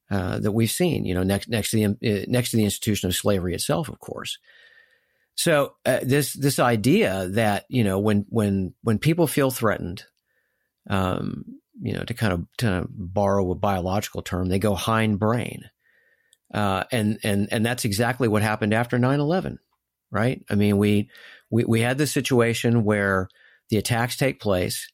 that 0.09 0.53
we've 0.53 0.71
seen. 0.71 1.05
You 1.05 1.13
know, 1.13 1.23
next 1.23 1.49
next 1.49 1.71
to 1.71 1.77
the 1.77 2.25
next 2.27 2.51
to 2.51 2.57
the 2.57 2.63
institution 2.63 3.09
of 3.09 3.15
slavery 3.15 3.53
itself, 3.53 3.89
of 3.89 3.99
course. 3.99 4.39
So 5.39 5.75
this 5.85 6.33
this 6.33 6.59
idea 6.59 7.29
that 7.29 7.63
you 7.69 7.85
know 7.85 7.97
when 7.97 8.25
when 8.27 8.73
when 8.83 8.99
people 8.99 9.25
feel 9.25 9.51
threatened, 9.51 10.03
um, 10.89 11.45
you 11.81 11.93
know, 11.93 12.03
to 12.03 12.13
kind 12.13 12.33
of 12.33 12.45
to 12.57 12.85
borrow 12.89 13.49
a 13.49 13.55
biological 13.55 14.21
term, 14.21 14.49
they 14.49 14.59
go 14.59 14.75
hindbrain. 14.75 15.61
Uh, 16.53 16.83
and, 16.91 17.19
and, 17.23 17.47
and 17.53 17.65
that's 17.65 17.85
exactly 17.85 18.27
what 18.27 18.41
happened 18.41 18.73
after 18.73 18.97
9-11, 18.97 19.59
right? 20.11 20.43
I 20.49 20.55
mean, 20.55 20.77
we, 20.77 21.09
we, 21.51 21.63
we 21.63 21.81
had 21.81 21.97
this 21.97 22.11
situation 22.11 22.83
where 22.83 23.29
the 23.69 23.77
attacks 23.77 24.17
take 24.17 24.41
place 24.41 24.91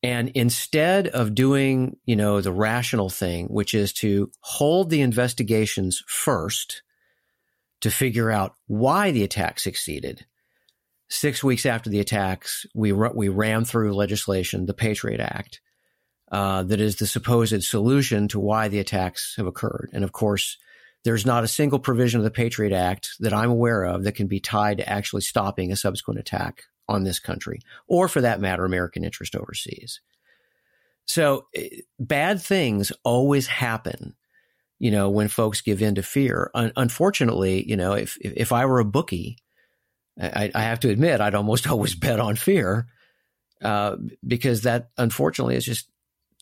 and 0.00 0.28
instead 0.30 1.08
of 1.08 1.34
doing, 1.34 1.96
you 2.04 2.14
know, 2.14 2.40
the 2.40 2.52
rational 2.52 3.10
thing, 3.10 3.46
which 3.48 3.74
is 3.74 3.92
to 3.94 4.30
hold 4.40 4.90
the 4.90 5.00
investigations 5.00 6.02
first 6.06 6.82
to 7.82 7.90
figure 7.90 8.30
out 8.30 8.54
why 8.66 9.10
the 9.10 9.24
attack 9.24 9.60
succeeded, 9.60 10.24
six 11.08 11.44
weeks 11.44 11.66
after 11.66 11.90
the 11.90 12.00
attacks, 12.00 12.66
we, 12.74 12.92
we 12.92 13.28
ran 13.28 13.64
through 13.64 13.94
legislation, 13.94 14.66
the 14.66 14.74
Patriot 14.74 15.20
Act, 15.20 15.60
uh, 16.30 16.62
that 16.62 16.80
is 16.80 16.96
the 16.96 17.06
supposed 17.06 17.62
solution 17.62 18.28
to 18.28 18.40
why 18.40 18.68
the 18.68 18.78
attacks 18.78 19.34
have 19.36 19.46
occurred. 19.46 19.90
And 19.92 20.02
of 20.02 20.12
course, 20.12 20.56
there's 21.04 21.26
not 21.26 21.44
a 21.44 21.48
single 21.48 21.78
provision 21.78 22.20
of 22.20 22.24
the 22.24 22.30
Patriot 22.30 22.72
Act 22.72 23.10
that 23.20 23.34
I'm 23.34 23.50
aware 23.50 23.84
of 23.84 24.04
that 24.04 24.14
can 24.14 24.28
be 24.28 24.40
tied 24.40 24.78
to 24.78 24.88
actually 24.88 25.22
stopping 25.22 25.70
a 25.70 25.76
subsequent 25.76 26.20
attack 26.20 26.62
on 26.88 27.04
this 27.04 27.18
country, 27.18 27.60
or 27.86 28.08
for 28.08 28.20
that 28.22 28.40
matter, 28.40 28.64
American 28.64 29.04
interest 29.04 29.36
overseas. 29.36 30.00
So 31.06 31.46
eh, 31.54 31.80
bad 31.98 32.40
things 32.40 32.92
always 33.04 33.46
happen, 33.46 34.14
you 34.82 34.90
know, 34.90 35.08
when 35.10 35.28
folks 35.28 35.60
give 35.60 35.80
in 35.80 35.94
to 35.94 36.02
fear. 36.02 36.50
Un- 36.54 36.72
unfortunately, 36.76 37.64
you 37.70 37.76
know, 37.76 37.92
if, 37.92 38.18
if 38.20 38.50
I 38.50 38.66
were 38.66 38.80
a 38.80 38.84
bookie, 38.84 39.38
I, 40.20 40.50
I 40.52 40.62
have 40.62 40.80
to 40.80 40.90
admit, 40.90 41.20
I'd 41.20 41.36
almost 41.36 41.66
always 41.70 41.94
bet 41.94 42.18
on 42.18 42.34
fear, 42.34 42.88
uh, 43.62 43.94
because 44.26 44.62
that 44.62 44.90
unfortunately 44.98 45.54
is 45.54 45.64
just 45.64 45.88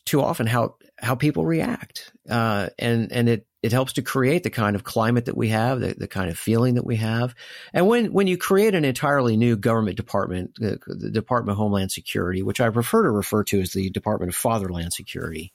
too 0.05 0.23
often 0.23 0.47
how 0.47 0.75
how 0.97 1.13
people 1.13 1.45
react, 1.45 2.11
uh, 2.31 2.69
and 2.79 3.11
and 3.11 3.29
it 3.29 3.45
it 3.61 3.71
helps 3.71 3.93
to 3.93 4.01
create 4.01 4.41
the 4.41 4.49
kind 4.49 4.75
of 4.75 4.83
climate 4.83 5.25
that 5.25 5.37
we 5.37 5.49
have, 5.49 5.79
the, 5.79 5.93
the 5.95 6.07
kind 6.07 6.31
of 6.31 6.37
feeling 6.37 6.75
that 6.75 6.85
we 6.85 6.95
have, 6.95 7.35
and 7.73 7.87
when 7.87 8.11
when 8.11 8.25
you 8.25 8.37
create 8.37 8.73
an 8.73 8.85
entirely 8.85 9.37
new 9.37 9.55
government 9.55 9.97
department, 9.97 10.55
the, 10.55 10.79
the 10.87 11.11
Department 11.11 11.53
of 11.53 11.57
Homeland 11.57 11.91
Security, 11.91 12.41
which 12.41 12.59
I 12.59 12.71
prefer 12.71 13.03
to 13.03 13.11
refer 13.11 13.43
to 13.43 13.61
as 13.61 13.73
the 13.73 13.91
Department 13.91 14.29
of 14.29 14.35
Fatherland 14.35 14.93
Security. 14.93 15.53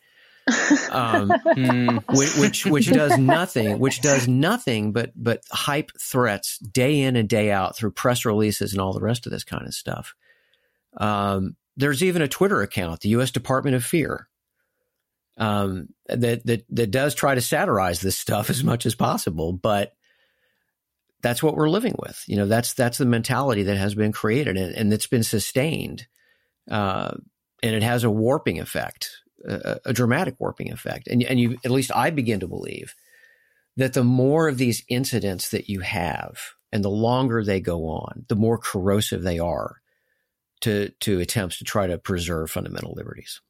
Um, 0.91 1.31
hmm. 1.45 1.97
which, 2.15 2.37
which, 2.37 2.67
which 2.67 2.93
does 2.93 3.19
nothing, 3.19 3.79
which 3.79 4.01
does 4.01 4.29
nothing 4.29 4.93
but 4.93 5.13
but 5.17 5.43
hype 5.51 5.91
threats 6.01 6.59
day 6.59 7.01
in 7.01 7.17
and 7.17 7.29
day 7.29 7.51
out 7.51 7.77
through 7.77 7.91
press 7.91 8.25
releases 8.25 8.73
and 8.73 8.81
all 8.81 8.93
the 8.93 9.01
rest 9.01 9.27
of 9.27 9.33
this 9.33 9.45
kind 9.45 9.67
of 9.67 9.75
stuff. 9.75 10.15
Um, 10.97 11.57
there's 11.77 12.03
even 12.03 12.23
a 12.23 12.29
Twitter 12.29 12.63
account, 12.63 13.01
the 13.01 13.11
U.S. 13.11 13.31
Department 13.31 13.77
of 13.77 13.85
Fear, 13.85 14.29
um, 15.37 15.89
that 16.09 16.45
that 16.47 16.65
that 16.71 16.91
does 16.91 17.15
try 17.15 17.35
to 17.35 17.41
satirize 17.41 18.01
this 18.01 18.17
stuff 18.17 18.49
as 18.49 18.65
much 18.65 18.87
as 18.87 18.95
possible, 18.95 19.53
but 19.53 19.95
that's 21.23 21.43
what 21.43 21.57
we're 21.57 21.69
living 21.69 21.97
with. 21.99 22.23
You 22.27 22.37
know, 22.37 22.47
that's 22.47 22.75
that's 22.75 22.99
the 22.99 23.05
mentality 23.05 23.65
that 23.65 23.77
has 23.77 23.95
been 23.95 24.13
created 24.13 24.57
and, 24.57 24.75
and 24.75 24.93
it's 24.93 25.07
been 25.07 25.25
sustained, 25.25 26.07
uh, 26.71 27.13
and 27.63 27.75
it 27.75 27.83
has 27.83 28.05
a 28.05 28.11
warping 28.11 28.61
effect, 28.61 29.11
a, 29.45 29.81
a 29.87 29.93
dramatic 29.93 30.37
warping 30.39 30.73
effect. 30.73 31.09
And 31.09 31.23
and 31.23 31.39
you, 31.39 31.59
at 31.65 31.71
least 31.71 31.91
I 31.95 32.11
begin 32.11 32.41
to 32.41 32.49
believe 32.49 32.95
that 33.77 33.93
the 33.93 34.05
more 34.05 34.49
of 34.49 34.59
these 34.59 34.83
incidents 34.89 35.51
that 35.51 35.69
you 35.69 35.81
have, 35.81 36.39
and 36.73 36.85
the 36.85 36.91
longer 36.91 37.45
they 37.45 37.61
go 37.61 37.89
on, 37.89 38.25
the 38.29 38.37
more 38.37 38.59
corrosive 38.59 39.23
they 39.23 39.39
are 39.39 39.77
to 40.61 40.91
to 41.01 41.21
attempts 41.21 41.59
to 41.59 41.65
try 41.65 41.87
to 41.87 41.99
preserve 41.99 42.51
fundamental 42.51 42.95
liberties. 42.95 43.41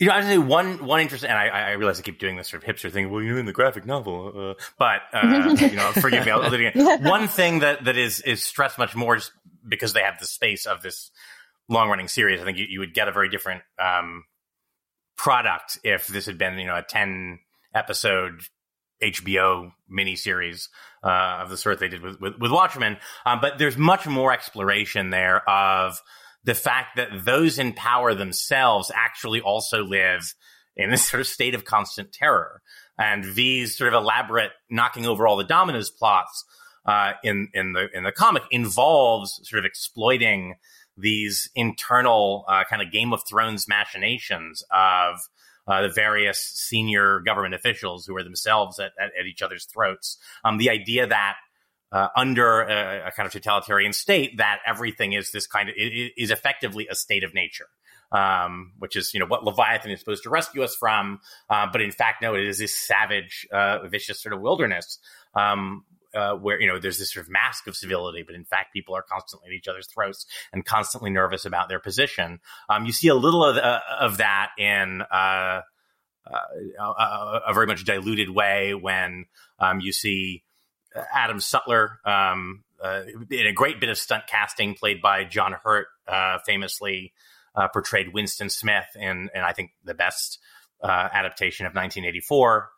You 0.00 0.06
know, 0.06 0.12
I 0.14 0.20
say 0.22 0.38
one 0.38 0.86
one 0.86 1.00
interesting, 1.00 1.28
and 1.28 1.38
I, 1.38 1.48
I 1.48 1.70
realize 1.72 1.98
I 1.98 2.02
keep 2.02 2.20
doing 2.20 2.36
this 2.36 2.48
sort 2.48 2.62
of 2.62 2.68
hipster 2.68 2.90
thing. 2.90 3.10
Well, 3.10 3.20
you 3.20 3.32
know, 3.32 3.38
in 3.38 3.46
the 3.46 3.52
graphic 3.52 3.84
novel, 3.84 4.50
uh, 4.50 4.62
but 4.78 5.00
uh, 5.12 5.56
you 5.60 5.74
know, 5.74 5.90
forgive 5.92 6.24
me. 6.24 6.30
I'll 6.30 6.48
do 6.48 6.54
it 6.54 6.68
again. 6.68 7.02
One 7.02 7.26
thing 7.26 7.60
that 7.60 7.84
that 7.84 7.96
is 7.96 8.20
is 8.20 8.44
stressed 8.44 8.78
much 8.78 8.94
more 8.94 9.16
just 9.16 9.32
because 9.66 9.94
they 9.94 10.02
have 10.02 10.20
the 10.20 10.26
space 10.26 10.66
of 10.66 10.82
this 10.82 11.10
long 11.68 11.88
running 11.88 12.08
series. 12.08 12.40
I 12.40 12.44
think 12.44 12.58
you, 12.58 12.66
you 12.68 12.80
would 12.80 12.94
get 12.94 13.08
a 13.08 13.12
very 13.12 13.28
different 13.28 13.62
um, 13.78 14.24
product 15.16 15.78
if 15.84 16.06
this 16.06 16.26
had 16.26 16.38
been 16.38 16.58
you 16.58 16.66
know 16.66 16.76
a 16.76 16.82
ten 16.82 17.40
episode 17.74 18.42
HBO 19.02 19.72
miniseries 19.90 20.68
uh, 21.04 21.40
of 21.42 21.50
the 21.50 21.56
sort 21.56 21.78
they 21.78 21.88
did 21.88 22.02
with 22.02 22.20
with, 22.20 22.38
with 22.38 22.50
Watchmen. 22.50 22.98
Um, 23.24 23.40
but 23.40 23.58
there's 23.58 23.76
much 23.76 24.06
more 24.06 24.32
exploration 24.32 25.10
there 25.10 25.48
of 25.48 26.00
the 26.44 26.54
fact 26.54 26.96
that 26.96 27.24
those 27.24 27.58
in 27.58 27.72
power 27.72 28.14
themselves 28.14 28.90
actually 28.94 29.40
also 29.40 29.84
live 29.84 30.34
in 30.76 30.90
this 30.90 31.04
sort 31.08 31.20
of 31.20 31.26
state 31.26 31.54
of 31.54 31.64
constant 31.64 32.12
terror. 32.12 32.62
And 32.98 33.24
V's 33.24 33.76
sort 33.76 33.92
of 33.92 34.02
elaborate 34.02 34.50
knocking 34.68 35.06
over 35.06 35.26
all 35.26 35.36
the 35.36 35.44
dominoes 35.44 35.90
plots 35.90 36.44
uh, 36.84 37.12
in 37.22 37.48
in 37.54 37.74
the 37.74 37.88
in 37.94 38.02
the 38.02 38.12
comic 38.12 38.42
involves 38.50 39.40
sort 39.44 39.58
of 39.58 39.64
exploiting 39.64 40.54
these 40.98 41.50
internal 41.54 42.44
uh, 42.48 42.64
kind 42.68 42.82
of 42.82 42.90
Game 42.90 43.12
of 43.12 43.22
Thrones 43.26 43.68
machinations 43.68 44.62
of 44.70 45.20
uh, 45.66 45.82
the 45.82 45.90
various 45.90 46.38
senior 46.38 47.20
government 47.20 47.54
officials 47.54 48.06
who 48.06 48.16
are 48.16 48.24
themselves 48.24 48.78
at, 48.78 48.92
at, 48.98 49.10
at 49.18 49.26
each 49.26 49.42
other's 49.42 49.66
throats. 49.66 50.16
Um, 50.44 50.58
the 50.58 50.70
idea 50.70 51.06
that 51.06 51.36
uh, 51.92 52.08
under 52.16 52.62
a, 52.62 53.08
a, 53.08 53.12
kind 53.12 53.26
of 53.26 53.32
totalitarian 53.32 53.92
state 53.92 54.36
that 54.38 54.58
everything 54.66 55.14
is 55.14 55.30
this 55.30 55.46
kind 55.46 55.68
of 55.68 55.74
is 55.78 56.30
effectively 56.30 56.86
a 56.90 56.94
state 56.94 57.24
of 57.24 57.34
nature. 57.34 57.68
Um, 58.10 58.72
which 58.78 58.96
is, 58.96 59.12
you 59.12 59.20
know, 59.20 59.26
what 59.26 59.44
Leviathan 59.44 59.90
is 59.90 60.00
supposed 60.00 60.22
to 60.22 60.30
rescue 60.30 60.62
us 60.62 60.74
from. 60.74 61.20
Uh, 61.50 61.66
but 61.70 61.82
in 61.82 61.90
fact, 61.90 62.22
no, 62.22 62.34
it 62.34 62.46
is 62.46 62.56
this 62.56 62.74
savage, 62.74 63.46
uh, 63.52 63.86
vicious 63.86 64.22
sort 64.22 64.32
of 64.32 64.40
wilderness, 64.40 64.98
um, 65.34 65.84
uh, 66.14 66.34
where, 66.34 66.60
you 66.60 66.66
know, 66.66 66.78
there's 66.78 66.98
this 66.98 67.12
sort 67.12 67.26
of 67.26 67.30
mask 67.30 67.66
of 67.66 67.76
civility, 67.76 68.22
but 68.22 68.34
in 68.34 68.44
fact, 68.44 68.72
people 68.72 68.94
are 68.94 69.02
constantly 69.02 69.48
at 69.48 69.54
each 69.54 69.68
other's 69.68 69.86
throats 69.86 70.26
and 70.52 70.64
constantly 70.64 71.10
nervous 71.10 71.44
about 71.44 71.68
their 71.68 71.80
position. 71.80 72.40
Um, 72.68 72.86
you 72.86 72.92
see 72.92 73.08
a 73.08 73.14
little 73.14 73.44
of, 73.44 73.56
uh, 73.56 73.80
of 74.00 74.18
that 74.18 74.50
in, 74.58 75.02
uh, 75.02 75.62
a, 76.26 77.40
a, 77.46 77.54
very 77.54 77.66
much 77.66 77.84
diluted 77.84 78.28
way 78.28 78.74
when 78.74 79.24
um, 79.58 79.80
you 79.80 79.92
see 79.92 80.44
Adam 81.12 81.40
Sutler 81.40 82.00
um, 82.04 82.64
uh, 82.82 83.02
in 83.30 83.46
a 83.46 83.52
great 83.52 83.80
bit 83.80 83.88
of 83.88 83.98
stunt 83.98 84.26
casting, 84.26 84.74
played 84.74 85.00
by 85.00 85.24
John 85.24 85.52
Hurt, 85.52 85.88
uh, 86.06 86.38
famously 86.44 87.12
uh, 87.54 87.68
portrayed 87.68 88.12
Winston 88.12 88.50
Smith 88.50 88.86
in, 88.94 89.30
in 89.34 89.40
I 89.42 89.52
think 89.52 89.72
the 89.84 89.94
best 89.94 90.38
uh, 90.82 91.08
adaptation 91.12 91.66
of 91.66 91.70
1984. 91.70 92.68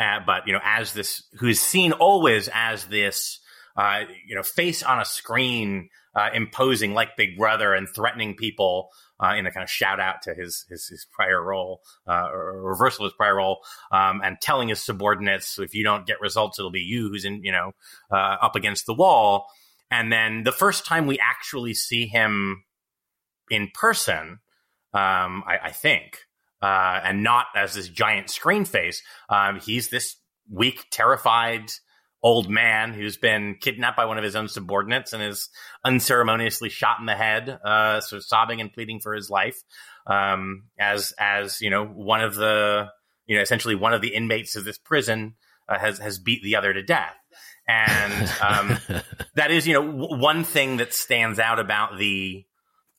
Uh, 0.00 0.20
but 0.24 0.46
you 0.46 0.52
know, 0.52 0.60
as 0.64 0.94
this, 0.94 1.22
who 1.38 1.48
is 1.48 1.60
seen 1.60 1.92
always 1.92 2.48
as 2.54 2.86
this, 2.86 3.38
uh, 3.76 4.00
you 4.26 4.34
know, 4.34 4.42
face 4.42 4.82
on 4.82 4.98
a 4.98 5.04
screen, 5.04 5.90
imposing 6.34 6.92
like 6.92 7.16
Big 7.16 7.36
Brother 7.38 7.72
and 7.74 7.86
threatening 7.94 8.34
people 8.34 8.90
uh, 9.22 9.34
in 9.34 9.46
a 9.46 9.50
kind 9.50 9.62
of 9.62 9.70
shout 9.70 10.00
out 10.00 10.22
to 10.22 10.34
his 10.34 10.64
his, 10.68 10.86
his 10.86 11.06
prior 11.12 11.42
role 11.42 11.82
uh, 12.06 12.28
or 12.32 12.62
reversal 12.62 13.04
of 13.04 13.12
his 13.12 13.16
prior 13.16 13.36
role, 13.36 13.60
um, 13.92 14.20
and 14.24 14.40
telling 14.40 14.68
his 14.68 14.80
subordinates, 14.80 15.58
if 15.58 15.74
you 15.74 15.84
don't 15.84 16.06
get 16.06 16.20
results, 16.20 16.58
it'll 16.58 16.70
be 16.70 16.80
you 16.80 17.08
who's 17.08 17.24
in 17.24 17.42
you 17.44 17.52
know 17.52 17.72
uh, 18.10 18.36
up 18.42 18.56
against 18.56 18.86
the 18.86 18.94
wall. 18.94 19.46
And 19.90 20.12
then 20.12 20.44
the 20.44 20.52
first 20.52 20.86
time 20.86 21.06
we 21.06 21.18
actually 21.18 21.74
see 21.74 22.06
him 22.06 22.64
in 23.50 23.70
person, 23.74 24.38
um, 24.94 25.42
I, 25.46 25.58
I, 25.64 25.70
think, 25.72 26.18
uh, 26.62 27.00
and 27.04 27.22
not 27.22 27.46
as 27.54 27.74
this 27.74 27.88
giant 27.88 28.30
screen 28.30 28.64
face, 28.64 29.02
um, 29.28 29.60
he's 29.60 29.88
this 29.88 30.16
weak, 30.50 30.86
terrified 30.90 31.70
old 32.22 32.50
man 32.50 32.92
who's 32.92 33.16
been 33.16 33.56
kidnapped 33.60 33.96
by 33.96 34.04
one 34.04 34.18
of 34.18 34.24
his 34.24 34.36
own 34.36 34.48
subordinates 34.48 35.12
and 35.12 35.22
is 35.22 35.48
unceremoniously 35.84 36.68
shot 36.68 37.00
in 37.00 37.06
the 37.06 37.14
head, 37.14 37.48
uh, 37.64 38.00
sort 38.00 38.18
of 38.18 38.24
sobbing 38.24 38.60
and 38.60 38.72
pleading 38.72 39.00
for 39.00 39.14
his 39.14 39.30
life, 39.30 39.56
um, 40.06 40.64
as 40.78 41.12
as 41.18 41.60
you 41.60 41.70
know 41.70 41.84
one 41.84 42.20
of 42.20 42.34
the 42.34 42.88
you 43.26 43.36
know 43.36 43.42
essentially 43.42 43.74
one 43.74 43.94
of 43.94 44.02
the 44.02 44.14
inmates 44.14 44.56
of 44.56 44.64
this 44.64 44.78
prison 44.78 45.34
uh, 45.68 45.78
has 45.78 45.98
has 45.98 46.18
beat 46.18 46.42
the 46.42 46.56
other 46.56 46.72
to 46.72 46.82
death. 46.82 47.14
And 47.68 48.32
um, 48.42 48.78
that 49.36 49.50
is, 49.50 49.66
you 49.66 49.74
know, 49.74 49.86
w- 49.86 50.20
one 50.20 50.44
thing 50.44 50.78
that 50.78 50.92
stands 50.92 51.38
out 51.38 51.58
about 51.58 51.96
the 51.98 52.44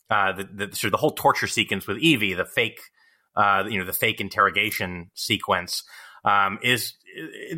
uh, 0.10 0.34
the, 0.34 0.44
the 0.44 0.76
sort 0.76 0.86
of 0.86 0.92
the 0.92 0.98
whole 0.98 1.12
torture 1.12 1.48
sequence 1.48 1.88
with 1.88 1.98
Evey, 1.98 2.36
the 2.36 2.46
fake, 2.46 2.82
uh, 3.36 3.64
you 3.68 3.80
know, 3.80 3.86
the 3.86 3.94
fake 3.94 4.22
interrogation 4.22 5.12
sequence, 5.14 5.84
um, 6.26 6.60
is 6.62 6.94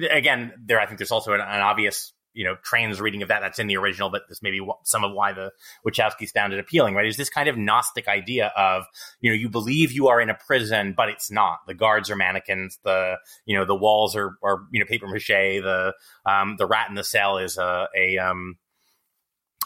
again 0.10 0.54
there. 0.66 0.80
I 0.80 0.86
think 0.86 1.00
there's 1.00 1.12
also 1.12 1.34
an, 1.34 1.42
an 1.42 1.62
obvious 1.62 2.14
you 2.34 2.44
know 2.44 2.56
trans 2.64 3.00
reading 3.00 3.22
of 3.22 3.30
that 3.30 3.42
that's 3.42 3.60
in 3.60 3.68
the 3.68 3.78
original, 3.78 4.10
but 4.10 4.24
this 4.28 4.42
may 4.42 4.52
be 4.52 4.66
some 4.84 5.04
of 5.04 5.14
why 5.14 5.34
the 5.34 5.52
Wachowskis 5.86 6.32
found 6.32 6.54
it 6.54 6.60
appealing, 6.60 6.96
right? 6.96 7.06
Is 7.06 7.18
this 7.18 7.30
kind 7.30 7.48
of 7.48 7.58
Gnostic 7.58 8.08
idea 8.08 8.52
of 8.58 8.86
you 9.22 9.30
know 9.30 9.36
you 9.36 9.50
believe 9.50 9.92
you 9.92 10.08
are 10.08 10.20
in 10.20 10.30
a 10.30 10.38
prison, 10.48 10.94
but 10.96 11.10
it's 11.10 11.32
not. 11.32 11.60
The 11.68 11.74
guards 11.74 12.10
are 12.10 12.16
mannequins. 12.16 12.80
The 12.84 13.16
you 13.46 13.58
know 13.58 13.66
the 13.66 13.76
walls 13.76 14.16
are 14.16 14.38
are 14.44 14.64
you 14.72 14.80
know 14.80 14.86
paper 14.86 15.08
mache. 15.08 15.28
The 15.28 15.94
um, 16.26 16.56
the 16.58 16.66
rat 16.66 16.90
in 16.90 16.96
the 16.96 17.04
cell 17.04 17.38
is 17.38 17.58
a 17.58 17.88
a 17.96 18.18
um, 18.18 18.58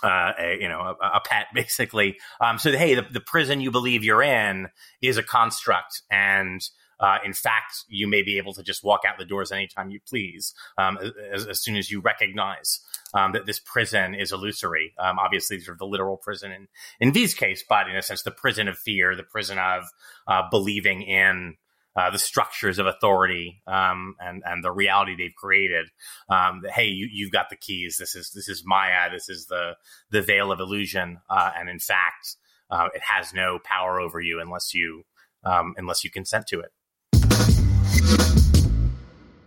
uh, 0.03 0.33
a, 0.39 0.57
you 0.59 0.69
know, 0.69 0.79
a, 0.79 1.07
a 1.15 1.21
pet 1.23 1.47
basically. 1.53 2.17
Um, 2.41 2.57
so 2.59 2.71
hey, 2.71 2.95
the, 2.95 3.05
the 3.11 3.21
prison 3.21 3.61
you 3.61 3.71
believe 3.71 4.03
you're 4.03 4.23
in 4.23 4.67
is 5.01 5.17
a 5.17 5.23
construct, 5.23 6.01
and 6.11 6.61
uh, 6.99 7.17
in 7.23 7.33
fact, 7.33 7.83
you 7.87 8.07
may 8.07 8.23
be 8.23 8.37
able 8.37 8.53
to 8.53 8.63
just 8.63 8.83
walk 8.83 9.01
out 9.07 9.17
the 9.17 9.25
doors 9.25 9.51
anytime 9.51 9.91
you 9.91 9.99
please, 10.07 10.53
um, 10.77 10.97
as, 11.31 11.45
as, 11.45 11.61
soon 11.61 11.75
as 11.75 11.91
you 11.91 12.01
recognize 12.01 12.79
um, 13.13 13.33
that 13.33 13.45
this 13.45 13.59
prison 13.59 14.15
is 14.15 14.31
illusory. 14.31 14.93
Um, 14.97 15.19
obviously, 15.19 15.59
sort 15.59 15.75
of 15.75 15.79
the 15.79 15.85
literal 15.85 16.17
prison 16.17 16.51
in 16.51 16.67
in 16.99 17.13
V's 17.13 17.33
case, 17.33 17.63
but 17.67 17.87
in 17.87 17.95
a 17.95 18.01
sense, 18.01 18.23
the 18.23 18.31
prison 18.31 18.67
of 18.67 18.77
fear, 18.77 19.15
the 19.15 19.23
prison 19.23 19.59
of 19.59 19.83
uh, 20.27 20.43
believing 20.49 21.03
in 21.03 21.55
uh, 21.97 22.11
the 22.11 22.19
structures 22.19 22.77
of 22.77 22.85
authority 22.85 23.61
um, 23.65 24.15
and 24.19 24.43
and 24.45 24.63
the 24.63 24.71
reality 24.71 25.15
they've 25.17 25.35
created. 25.35 25.87
Um, 26.29 26.61
that, 26.63 26.71
hey, 26.73 26.85
you, 26.85 27.25
have 27.25 27.31
got 27.31 27.49
the 27.49 27.55
keys. 27.55 27.97
This 27.99 28.15
is 28.15 28.31
this 28.35 28.47
is 28.47 28.63
Maya. 28.63 29.09
This 29.11 29.27
is 29.29 29.47
the 29.47 29.75
the 30.11 30.21
veil 30.21 30.51
of 30.51 30.59
illusion. 30.59 31.17
Uh, 31.27 31.51
and 31.57 31.69
in 31.69 31.79
fact, 31.79 32.35
uh, 32.69 32.89
it 32.93 33.01
has 33.01 33.33
no 33.33 33.57
power 33.63 33.99
over 33.99 34.21
you 34.21 34.39
unless 34.39 34.75
you 34.75 35.03
um, 35.43 35.73
unless 35.77 36.03
you 36.03 36.11
consent 36.11 36.45
to 36.47 36.59
it. 36.59 36.71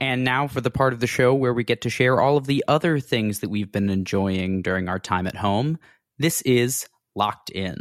And 0.01 0.25
now 0.25 0.49
for 0.49 0.61
the 0.61 0.71
part 0.71 0.93
of 0.93 1.01
the 1.01 1.07
show 1.07 1.35
where 1.35 1.53
we 1.53 1.63
get 1.63 1.83
to 1.83 1.91
share 1.91 2.21
all 2.21 2.37
of 2.37 2.47
the 2.47 2.65
other 2.67 2.99
things 2.99 3.41
that 3.41 3.51
we've 3.51 3.71
been 3.71 3.91
enjoying 3.91 4.63
during 4.63 4.89
our 4.89 4.99
time 4.99 5.27
at 5.27 5.37
home. 5.37 5.79
This 6.19 6.41
is 6.43 6.89
Locked 7.15 7.51
In. 7.51 7.77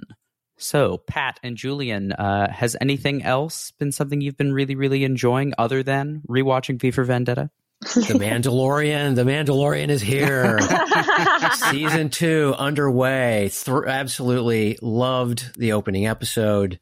So, 0.59 0.97
Pat 0.97 1.39
and 1.41 1.55
Julian, 1.55 2.11
uh, 2.11 2.51
has 2.51 2.75
anything 2.81 3.23
else 3.23 3.71
been 3.71 3.93
something 3.93 4.19
you've 4.19 4.35
been 4.35 4.51
really, 4.51 4.75
really 4.75 5.05
enjoying 5.05 5.53
other 5.57 5.83
than 5.83 6.21
rewatching 6.27 6.79
V 6.79 6.91
for 6.91 7.05
Vendetta? 7.05 7.49
The 7.79 8.19
Mandalorian. 8.19 9.15
The 9.15 9.23
Mandalorian 9.23 9.87
is 9.87 10.01
here. 10.01 10.59
Season 11.71 12.09
two 12.09 12.53
underway. 12.57 13.49
Th- 13.53 13.77
absolutely 13.87 14.77
loved 14.81 15.57
the 15.57 15.71
opening 15.71 16.07
episode. 16.07 16.77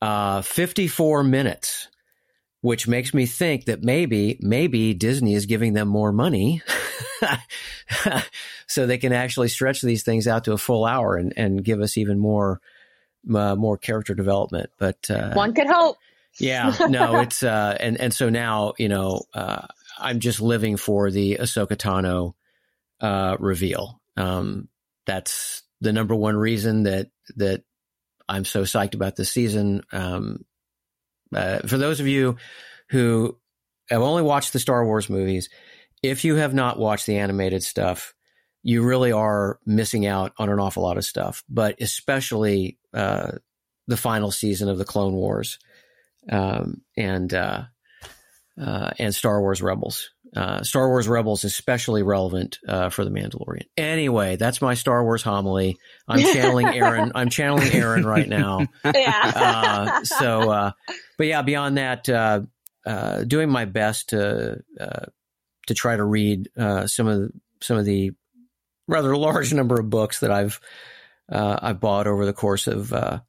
Uh, 0.00 0.40
54 0.40 1.22
minutes, 1.22 1.88
which 2.62 2.88
makes 2.88 3.12
me 3.12 3.26
think 3.26 3.66
that 3.66 3.82
maybe, 3.82 4.38
maybe 4.40 4.94
Disney 4.94 5.34
is 5.34 5.44
giving 5.44 5.74
them 5.74 5.88
more 5.88 6.10
money 6.10 6.62
so 8.66 8.86
they 8.86 8.96
can 8.96 9.12
actually 9.12 9.48
stretch 9.48 9.82
these 9.82 10.04
things 10.04 10.26
out 10.26 10.44
to 10.44 10.54
a 10.54 10.58
full 10.58 10.86
hour 10.86 11.16
and, 11.16 11.34
and 11.36 11.62
give 11.62 11.82
us 11.82 11.98
even 11.98 12.18
more 12.18 12.62
uh, 13.34 13.54
more 13.56 13.76
character 13.76 14.14
development. 14.14 14.70
But 14.78 15.10
uh, 15.10 15.32
one 15.34 15.54
could 15.54 15.66
hope. 15.66 15.96
yeah, 16.38 16.74
no, 16.88 17.20
it's 17.20 17.42
uh, 17.42 17.76
and 17.78 18.00
and 18.00 18.14
so 18.14 18.30
now 18.30 18.74
you 18.78 18.88
know 18.88 19.22
uh, 19.34 19.66
I'm 19.98 20.20
just 20.20 20.40
living 20.40 20.76
for 20.76 21.10
the 21.10 21.38
Ahsoka 21.40 21.76
Tano 21.76 22.34
uh, 23.00 23.36
reveal. 23.38 24.00
Um, 24.16 24.68
that's 25.06 25.62
the 25.80 25.92
number 25.92 26.14
one 26.14 26.36
reason 26.36 26.84
that 26.84 27.10
that 27.36 27.62
I'm 28.28 28.44
so 28.44 28.62
psyched 28.62 28.94
about 28.94 29.16
this 29.16 29.32
season. 29.32 29.82
Um, 29.92 30.44
uh, 31.34 31.60
for 31.60 31.78
those 31.78 32.00
of 32.00 32.06
you 32.06 32.36
who 32.90 33.36
have 33.88 34.02
only 34.02 34.22
watched 34.22 34.52
the 34.52 34.58
Star 34.58 34.84
Wars 34.84 35.08
movies, 35.08 35.48
if 36.02 36.24
you 36.24 36.36
have 36.36 36.54
not 36.54 36.78
watched 36.78 37.06
the 37.06 37.18
animated 37.18 37.62
stuff, 37.62 38.14
you 38.62 38.82
really 38.82 39.12
are 39.12 39.58
missing 39.64 40.06
out 40.06 40.32
on 40.38 40.48
an 40.48 40.60
awful 40.60 40.82
lot 40.82 40.98
of 40.98 41.04
stuff, 41.04 41.42
but 41.48 41.80
especially 41.80 42.78
uh, 42.92 43.32
the 43.86 43.96
final 43.96 44.30
season 44.30 44.68
of 44.68 44.78
the 44.78 44.84
Clone 44.84 45.14
Wars 45.14 45.58
um, 46.28 46.82
and 46.96 47.32
uh, 47.32 47.64
uh, 48.60 48.90
and 48.98 49.14
Star 49.14 49.40
Wars 49.40 49.62
Rebels. 49.62 50.10
Uh, 50.36 50.62
Star 50.62 50.88
Wars 50.88 51.08
Rebels 51.08 51.42
especially 51.42 52.04
relevant 52.04 52.58
uh, 52.68 52.88
for 52.90 53.04
the 53.04 53.10
Mandalorian. 53.10 53.64
Anyway, 53.76 54.36
that's 54.36 54.62
my 54.62 54.74
Star 54.74 55.02
Wars 55.02 55.22
homily. 55.22 55.76
I'm 56.06 56.20
channeling 56.20 56.68
Aaron. 56.68 57.10
I'm 57.16 57.30
channeling 57.30 57.72
Aaron 57.72 58.04
right 58.04 58.28
now. 58.28 58.66
Yeah. 58.84 59.32
Uh, 59.34 60.04
so, 60.04 60.72
but 61.18 61.26
yeah, 61.26 61.42
beyond 61.42 61.78
that, 61.78 62.04
doing 63.26 63.50
my 63.50 63.64
best 63.64 64.10
to 64.10 64.62
to 65.66 65.74
try 65.74 65.96
to 65.96 66.04
read 66.04 66.48
some 66.86 67.08
of 67.08 67.32
some 67.60 67.76
of 67.76 67.84
the 67.84 68.12
rather 68.90 69.16
large 69.16 69.52
number 69.54 69.78
of 69.78 69.90
books 69.90 70.20
that 70.20 70.30
I've 70.30 70.60
uh, 71.30 71.58
I've 71.62 71.80
bought 71.80 72.06
over 72.06 72.26
the 72.26 72.32
course 72.32 72.66
of 72.66 72.92
uh, 72.92 73.20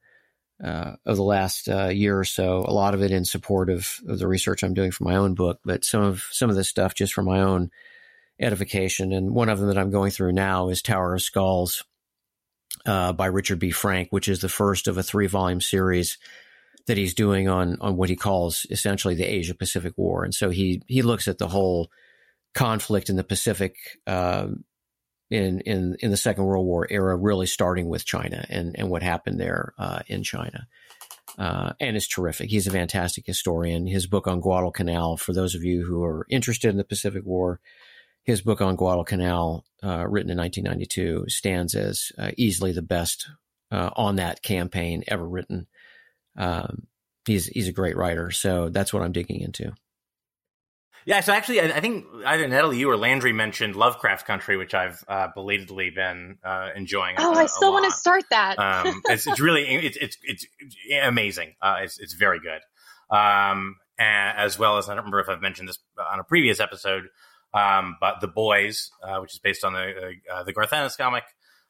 uh, 0.63 0.95
of 1.05 1.15
the 1.15 1.23
last 1.23 1.67
uh, 1.67 1.87
year 1.87 2.19
or 2.19 2.23
so. 2.23 2.63
A 2.67 2.73
lot 2.73 2.93
of 2.93 3.01
it 3.01 3.11
in 3.11 3.25
support 3.25 3.69
of, 3.69 3.99
of, 4.07 4.19
the 4.19 4.27
research 4.27 4.63
I'm 4.63 4.73
doing 4.73 4.91
for 4.91 5.03
my 5.03 5.15
own 5.15 5.33
book, 5.33 5.59
but 5.63 5.83
some 5.83 6.03
of 6.03 6.27
some 6.31 6.49
of 6.49 6.55
this 6.55 6.69
stuff 6.69 6.93
just 6.93 7.13
for 7.13 7.23
my 7.23 7.41
own 7.41 7.71
edification. 8.39 9.11
And 9.11 9.33
one 9.33 9.49
of 9.49 9.59
them 9.59 9.67
that 9.69 9.77
I'm 9.77 9.91
going 9.91 10.11
through 10.11 10.33
now 10.33 10.69
is 10.69 10.81
Tower 10.81 11.15
of 11.15 11.21
Skulls 11.21 11.83
uh, 12.85 13.13
by 13.13 13.27
Richard 13.27 13.59
B. 13.59 13.71
Frank, 13.71 14.09
which 14.11 14.27
is 14.27 14.41
the 14.41 14.49
first 14.49 14.87
of 14.87 14.97
a 14.97 15.03
three 15.03 15.27
volume 15.27 15.61
series 15.61 16.17
that 16.87 16.97
he's 16.97 17.13
doing 17.13 17.47
on 17.47 17.77
on 17.81 17.95
what 17.95 18.09
he 18.09 18.15
calls 18.15 18.65
essentially 18.69 19.15
the 19.15 19.31
Asia 19.31 19.53
Pacific 19.53 19.93
War. 19.97 20.23
And 20.23 20.33
so 20.33 20.49
he 20.49 20.81
he 20.87 21.01
looks 21.01 21.27
at 21.27 21.37
the 21.37 21.47
whole 21.47 21.89
conflict 22.53 23.09
in 23.09 23.15
the 23.15 23.23
Pacific 23.23 23.75
uh, 24.07 24.47
in 25.31 25.61
in 25.61 25.95
in 26.01 26.11
the 26.11 26.17
Second 26.17 26.43
World 26.43 26.65
War 26.65 26.85
era, 26.89 27.15
really 27.15 27.47
starting 27.47 27.87
with 27.87 28.05
China 28.05 28.45
and 28.49 28.75
and 28.77 28.89
what 28.89 29.01
happened 29.01 29.39
there 29.39 29.73
uh, 29.79 30.01
in 30.07 30.23
China. 30.23 30.67
Uh, 31.37 31.71
and 31.79 31.95
is 31.95 32.09
terrific. 32.09 32.49
He's 32.49 32.67
a 32.67 32.71
fantastic 32.71 33.25
historian. 33.25 33.87
His 33.87 34.05
book 34.05 34.27
on 34.27 34.41
Guadalcanal, 34.41 35.15
for 35.15 35.31
those 35.31 35.55
of 35.55 35.63
you 35.63 35.85
who 35.85 36.03
are 36.03 36.27
interested 36.29 36.69
in 36.69 36.75
the 36.75 36.83
Pacific 36.83 37.23
War, 37.25 37.61
his 38.23 38.41
book 38.41 38.59
on 38.59 38.75
Guadalcanal, 38.75 39.63
uh, 39.81 40.05
written 40.07 40.29
in 40.29 40.37
1992, 40.37 41.25
stands 41.29 41.73
as 41.73 42.11
uh, 42.17 42.31
easily 42.37 42.73
the 42.73 42.81
best 42.81 43.29
uh, 43.71 43.91
on 43.95 44.17
that 44.17 44.43
campaign 44.43 45.03
ever 45.07 45.27
written. 45.27 45.67
Um, 46.35 46.87
he's 47.25 47.47
he's 47.47 47.69
a 47.69 47.73
great 47.73 47.95
writer, 47.95 48.31
so 48.31 48.67
that's 48.67 48.93
what 48.93 49.01
I'm 49.01 49.13
digging 49.13 49.39
into. 49.39 49.71
Yeah, 51.05 51.21
so 51.21 51.33
actually, 51.33 51.61
I, 51.61 51.65
I, 51.65 51.79
think 51.79 52.05
either 52.25 52.47
Natalie, 52.47 52.77
you 52.77 52.89
or 52.89 52.97
Landry 52.97 53.33
mentioned 53.33 53.75
Lovecraft 53.75 54.25
Country, 54.25 54.57
which 54.57 54.73
I've 54.73 55.03
uh, 55.07 55.29
belatedly 55.33 55.89
been 55.89 56.37
uh, 56.43 56.69
enjoying. 56.75 57.15
Oh, 57.17 57.33
a, 57.33 57.39
I 57.43 57.45
still 57.47 57.71
want 57.71 57.85
to 57.85 57.91
start 57.91 58.23
that. 58.29 58.59
um, 58.59 59.01
it's, 59.05 59.25
it's, 59.25 59.39
really 59.39 59.63
it's, 59.67 59.97
it's 59.97 60.17
it's 60.21 60.45
amazing. 61.01 61.55
Uh, 61.61 61.77
it's 61.81 61.99
it's 61.99 62.13
very 62.13 62.39
good. 62.39 62.61
Um, 63.15 63.77
as 63.97 64.57
well 64.57 64.77
as 64.77 64.89
I 64.89 64.95
don't 64.95 65.03
remember 65.03 65.19
if 65.19 65.29
I've 65.29 65.41
mentioned 65.41 65.69
this 65.69 65.77
on 66.11 66.19
a 66.19 66.23
previous 66.23 66.59
episode, 66.59 67.03
um, 67.53 67.97
but 67.99 68.21
The 68.21 68.27
Boys, 68.27 68.91
uh, 69.03 69.19
which 69.19 69.33
is 69.33 69.39
based 69.39 69.63
on 69.63 69.73
the 69.73 70.13
uh, 70.31 70.43
the 70.43 70.53
Garth 70.53 70.73
Ennis 70.73 70.95
comic, 70.95 71.23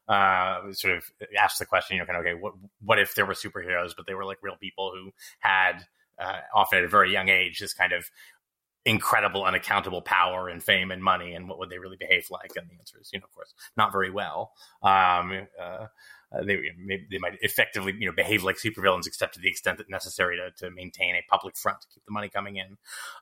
uh, 0.07 0.71
sort 0.71 0.97
of 0.97 1.03
asks 1.39 1.59
the 1.59 1.65
question, 1.65 1.95
you 1.95 2.01
know, 2.01 2.05
kind 2.05 2.19
of 2.19 2.25
okay, 2.25 2.39
what 2.39 2.53
what 2.81 2.99
if 2.99 3.15
there 3.15 3.25
were 3.25 3.33
superheroes, 3.33 3.91
but 3.95 4.05
they 4.07 4.13
were 4.13 4.25
like 4.25 4.37
real 4.41 4.57
people 4.59 4.91
who 4.93 5.11
had 5.39 5.85
uh, 6.19 6.39
often 6.53 6.79
at 6.79 6.85
a 6.85 6.89
very 6.89 7.11
young 7.11 7.29
age 7.29 7.59
this 7.59 7.73
kind 7.73 7.93
of 7.93 8.09
incredible 8.85 9.45
unaccountable 9.45 10.01
power 10.01 10.49
and 10.49 10.63
fame 10.63 10.89
and 10.91 11.03
money 11.03 11.33
and 11.33 11.47
what 11.47 11.59
would 11.59 11.69
they 11.69 11.77
really 11.77 11.97
behave 11.97 12.25
like? 12.31 12.51
And 12.55 12.67
the 12.69 12.75
answer 12.79 12.97
is 12.99 13.09
you 13.13 13.19
know 13.19 13.25
of 13.25 13.33
course 13.33 13.53
not 13.77 13.91
very 13.91 14.09
well. 14.09 14.51
Um, 14.83 15.47
uh, 15.61 15.87
they 16.43 16.57
they 17.09 17.17
might 17.19 17.37
effectively 17.41 17.93
you 17.99 18.07
know 18.07 18.15
behave 18.15 18.43
like 18.43 18.57
supervillains 18.57 19.07
except 19.07 19.35
to 19.35 19.39
the 19.39 19.49
extent 19.49 19.77
that 19.77 19.89
necessary 19.89 20.37
to, 20.37 20.51
to 20.65 20.73
maintain 20.73 21.15
a 21.15 21.25
public 21.29 21.57
front 21.57 21.81
to 21.81 21.87
keep 21.93 22.05
the 22.05 22.11
money 22.11 22.29
coming 22.29 22.57
in. 22.57 22.77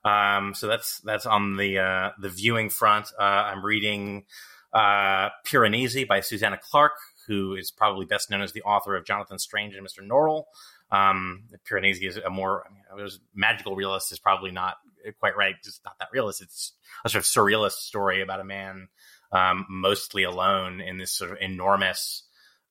Um, 0.10 0.53
so 0.53 0.68
that's 0.68 0.99
that's 1.01 1.26
on 1.26 1.57
the 1.57 1.80
uh, 1.80 2.10
the 2.20 2.30
viewing 2.30 2.70
front. 2.70 3.07
Uh, 3.20 3.24
I'm 3.24 3.66
reading 3.66 4.26
uh, 4.74 5.30
Piranesi 5.45 6.07
by 6.07 6.22
Susanna 6.22 6.60
Clarke 6.62 6.99
who 7.30 7.53
is 7.53 7.70
probably 7.70 8.07
best 8.07 8.32
known 8.32 8.41
as 8.41 8.53
the 8.53 8.64
author 8.64 8.95
of 8.95 9.05
Jonathan 9.05 9.38
Strange 9.38 9.76
and 9.76 9.86
Mr. 9.86 10.05
Norrell 10.05 10.45
um, 10.92 11.44
Piranesi 11.70 12.08
is 12.08 12.18
a 12.18 12.30
more 12.30 12.64
I 12.92 12.96
mean, 12.96 13.10
magical 13.34 13.76
realist 13.76 14.12
is 14.12 14.20
probably 14.20 14.52
not 14.52 14.78
quite 15.20 15.38
right. 15.38 15.56
It's 15.64 15.80
not 15.86 15.96
that 16.00 16.10
realist. 16.12 16.42
It's 16.42 16.74
a 17.06 17.10
sort 17.10 17.24
of 17.24 17.28
surrealist 17.28 17.74
story 17.74 18.22
about 18.22 18.40
a 18.40 18.46
man 18.46 18.88
um, 19.32 19.66
mostly 19.70 20.24
alone 20.24 20.82
in 20.82 20.98
this 20.98 21.12
sort 21.12 21.32
of 21.32 21.38
enormous, 21.40 22.24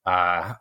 uh, 0.05 0.53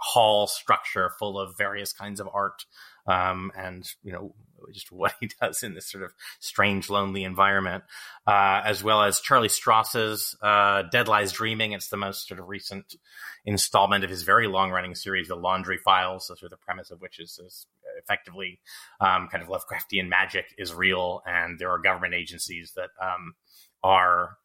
hall 0.00 0.46
structure 0.46 1.10
full 1.18 1.38
of 1.38 1.56
various 1.56 1.92
kinds 1.92 2.20
of 2.20 2.28
art 2.32 2.64
um, 3.06 3.50
and 3.56 3.90
you 4.02 4.12
know 4.12 4.34
just 4.72 4.92
what 4.92 5.14
he 5.20 5.30
does 5.40 5.62
in 5.62 5.74
this 5.74 5.90
sort 5.90 6.04
of 6.04 6.12
strange, 6.40 6.90
lonely 6.90 7.24
environment, 7.24 7.84
uh, 8.26 8.62
as 8.64 8.82
well 8.82 9.02
as 9.02 9.20
Charlie 9.20 9.48
Stross's 9.48 10.36
uh, 10.42 10.82
Dead 10.90 11.08
Lies 11.08 11.32
Dreaming. 11.32 11.72
It's 11.72 11.88
the 11.88 11.96
most 11.96 12.28
sort 12.28 12.40
of 12.40 12.48
recent 12.48 12.96
installment 13.44 14.04
of 14.04 14.10
his 14.10 14.22
very 14.22 14.46
long 14.46 14.70
running 14.70 14.94
series, 14.94 15.28
The 15.28 15.36
Laundry 15.36 15.78
Files, 15.78 16.26
sort 16.26 16.42
of 16.42 16.50
the 16.50 16.56
premise 16.56 16.90
of 16.90 17.00
which 17.00 17.18
is, 17.18 17.38
is 17.44 17.66
effectively 18.02 18.60
um, 19.00 19.28
kind 19.30 19.42
of 19.42 19.48
Lovecraftian 19.48 20.08
magic 20.08 20.46
is 20.58 20.74
real, 20.74 21.22
and 21.26 21.58
there 21.58 21.70
are 21.70 21.78
government 21.78 22.14
agencies 22.14 22.72
that 22.76 22.90
um, 23.00 23.34
are. 23.82 24.36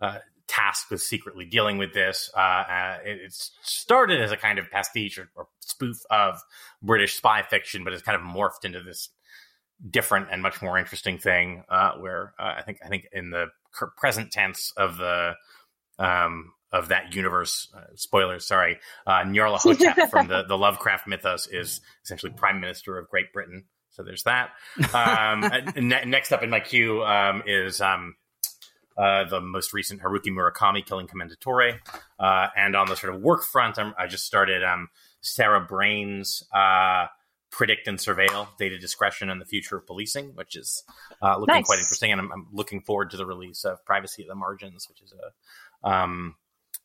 Uh, 0.00 0.18
tasked 0.48 0.90
with 0.90 1.02
secretly 1.02 1.44
dealing 1.44 1.78
with 1.78 1.92
this. 1.92 2.30
Uh, 2.36 2.40
uh, 2.40 2.98
it, 3.04 3.20
it, 3.20 3.32
started 3.62 4.20
as 4.20 4.32
a 4.32 4.36
kind 4.36 4.58
of 4.58 4.70
pastiche 4.70 5.18
or, 5.18 5.28
or, 5.36 5.46
spoof 5.60 5.98
of 6.10 6.40
British 6.82 7.16
spy 7.16 7.42
fiction, 7.42 7.84
but 7.84 7.92
it's 7.92 8.02
kind 8.02 8.16
of 8.16 8.22
morphed 8.22 8.64
into 8.64 8.80
this 8.80 9.10
different 9.90 10.28
and 10.30 10.42
much 10.42 10.60
more 10.62 10.78
interesting 10.78 11.18
thing. 11.18 11.64
Uh, 11.68 11.92
where 11.98 12.34
uh, 12.38 12.54
I 12.58 12.62
think 12.62 12.78
I 12.84 12.88
think 12.88 13.06
in 13.12 13.30
the 13.30 13.46
present 13.96 14.32
tense 14.32 14.72
of 14.76 14.96
the 14.98 15.34
um, 15.98 16.52
of 16.72 16.88
that 16.88 17.14
universe, 17.14 17.68
uh, 17.74 17.80
spoilers, 17.94 18.46
sorry, 18.46 18.78
uh, 19.06 19.22
Nyarlathotep 19.24 20.10
from 20.10 20.28
the, 20.28 20.44
the 20.46 20.56
Lovecraft 20.56 21.06
mythos 21.06 21.46
is 21.46 21.80
essentially 22.04 22.32
Prime 22.32 22.60
Minister 22.60 22.98
of 22.98 23.08
Great 23.08 23.32
Britain. 23.32 23.64
So 23.90 24.02
there's 24.02 24.24
that. 24.24 24.50
Um, 24.94 25.40
ne- 25.76 26.04
next 26.04 26.32
up 26.32 26.42
in 26.42 26.50
my 26.50 26.60
queue 26.60 27.02
um, 27.02 27.42
is 27.46 27.80
um, 27.80 28.16
uh, 28.96 29.24
the 29.24 29.40
most 29.40 29.72
recent 29.72 30.02
Haruki 30.02 30.28
Murakami 30.28 30.84
killing 30.84 31.06
Commendatore. 31.06 31.78
Uh, 32.18 32.48
and 32.56 32.76
on 32.76 32.88
the 32.88 32.96
sort 32.96 33.14
of 33.14 33.22
work 33.22 33.44
front, 33.44 33.78
I'm, 33.78 33.94
i 33.98 34.06
just 34.06 34.26
started 34.26 34.62
um, 34.62 34.88
Sarah 35.20 35.60
Brayne's 35.60 36.42
uh, 36.54 37.06
Predict 37.50 37.88
and 37.88 37.98
Surveil 37.98 38.48
Data 38.58 38.78
Discretion 38.78 39.30
and 39.30 39.40
the 39.40 39.46
Future 39.46 39.76
of 39.76 39.86
Policing, 39.86 40.32
which 40.34 40.56
is 40.56 40.82
uh, 41.22 41.38
looking 41.38 41.54
nice. 41.54 41.66
quite 41.66 41.78
interesting. 41.78 42.12
And 42.12 42.20
I'm, 42.20 42.32
I'm, 42.32 42.46
looking 42.52 42.82
forward 42.82 43.10
to 43.10 43.16
the 43.16 43.26
release 43.26 43.64
of 43.64 43.84
Privacy 43.84 44.22
at 44.22 44.28
the 44.28 44.34
Margins, 44.34 44.88
which 44.88 45.00
is 45.02 45.12
a 45.12 45.88
um, 45.88 46.34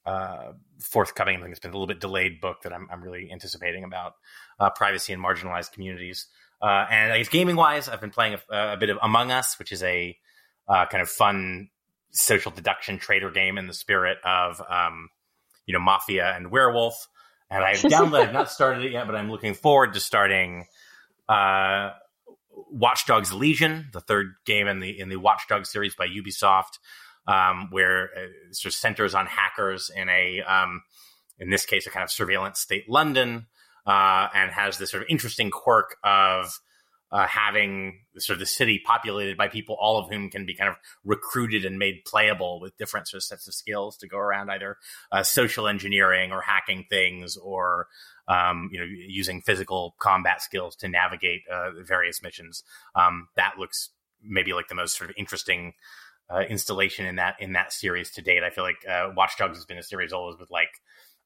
uh, 0.05 0.53
forthcoming, 0.79 1.37
I 1.37 1.41
think 1.41 1.51
it's 1.51 1.59
been 1.59 1.71
a 1.71 1.73
little 1.73 1.87
bit 1.87 1.99
delayed 1.99 2.41
book 2.41 2.63
that 2.63 2.73
I'm, 2.73 2.87
I'm 2.91 3.01
really 3.01 3.29
anticipating 3.31 3.83
about 3.83 4.13
privacy 4.75 5.13
in 5.13 5.19
marginalized 5.19 5.71
communities. 5.71 6.27
and 6.61 7.13
I 7.13 7.17
guess 7.17 7.29
gaming 7.29 7.55
wise, 7.55 7.89
I've 7.89 8.01
been 8.01 8.09
playing 8.09 8.37
a, 8.49 8.73
a, 8.73 8.77
bit 8.77 8.89
of 8.89 8.97
Among 9.01 9.31
Us, 9.31 9.57
which 9.59 9.71
is 9.71 9.83
a 9.83 10.17
uh, 10.67 10.85
kind 10.85 11.01
of 11.01 11.09
fun 11.09 11.69
social 12.11 12.51
deduction 12.51 12.99
trader 12.99 13.31
game 13.31 13.57
in 13.57 13.67
the 13.67 13.73
spirit 13.73 14.17
of 14.23 14.61
um, 14.69 15.09
you 15.65 15.73
know 15.73 15.79
mafia 15.79 16.33
and 16.35 16.51
werewolf 16.51 17.07
and 17.49 17.63
i've 17.63 17.77
downloaded 17.81 18.27
i've 18.27 18.33
not 18.33 18.51
started 18.51 18.85
it 18.85 18.91
yet 18.91 19.05
but 19.05 19.15
i'm 19.15 19.29
looking 19.29 19.53
forward 19.53 19.93
to 19.93 19.99
starting 19.99 20.65
uh, 21.29 21.91
watchdogs 22.71 23.31
legion 23.33 23.87
the 23.93 24.01
third 24.01 24.33
game 24.45 24.67
in 24.67 24.79
the 24.79 24.99
in 24.99 25.09
the 25.09 25.15
watchdog 25.15 25.65
series 25.65 25.95
by 25.95 26.07
ubisoft 26.07 26.79
um, 27.25 27.69
where 27.71 28.05
it 28.05 28.31
sort 28.55 28.73
of 28.73 28.75
centers 28.75 29.15
on 29.15 29.25
hackers 29.25 29.89
in 29.95 30.09
a 30.09 30.41
um, 30.41 30.81
in 31.39 31.49
this 31.49 31.65
case 31.65 31.87
a 31.87 31.89
kind 31.89 32.03
of 32.03 32.11
surveillance 32.11 32.59
state 32.59 32.89
london 32.89 33.47
uh, 33.85 34.27
and 34.33 34.51
has 34.51 34.77
this 34.77 34.91
sort 34.91 35.03
of 35.03 35.09
interesting 35.09 35.51
quirk 35.51 35.97
of 36.03 36.59
uh, 37.13 37.27
having 37.27 37.99
sort 38.17 38.33
of 38.33 38.39
the 38.39 38.45
city 38.45 38.81
populated 38.83 39.37
by 39.37 39.47
people, 39.47 39.77
all 39.79 39.99
of 39.99 40.09
whom 40.09 40.31
can 40.31 40.47
be 40.47 40.55
kind 40.55 40.67
of 40.67 40.75
recruited 41.05 41.63
and 41.63 41.77
made 41.77 42.03
playable 42.07 42.59
with 42.59 42.75
different 42.77 43.07
sort 43.07 43.19
of 43.19 43.23
sets 43.23 43.47
of 43.47 43.53
skills 43.53 43.95
to 43.97 44.07
go 44.07 44.17
around 44.17 44.49
either 44.49 44.77
uh, 45.11 45.21
social 45.21 45.67
engineering 45.67 46.31
or 46.31 46.41
hacking 46.41 46.85
things 46.89 47.37
or 47.37 47.87
um, 48.27 48.67
you 48.73 48.79
know 48.79 48.85
using 48.85 49.41
physical 49.41 49.95
combat 49.99 50.41
skills 50.41 50.75
to 50.75 50.87
navigate 50.87 51.41
uh, 51.53 51.69
various 51.85 52.23
missions. 52.23 52.63
Um, 52.95 53.27
that 53.35 53.53
looks 53.59 53.91
maybe 54.23 54.53
like 54.53 54.67
the 54.67 54.75
most 54.75 54.97
sort 54.97 55.09
of 55.09 55.15
interesting. 55.17 55.73
Uh, 56.29 56.39
installation 56.49 57.05
in 57.05 57.17
that 57.17 57.35
in 57.39 57.51
that 57.51 57.73
series 57.73 58.09
to 58.09 58.21
date, 58.21 58.43
I 58.43 58.49
feel 58.49 58.63
like 58.63 58.77
uh, 58.89 59.09
Watch 59.15 59.37
Dogs 59.37 59.57
has 59.57 59.65
been 59.65 59.77
a 59.77 59.83
series 59.83 60.13
always 60.13 60.39
with 60.39 60.49
like 60.49 60.69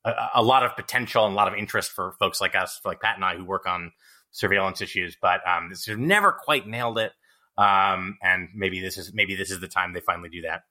a, 0.03 0.11
a 0.35 0.43
lot 0.43 0.63
of 0.63 0.75
potential 0.75 1.23
and 1.23 1.33
a 1.33 1.38
lot 1.38 1.47
of 1.47 1.53
interest 1.53 1.91
for 1.91 2.13
folks 2.19 2.41
like 2.41 2.55
us, 2.55 2.81
like 2.83 2.99
Pat 2.99 3.15
and 3.15 3.23
I, 3.23 3.35
who 3.35 3.45
work 3.45 3.67
on 3.67 3.91
surveillance 4.32 4.82
issues, 4.82 5.17
but 5.21 5.39
um, 5.47 5.69
this 5.69 5.86
has 5.86 5.97
never 5.97 6.32
quite 6.32 6.67
nailed 6.67 6.97
it. 6.99 7.11
Um, 7.57 8.17
and 8.21 8.49
maybe 8.53 8.80
this 8.82 8.97
is 8.97 9.13
maybe 9.13 9.36
this 9.36 9.49
is 9.49 9.59
the 9.59 9.67
time 9.67 9.93
they 9.93 9.99
finally 9.99 10.30
do 10.30 10.43
that. 10.43 10.63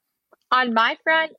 On 0.53 0.73
my 0.73 0.97
front, 1.03 1.33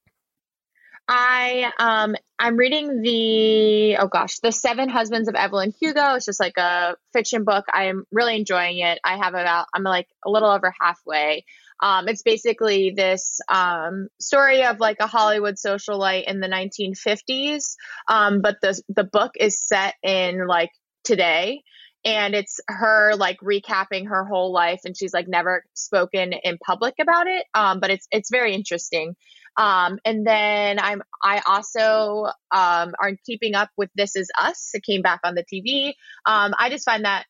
I 1.07 1.71
um 1.79 2.15
I'm 2.37 2.57
reading 2.57 3.01
the 3.01 3.97
oh 3.97 4.07
gosh 4.07 4.39
the 4.39 4.51
Seven 4.51 4.89
Husbands 4.89 5.29
of 5.29 5.35
Evelyn 5.35 5.73
Hugo. 5.79 6.15
It's 6.15 6.25
just 6.25 6.39
like 6.39 6.57
a 6.57 6.97
fiction 7.13 7.45
book. 7.45 7.65
I 7.73 7.85
am 7.85 8.03
really 8.11 8.35
enjoying 8.35 8.79
it. 8.79 8.99
I 9.05 9.17
have 9.17 9.33
about 9.33 9.67
I'm 9.73 9.83
like 9.83 10.07
a 10.25 10.29
little 10.29 10.49
over 10.49 10.73
halfway. 10.79 11.45
Um, 11.81 12.07
it's 12.07 12.23
basically 12.23 12.89
this 12.89 13.39
um, 13.49 14.07
story 14.19 14.63
of 14.63 14.79
like 14.79 14.97
a 14.99 15.07
Hollywood 15.07 15.55
socialite 15.55 16.25
in 16.25 16.39
the 16.39 16.47
1950s, 16.47 17.75
um, 18.07 18.41
but 18.41 18.57
the 18.61 18.81
the 18.89 19.03
book 19.03 19.33
is 19.39 19.61
set 19.61 19.95
in 20.03 20.45
like 20.47 20.71
today 21.03 21.63
and 22.07 22.33
it's 22.33 22.61
her 22.69 23.15
like 23.15 23.37
recapping 23.41 24.07
her 24.07 24.23
whole 24.23 24.53
life 24.53 24.79
and 24.85 24.95
she's 24.95 25.13
like 25.13 25.27
never 25.27 25.65
spoken 25.73 26.31
in 26.31 26.57
public 26.65 26.95
about 26.99 27.27
it 27.27 27.45
um, 27.53 27.79
but 27.79 27.91
it's 27.91 28.07
it's 28.11 28.31
very 28.31 28.55
interesting. 28.55 29.15
Um, 29.57 29.97
and 30.05 30.25
then 30.25 30.79
i'm 30.79 31.01
i 31.23 31.41
also 31.47 32.27
um, 32.51 32.93
are 33.01 33.11
keeping 33.25 33.55
up 33.55 33.69
with 33.75 33.89
this 33.95 34.15
is 34.15 34.29
us 34.37 34.69
it 34.73 34.83
came 34.83 35.01
back 35.01 35.19
on 35.23 35.33
the 35.33 35.43
tv 35.43 35.93
um, 36.25 36.53
i 36.59 36.69
just 36.69 36.85
find 36.85 37.05
that 37.05 37.25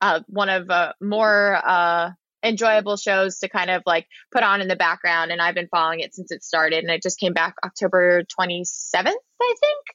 uh, 0.00 0.20
one 0.28 0.48
of 0.48 0.68
uh, 0.70 0.92
more 1.00 1.60
uh, 1.64 2.10
enjoyable 2.44 2.96
shows 2.96 3.38
to 3.38 3.48
kind 3.48 3.70
of 3.70 3.82
like 3.86 4.06
put 4.30 4.42
on 4.42 4.60
in 4.60 4.68
the 4.68 4.76
background 4.76 5.30
and 5.30 5.40
I've 5.40 5.54
been 5.54 5.68
following 5.68 6.00
it 6.00 6.14
since 6.14 6.30
it 6.32 6.42
started 6.42 6.82
and 6.82 6.90
it 6.90 7.02
just 7.02 7.20
came 7.20 7.32
back 7.32 7.54
October 7.64 8.22
27th 8.22 9.14
I 9.42 9.54
think. 9.60 9.86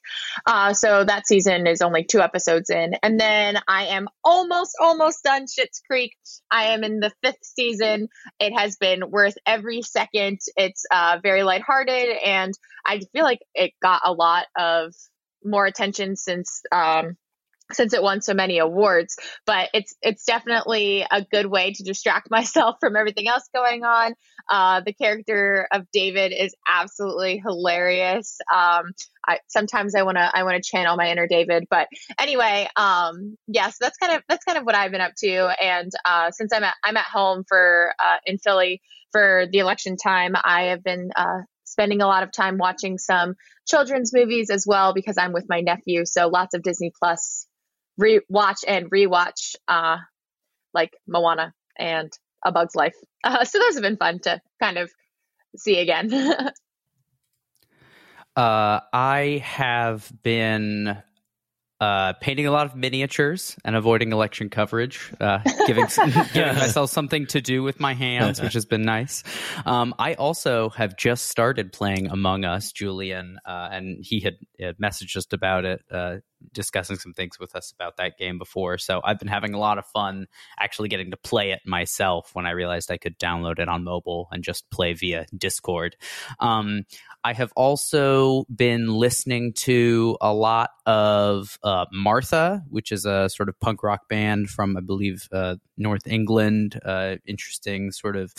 Uh, 0.46 0.74
so 0.74 1.04
that 1.04 1.26
season 1.26 1.66
is 1.66 1.80
only 1.80 2.04
two 2.04 2.20
episodes 2.20 2.68
in. 2.68 2.94
And 3.02 3.18
then 3.18 3.58
I 3.66 3.86
am 3.86 4.08
almost 4.22 4.72
almost 4.78 5.24
done 5.24 5.46
Schitt's 5.46 5.80
Creek. 5.88 6.12
I 6.50 6.74
am 6.74 6.84
in 6.84 7.00
the 7.00 7.12
fifth 7.22 7.42
season. 7.42 8.08
It 8.38 8.52
has 8.52 8.76
been 8.76 9.10
worth 9.10 9.38
every 9.46 9.80
second. 9.82 10.40
It's 10.56 10.84
uh, 10.92 11.18
very 11.22 11.44
lighthearted 11.44 12.16
and 12.24 12.52
I 12.84 13.00
feel 13.12 13.24
like 13.24 13.40
it 13.54 13.72
got 13.80 14.02
a 14.04 14.12
lot 14.12 14.46
of 14.56 14.94
more 15.44 15.66
attention 15.66 16.16
since 16.16 16.62
um, 16.72 17.16
since 17.72 17.92
it 17.92 18.02
won 18.02 18.20
so 18.20 18.34
many 18.34 18.58
awards 18.58 19.16
but 19.46 19.68
it's 19.74 19.94
it's 20.02 20.24
definitely 20.24 21.04
a 21.10 21.22
good 21.22 21.46
way 21.46 21.72
to 21.72 21.82
distract 21.82 22.30
myself 22.30 22.76
from 22.80 22.96
everything 22.96 23.28
else 23.28 23.48
going 23.54 23.84
on 23.84 24.14
uh, 24.50 24.80
the 24.84 24.92
character 24.92 25.68
of 25.72 25.84
david 25.92 26.32
is 26.32 26.54
absolutely 26.68 27.38
hilarious 27.38 28.38
um, 28.54 28.84
I, 29.26 29.38
sometimes 29.48 29.94
i 29.94 30.02
want 30.02 30.16
to 30.16 30.30
i 30.34 30.42
want 30.44 30.62
to 30.62 30.68
channel 30.68 30.96
my 30.96 31.10
inner 31.10 31.26
david 31.26 31.64
but 31.70 31.88
anyway 32.18 32.68
um, 32.76 33.36
yes 33.46 33.58
yeah, 33.58 33.68
so 33.68 33.76
that's 33.80 33.98
kind 33.98 34.16
of 34.16 34.22
that's 34.28 34.44
kind 34.44 34.58
of 34.58 34.64
what 34.64 34.74
i've 34.74 34.92
been 34.92 35.00
up 35.00 35.12
to 35.18 35.50
and 35.62 35.90
uh, 36.04 36.30
since 36.30 36.52
i'm 36.52 36.64
at 36.64 36.74
i'm 36.84 36.96
at 36.96 37.06
home 37.06 37.44
for 37.48 37.92
uh, 37.98 38.16
in 38.26 38.38
philly 38.38 38.80
for 39.12 39.46
the 39.50 39.58
election 39.58 39.96
time 39.96 40.34
i 40.44 40.64
have 40.64 40.82
been 40.82 41.10
uh, 41.16 41.40
spending 41.64 42.00
a 42.02 42.06
lot 42.06 42.22
of 42.22 42.32
time 42.32 42.58
watching 42.58 42.98
some 42.98 43.34
children's 43.66 44.12
movies 44.14 44.50
as 44.50 44.64
well 44.66 44.94
because 44.94 45.18
I'm 45.18 45.32
with 45.32 45.46
my 45.48 45.60
nephew. 45.60 46.04
So 46.06 46.28
lots 46.28 46.54
of 46.54 46.62
Disney 46.62 46.90
Plus 46.98 47.46
re-watch 47.98 48.60
and 48.66 48.90
rewatch 48.90 49.56
uh, 49.66 49.98
like 50.72 50.96
Moana 51.06 51.52
and 51.76 52.10
A 52.44 52.52
Bug's 52.52 52.74
Life. 52.74 52.94
Uh, 53.24 53.44
so 53.44 53.58
those 53.58 53.74
have 53.74 53.82
been 53.82 53.96
fun 53.96 54.20
to 54.20 54.40
kind 54.62 54.78
of 54.78 54.88
see 55.56 55.80
again. 55.80 56.14
uh, 58.36 58.80
I 58.92 59.42
have 59.44 60.08
been 60.22 61.02
uh, 61.80 62.12
painting 62.14 62.46
a 62.46 62.50
lot 62.50 62.66
of 62.66 62.74
miniatures 62.74 63.56
and 63.64 63.76
avoiding 63.76 64.12
election 64.12 64.50
coverage, 64.50 65.12
uh, 65.20 65.38
giving 65.66 65.86
giving 66.32 66.56
myself 66.56 66.90
something 66.90 67.26
to 67.26 67.40
do 67.40 67.62
with 67.62 67.78
my 67.78 67.94
hands, 67.94 68.40
which 68.40 68.54
has 68.54 68.66
been 68.66 68.82
nice. 68.82 69.22
Um, 69.64 69.94
I 69.98 70.14
also 70.14 70.70
have 70.70 70.96
just 70.96 71.28
started 71.28 71.72
playing 71.72 72.08
Among 72.08 72.44
Us, 72.44 72.72
Julian, 72.72 73.38
uh, 73.46 73.68
and 73.70 73.98
he 74.00 74.20
had, 74.20 74.34
had, 74.60 74.76
messaged 74.78 75.16
us 75.16 75.26
about 75.32 75.64
it, 75.64 75.82
uh, 75.90 76.16
discussing 76.52 76.96
some 76.96 77.12
things 77.12 77.38
with 77.38 77.54
us 77.54 77.72
about 77.72 77.96
that 77.96 78.18
game 78.18 78.38
before. 78.38 78.78
So 78.78 79.00
I've 79.04 79.18
been 79.18 79.28
having 79.28 79.54
a 79.54 79.58
lot 79.58 79.78
of 79.78 79.86
fun 79.86 80.26
actually 80.58 80.88
getting 80.88 81.10
to 81.10 81.16
play 81.16 81.50
it 81.50 81.60
myself 81.64 82.34
when 82.34 82.46
I 82.46 82.50
realized 82.50 82.90
I 82.90 82.96
could 82.96 83.18
download 83.18 83.58
it 83.58 83.68
on 83.68 83.84
mobile 83.84 84.28
and 84.30 84.42
just 84.42 84.70
play 84.70 84.92
via 84.94 85.26
Discord. 85.36 85.96
Um, 86.40 86.84
I 87.24 87.32
have 87.32 87.52
also 87.56 88.44
been 88.54 88.88
listening 88.88 89.52
to 89.54 90.16
a 90.20 90.32
lot 90.32 90.70
of 90.86 91.58
uh, 91.62 91.86
Martha, 91.92 92.64
which 92.68 92.92
is 92.92 93.04
a 93.04 93.28
sort 93.28 93.48
of 93.48 93.58
punk 93.60 93.82
rock 93.82 94.08
band 94.08 94.50
from, 94.50 94.76
I 94.76 94.80
believe, 94.80 95.28
uh, 95.32 95.56
North 95.76 96.06
England. 96.06 96.78
Uh, 96.84 97.16
interesting 97.26 97.90
sort 97.92 98.16
of 98.16 98.32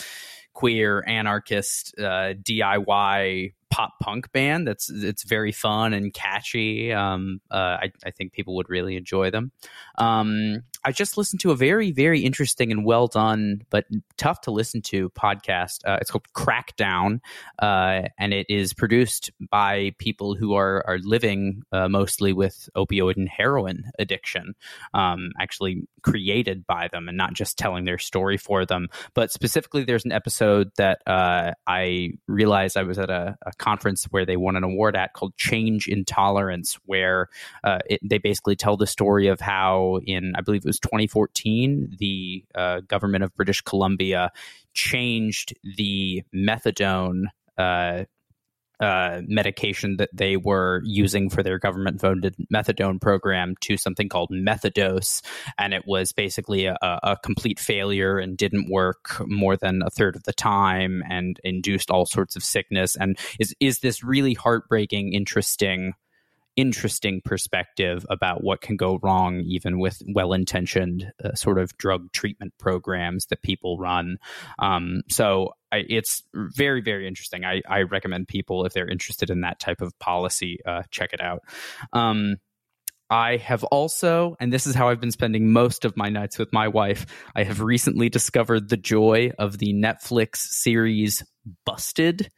queer 0.53 1.03
anarchist 1.07 1.93
uh, 1.99 2.33
DIY 2.41 3.53
pop 3.69 3.93
punk 4.01 4.31
band 4.31 4.67
that's 4.67 4.89
it's 4.89 5.23
very 5.23 5.51
fun 5.51 5.93
and 5.93 6.13
catchy. 6.13 6.91
Um, 6.91 7.39
uh, 7.51 7.77
I, 7.81 7.91
I, 8.05 8.11
think 8.11 8.33
people 8.33 8.55
would 8.55 8.69
really 8.69 8.95
enjoy 8.95 9.29
them. 9.29 9.51
Um, 9.97 10.63
I 10.83 10.91
just 10.91 11.17
listened 11.17 11.39
to 11.41 11.51
a 11.51 11.55
very 11.55 11.91
very 11.91 12.21
interesting 12.21 12.71
and 12.71 12.83
well 12.85 13.07
done 13.07 13.61
but 13.69 13.85
tough 14.17 14.41
to 14.41 14.51
listen 14.51 14.81
to 14.83 15.09
podcast. 15.11 15.79
Uh, 15.85 15.97
it's 16.01 16.09
called 16.09 16.27
Crackdown, 16.35 17.19
uh, 17.61 18.03
and 18.17 18.33
it 18.33 18.47
is 18.49 18.73
produced 18.73 19.31
by 19.49 19.93
people 19.99 20.35
who 20.35 20.55
are 20.55 20.83
are 20.87 20.99
living 20.99 21.63
uh, 21.71 21.87
mostly 21.87 22.33
with 22.33 22.69
opioid 22.75 23.17
and 23.17 23.29
heroin 23.29 23.83
addiction. 23.99 24.55
Um, 24.93 25.31
actually 25.39 25.87
created 26.01 26.65
by 26.65 26.87
them 26.91 27.07
and 27.07 27.17
not 27.17 27.33
just 27.33 27.57
telling 27.57 27.85
their 27.85 27.97
story 27.97 28.37
for 28.37 28.65
them. 28.65 28.87
But 29.13 29.31
specifically, 29.31 29.83
there's 29.83 30.05
an 30.05 30.11
episode 30.11 30.71
that 30.77 31.01
uh, 31.05 31.53
I 31.67 32.11
realized 32.27 32.77
I 32.77 32.83
was 32.83 32.97
at 32.97 33.09
a, 33.09 33.37
a 33.45 33.51
conference 33.59 34.05
where 34.05 34.25
they 34.25 34.37
won 34.37 34.55
an 34.55 34.63
award 34.63 34.95
at 34.95 35.13
called 35.13 35.35
Change 35.37 35.87
Intolerance, 35.87 36.77
where 36.85 37.27
uh, 37.63 37.79
it, 37.87 37.99
they 38.03 38.17
basically 38.17 38.55
tell 38.55 38.77
the 38.77 38.87
story 38.87 39.27
of 39.27 39.39
how, 39.39 39.99
in 40.05 40.33
I 40.35 40.41
believe 40.41 40.61
it 40.61 40.67
was 40.67 40.79
2014, 40.79 41.95
the 41.99 42.43
uh, 42.55 42.81
government 42.81 43.23
of 43.23 43.35
British 43.35 43.61
Columbia 43.61 44.31
changed 44.73 45.53
the 45.77 46.23
methadone 46.33 47.25
uh, 47.57 48.05
uh, 48.79 49.21
medication 49.27 49.97
that 49.97 50.09
they 50.13 50.37
were 50.37 50.81
using 50.85 51.29
for 51.29 51.43
their 51.43 51.59
government 51.59 51.99
funded 51.99 52.35
methadone 52.53 52.99
program 52.99 53.55
to 53.61 53.77
something 53.77 54.09
called 54.09 54.29
methadose. 54.31 55.21
And 55.57 55.73
it 55.73 55.83
was 55.85 56.11
basically 56.11 56.65
a, 56.65 56.77
a, 56.81 57.17
complete 57.21 57.59
failure 57.59 58.17
and 58.17 58.37
didn't 58.37 58.69
work 58.69 59.21
more 59.21 59.57
than 59.57 59.81
a 59.85 59.89
third 59.89 60.15
of 60.15 60.23
the 60.23 60.33
time 60.33 61.03
and 61.09 61.39
induced 61.43 61.91
all 61.91 62.05
sorts 62.05 62.35
of 62.35 62.43
sickness. 62.43 62.95
And 62.95 63.17
is, 63.39 63.53
is 63.59 63.79
this 63.79 64.03
really 64.03 64.33
heartbreaking, 64.33 65.13
interesting 65.13 65.93
interesting 66.59 67.21
perspective 67.23 68.05
about 68.09 68.43
what 68.43 68.59
can 68.59 68.75
go 68.75 68.99
wrong, 69.01 69.39
even 69.47 69.79
with 69.79 70.01
well 70.13 70.33
intentioned 70.33 71.09
uh, 71.23 71.33
sort 71.33 71.57
of 71.57 71.75
drug 71.77 72.11
treatment 72.11 72.53
programs 72.59 73.27
that 73.27 73.41
people 73.41 73.77
run. 73.77 74.17
Um, 74.59 75.03
so 75.09 75.53
I, 75.71 75.83
it's 75.87 76.21
very, 76.33 76.81
very 76.81 77.07
interesting. 77.07 77.45
I, 77.45 77.61
I, 77.67 77.83
recommend 77.83 78.27
people, 78.27 78.65
if 78.65 78.73
they're 78.73 78.89
interested 78.89 79.29
in 79.29 79.41
that 79.41 79.59
type 79.59 79.79
of 79.79 79.97
policy, 79.99 80.59
uh, 80.65 80.83
check 80.91 81.13
it 81.13 81.21
out. 81.21 81.43
Um, 81.93 82.35
I 83.09 83.37
have 83.37 83.63
also, 83.63 84.35
and 84.41 84.51
this 84.51 84.67
is 84.67 84.75
how 84.75 84.89
I've 84.89 84.99
been 84.99 85.11
spending 85.11 85.53
most 85.53 85.85
of 85.85 85.95
my 85.95 86.09
nights 86.09 86.37
with 86.37 86.51
my 86.51 86.67
wife, 86.67 87.05
I 87.35 87.43
have 87.43 87.61
recently 87.61 88.09
discovered 88.09 88.69
the 88.69 88.77
joy 88.77 89.31
of 89.39 89.57
the 89.57 89.73
Netflix 89.73 90.37
series 90.37 91.23
Busted. 91.65 92.29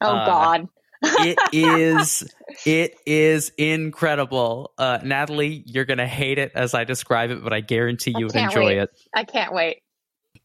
Oh, 0.00 0.08
uh, 0.08 0.26
God 0.26 0.68
it 1.02 1.38
is 1.52 2.28
it 2.66 2.96
is 3.06 3.52
incredible. 3.56 4.72
Uh, 4.78 4.98
Natalie, 5.02 5.62
you're 5.66 5.84
gonna 5.84 6.06
hate 6.06 6.38
it 6.38 6.52
as 6.54 6.74
I 6.74 6.84
describe 6.84 7.30
it, 7.30 7.42
but 7.42 7.52
I 7.52 7.60
guarantee 7.60 8.14
you 8.16 8.26
would 8.26 8.36
enjoy 8.36 8.66
wait. 8.66 8.78
it. 8.78 8.90
I 9.14 9.24
can't 9.24 9.52
wait. 9.52 9.82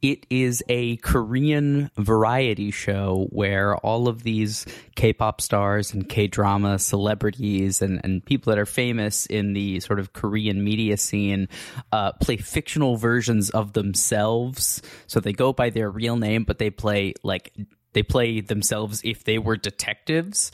It 0.01 0.25
is 0.29 0.61
a 0.67 0.97
Korean 0.97 1.89
variety 1.97 2.71
show 2.71 3.27
where 3.29 3.77
all 3.77 4.09
of 4.09 4.23
these 4.23 4.65
K-pop 4.95 5.39
stars 5.39 5.93
and 5.93 6.09
K-drama 6.09 6.77
celebrities 6.79 7.81
and, 7.81 8.01
and 8.03 8.25
people 8.25 8.51
that 8.51 8.59
are 8.59 8.65
famous 8.65 9.25
in 9.27 9.53
the 9.53 9.79
sort 9.79 9.99
of 9.99 10.11
Korean 10.11 10.61
media 10.61 10.97
scene 10.97 11.47
uh, 11.93 12.11
play 12.19 12.35
fictional 12.35 12.97
versions 12.97 13.49
of 13.51 13.71
themselves. 13.71 14.81
So 15.07 15.21
they 15.21 15.31
go 15.31 15.53
by 15.53 15.69
their 15.69 15.89
real 15.89 16.17
name, 16.17 16.43
but 16.43 16.59
they 16.59 16.69
play 16.69 17.13
like 17.23 17.53
they 17.93 18.03
play 18.03 18.41
themselves 18.41 19.01
if 19.03 19.23
they 19.23 19.37
were 19.37 19.57
detectives. 19.57 20.51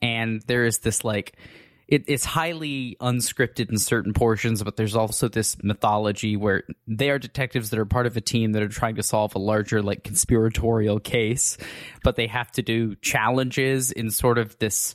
And 0.00 0.42
there 0.46 0.64
is 0.64 0.78
this 0.78 1.04
like 1.04 1.36
it, 1.88 2.04
it's 2.06 2.24
highly 2.24 2.96
unscripted 3.00 3.70
in 3.70 3.78
certain 3.78 4.12
portions, 4.12 4.62
but 4.62 4.76
there's 4.76 4.94
also 4.94 5.26
this 5.26 5.56
mythology 5.62 6.36
where 6.36 6.64
they 6.86 7.08
are 7.08 7.18
detectives 7.18 7.70
that 7.70 7.78
are 7.78 7.86
part 7.86 8.06
of 8.06 8.16
a 8.16 8.20
team 8.20 8.52
that 8.52 8.62
are 8.62 8.68
trying 8.68 8.96
to 8.96 9.02
solve 9.02 9.34
a 9.34 9.38
larger, 9.38 9.82
like, 9.82 10.04
conspiratorial 10.04 11.00
case, 11.00 11.56
but 12.04 12.16
they 12.16 12.26
have 12.26 12.52
to 12.52 12.62
do 12.62 12.94
challenges 12.96 13.90
in 13.90 14.10
sort 14.10 14.36
of 14.36 14.58
this 14.58 14.94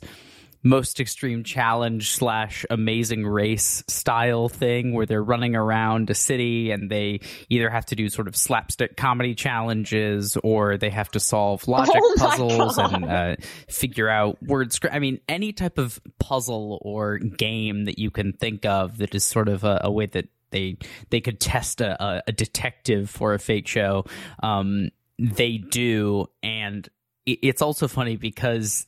most 0.64 0.98
extreme 0.98 1.44
challenge 1.44 2.10
slash 2.10 2.64
amazing 2.70 3.26
race 3.26 3.84
style 3.86 4.48
thing 4.48 4.94
where 4.94 5.06
they're 5.06 5.22
running 5.22 5.54
around 5.54 6.08
a 6.08 6.14
city 6.14 6.70
and 6.70 6.90
they 6.90 7.20
either 7.50 7.68
have 7.68 7.84
to 7.84 7.94
do 7.94 8.08
sort 8.08 8.26
of 8.26 8.34
slapstick 8.34 8.96
comedy 8.96 9.34
challenges 9.34 10.38
or 10.42 10.78
they 10.78 10.90
have 10.90 11.10
to 11.10 11.20
solve 11.20 11.68
logic 11.68 11.94
oh 11.96 12.14
puzzles 12.18 12.76
God. 12.76 12.94
and 12.94 13.04
uh, 13.04 13.36
figure 13.68 14.08
out 14.08 14.42
words. 14.42 14.80
I 14.90 14.98
mean, 14.98 15.20
any 15.28 15.52
type 15.52 15.76
of 15.78 16.00
puzzle 16.18 16.78
or 16.82 17.18
game 17.18 17.84
that 17.84 17.98
you 17.98 18.10
can 18.10 18.32
think 18.32 18.64
of 18.64 18.98
that 18.98 19.14
is 19.14 19.24
sort 19.24 19.48
of 19.48 19.64
a, 19.64 19.82
a 19.84 19.92
way 19.92 20.06
that 20.06 20.28
they 20.50 20.78
they 21.10 21.20
could 21.20 21.40
test 21.40 21.80
a, 21.80 22.22
a, 22.26 22.32
detective 22.32 23.10
for 23.10 23.34
a 23.34 23.38
fake 23.38 23.66
show. 23.66 24.04
Um, 24.42 24.90
they 25.18 25.58
do, 25.58 26.26
and 26.42 26.88
it's 27.26 27.62
also 27.62 27.88
funny 27.88 28.16
because 28.16 28.86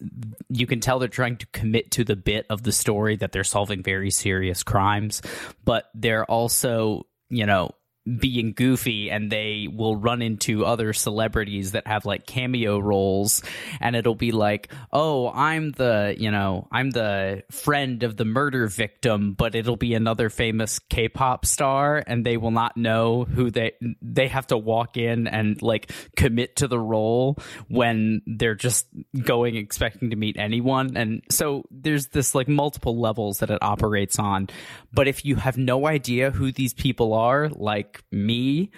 you 0.49 0.66
can 0.66 0.80
tell 0.80 0.99
they're 0.99 1.09
trying 1.09 1.37
to 1.39 1.47
commit 1.49 1.91
to 1.93 2.05
the 2.05 2.16
bit 2.16 2.47
of 2.51 2.62
the 2.62 2.72
story 2.72 3.16
that 3.16 3.32
they're 3.32 3.45
solving 3.45 3.82
very 3.82 4.11
serious 4.11 4.62
crimes, 4.62 5.22
but 5.64 5.91
they're 5.95 6.24
also, 6.26 7.07
you 7.30 7.47
know, 7.47 7.70
being 8.18 8.52
goofy 8.52 9.11
and 9.11 9.30
they 9.30 9.68
will 9.72 9.96
run 9.96 10.22
into 10.22 10.64
other 10.64 10.92
celebrities 10.92 11.72
that 11.72 11.86
have 11.86 12.04
like 12.04 12.26
cameo 12.26 12.78
roles 12.78 13.42
and 13.80 13.96
it'll 13.96 14.14
be 14.14 14.32
like 14.32 14.72
oh 14.92 15.28
i'm 15.30 15.72
the 15.72 16.14
you 16.18 16.30
know 16.30 16.68
i'm 16.70 16.90
the 16.90 17.42
friend 17.50 18.02
of 18.02 18.16
the 18.16 18.24
murder 18.24 18.66
victim 18.66 19.32
but 19.32 19.54
it'll 19.54 19.76
be 19.76 19.94
another 19.94 20.30
famous 20.30 20.78
k-pop 20.78 21.44
star 21.44 22.02
and 22.07 22.24
they 22.24 22.36
will 22.36 22.50
not 22.50 22.76
know 22.76 23.24
who 23.24 23.50
they 23.50 23.72
they 24.00 24.28
have 24.28 24.46
to 24.46 24.57
walk 24.57 24.96
in 24.96 25.26
and 25.26 25.61
like 25.62 25.90
commit 26.16 26.57
to 26.57 26.68
the 26.68 26.78
role 26.78 27.38
when 27.68 28.22
they're 28.26 28.54
just 28.54 28.86
going 29.22 29.57
expecting 29.57 30.11
to 30.11 30.16
meet 30.16 30.36
anyone. 30.38 30.96
And 30.96 31.22
so 31.30 31.64
there's 31.70 32.09
this 32.09 32.34
like 32.34 32.48
multiple 32.48 32.98
levels 32.98 33.38
that 33.40 33.50
it 33.50 33.62
operates 33.62 34.18
on. 34.18 34.48
But 34.92 35.09
if 35.09 35.24
you 35.24 35.36
have 35.36 35.59
no 35.59 35.86
idea 35.86 36.30
who 36.30 36.52
these 36.52 36.74
people 36.74 37.14
are 37.14 37.48
like 37.50 37.95
me, 38.11 38.70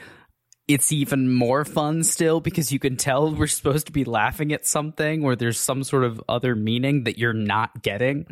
it's 0.69 0.93
even 0.93 1.33
more 1.33 1.65
fun 1.65 2.05
still 2.05 2.41
because 2.41 2.71
you 2.71 2.79
can 2.79 2.97
tell 2.97 3.35
we're 3.35 3.47
supposed 3.47 3.87
to 3.87 3.93
be 3.93 4.05
laughing 4.05 4.53
at 4.53 4.67
something 4.67 5.25
or 5.25 5.35
there's 5.35 5.59
some 5.59 5.83
sort 5.83 6.05
of 6.05 6.23
other 6.29 6.55
meaning 6.55 7.05
that 7.05 7.19
you're 7.19 7.33
not 7.33 7.83
getting. 7.83 8.27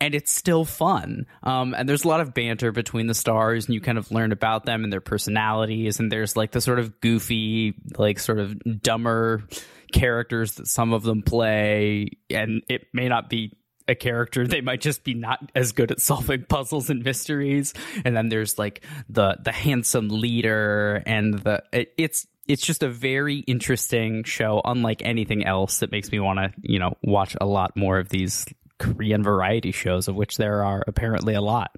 And 0.00 0.14
it's 0.14 0.32
still 0.32 0.64
fun. 0.64 1.26
Um, 1.42 1.74
and 1.74 1.88
there's 1.88 2.04
a 2.04 2.08
lot 2.08 2.20
of 2.20 2.32
banter 2.32 2.72
between 2.72 3.06
the 3.06 3.14
stars, 3.14 3.66
and 3.66 3.74
you 3.74 3.82
kind 3.82 3.98
of 3.98 4.10
learn 4.10 4.32
about 4.32 4.64
them 4.64 4.82
and 4.82 4.90
their 4.90 5.02
personalities. 5.02 6.00
And 6.00 6.10
there's 6.10 6.36
like 6.36 6.52
the 6.52 6.60
sort 6.62 6.78
of 6.78 7.02
goofy, 7.02 7.74
like 7.98 8.18
sort 8.18 8.38
of 8.38 8.82
dumber 8.82 9.44
characters 9.92 10.54
that 10.54 10.68
some 10.68 10.94
of 10.94 11.02
them 11.02 11.22
play. 11.22 12.12
And 12.30 12.62
it 12.70 12.86
may 12.94 13.08
not 13.08 13.28
be 13.28 13.52
a 13.90 13.94
character 13.94 14.46
they 14.46 14.60
might 14.60 14.80
just 14.80 15.04
be 15.04 15.14
not 15.14 15.50
as 15.54 15.72
good 15.72 15.90
at 15.90 16.00
solving 16.00 16.44
puzzles 16.44 16.88
and 16.88 17.04
mysteries. 17.04 17.74
And 18.04 18.16
then 18.16 18.28
there's 18.28 18.58
like 18.58 18.84
the 19.08 19.36
the 19.42 19.52
handsome 19.52 20.08
leader 20.08 21.02
and 21.04 21.34
the 21.34 21.62
it, 21.72 21.92
it's 21.98 22.26
it's 22.48 22.62
just 22.62 22.82
a 22.82 22.88
very 22.88 23.38
interesting 23.40 24.24
show 24.24 24.62
unlike 24.64 25.02
anything 25.04 25.44
else 25.44 25.78
that 25.80 25.92
makes 25.92 26.10
me 26.10 26.20
want 26.20 26.38
to 26.38 26.52
you 26.62 26.78
know 26.78 26.96
watch 27.02 27.36
a 27.40 27.46
lot 27.46 27.76
more 27.76 27.98
of 27.98 28.08
these 28.08 28.46
korean 28.78 29.22
variety 29.22 29.72
shows 29.72 30.08
of 30.08 30.16
which 30.16 30.36
there 30.36 30.64
are 30.64 30.82
apparently 30.86 31.34
a 31.34 31.42
lot. 31.42 31.70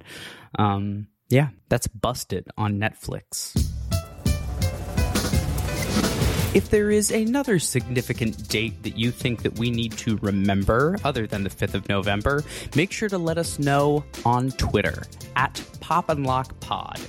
Um 0.59 1.09
yeah 1.29 1.49
that's 1.71 1.87
busted 1.87 2.47
on 2.59 2.79
netflix 2.79 3.55
if 6.55 6.69
there 6.69 6.91
is 6.91 7.11
another 7.11 7.59
significant 7.59 8.49
date 8.49 8.83
that 8.83 8.99
you 8.99 9.11
think 9.11 9.43
that 9.43 9.59
we 9.59 9.71
need 9.71 9.93
to 9.93 10.19
remember 10.19 10.99
other 11.03 11.27
than 11.27 11.45
the 11.45 11.51
5th 11.51 11.73
of 11.73 11.89
November, 11.89 12.45
make 12.77 12.93
sure 12.93 13.09
to 13.09 13.17
let 13.17 13.39
us 13.39 13.59
know 13.59 14.05
on 14.27 14.51
Twitter 14.53 15.05
at 15.35 15.65
Pop 15.81 16.11
and 16.11 16.27
Locke 16.27 16.59
Pod. 16.61 17.01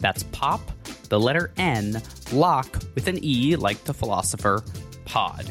That's 0.00 0.22
pop, 0.24 0.60
the 1.08 1.18
letter 1.18 1.50
N, 1.56 2.02
lock 2.32 2.82
with 2.94 3.06
an 3.08 3.18
E 3.24 3.56
like 3.56 3.82
the 3.84 3.94
philosopher, 3.94 4.62
pod. 5.06 5.50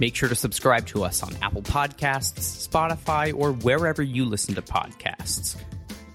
Make 0.00 0.16
sure 0.16 0.28
to 0.28 0.34
subscribe 0.34 0.86
to 0.88 1.04
us 1.04 1.22
on 1.22 1.36
Apple 1.42 1.62
Podcasts, 1.62 2.68
Spotify, 2.68 3.32
or 3.32 3.52
wherever 3.52 4.02
you 4.02 4.24
listen 4.24 4.56
to 4.56 4.62
podcasts. 4.62 5.56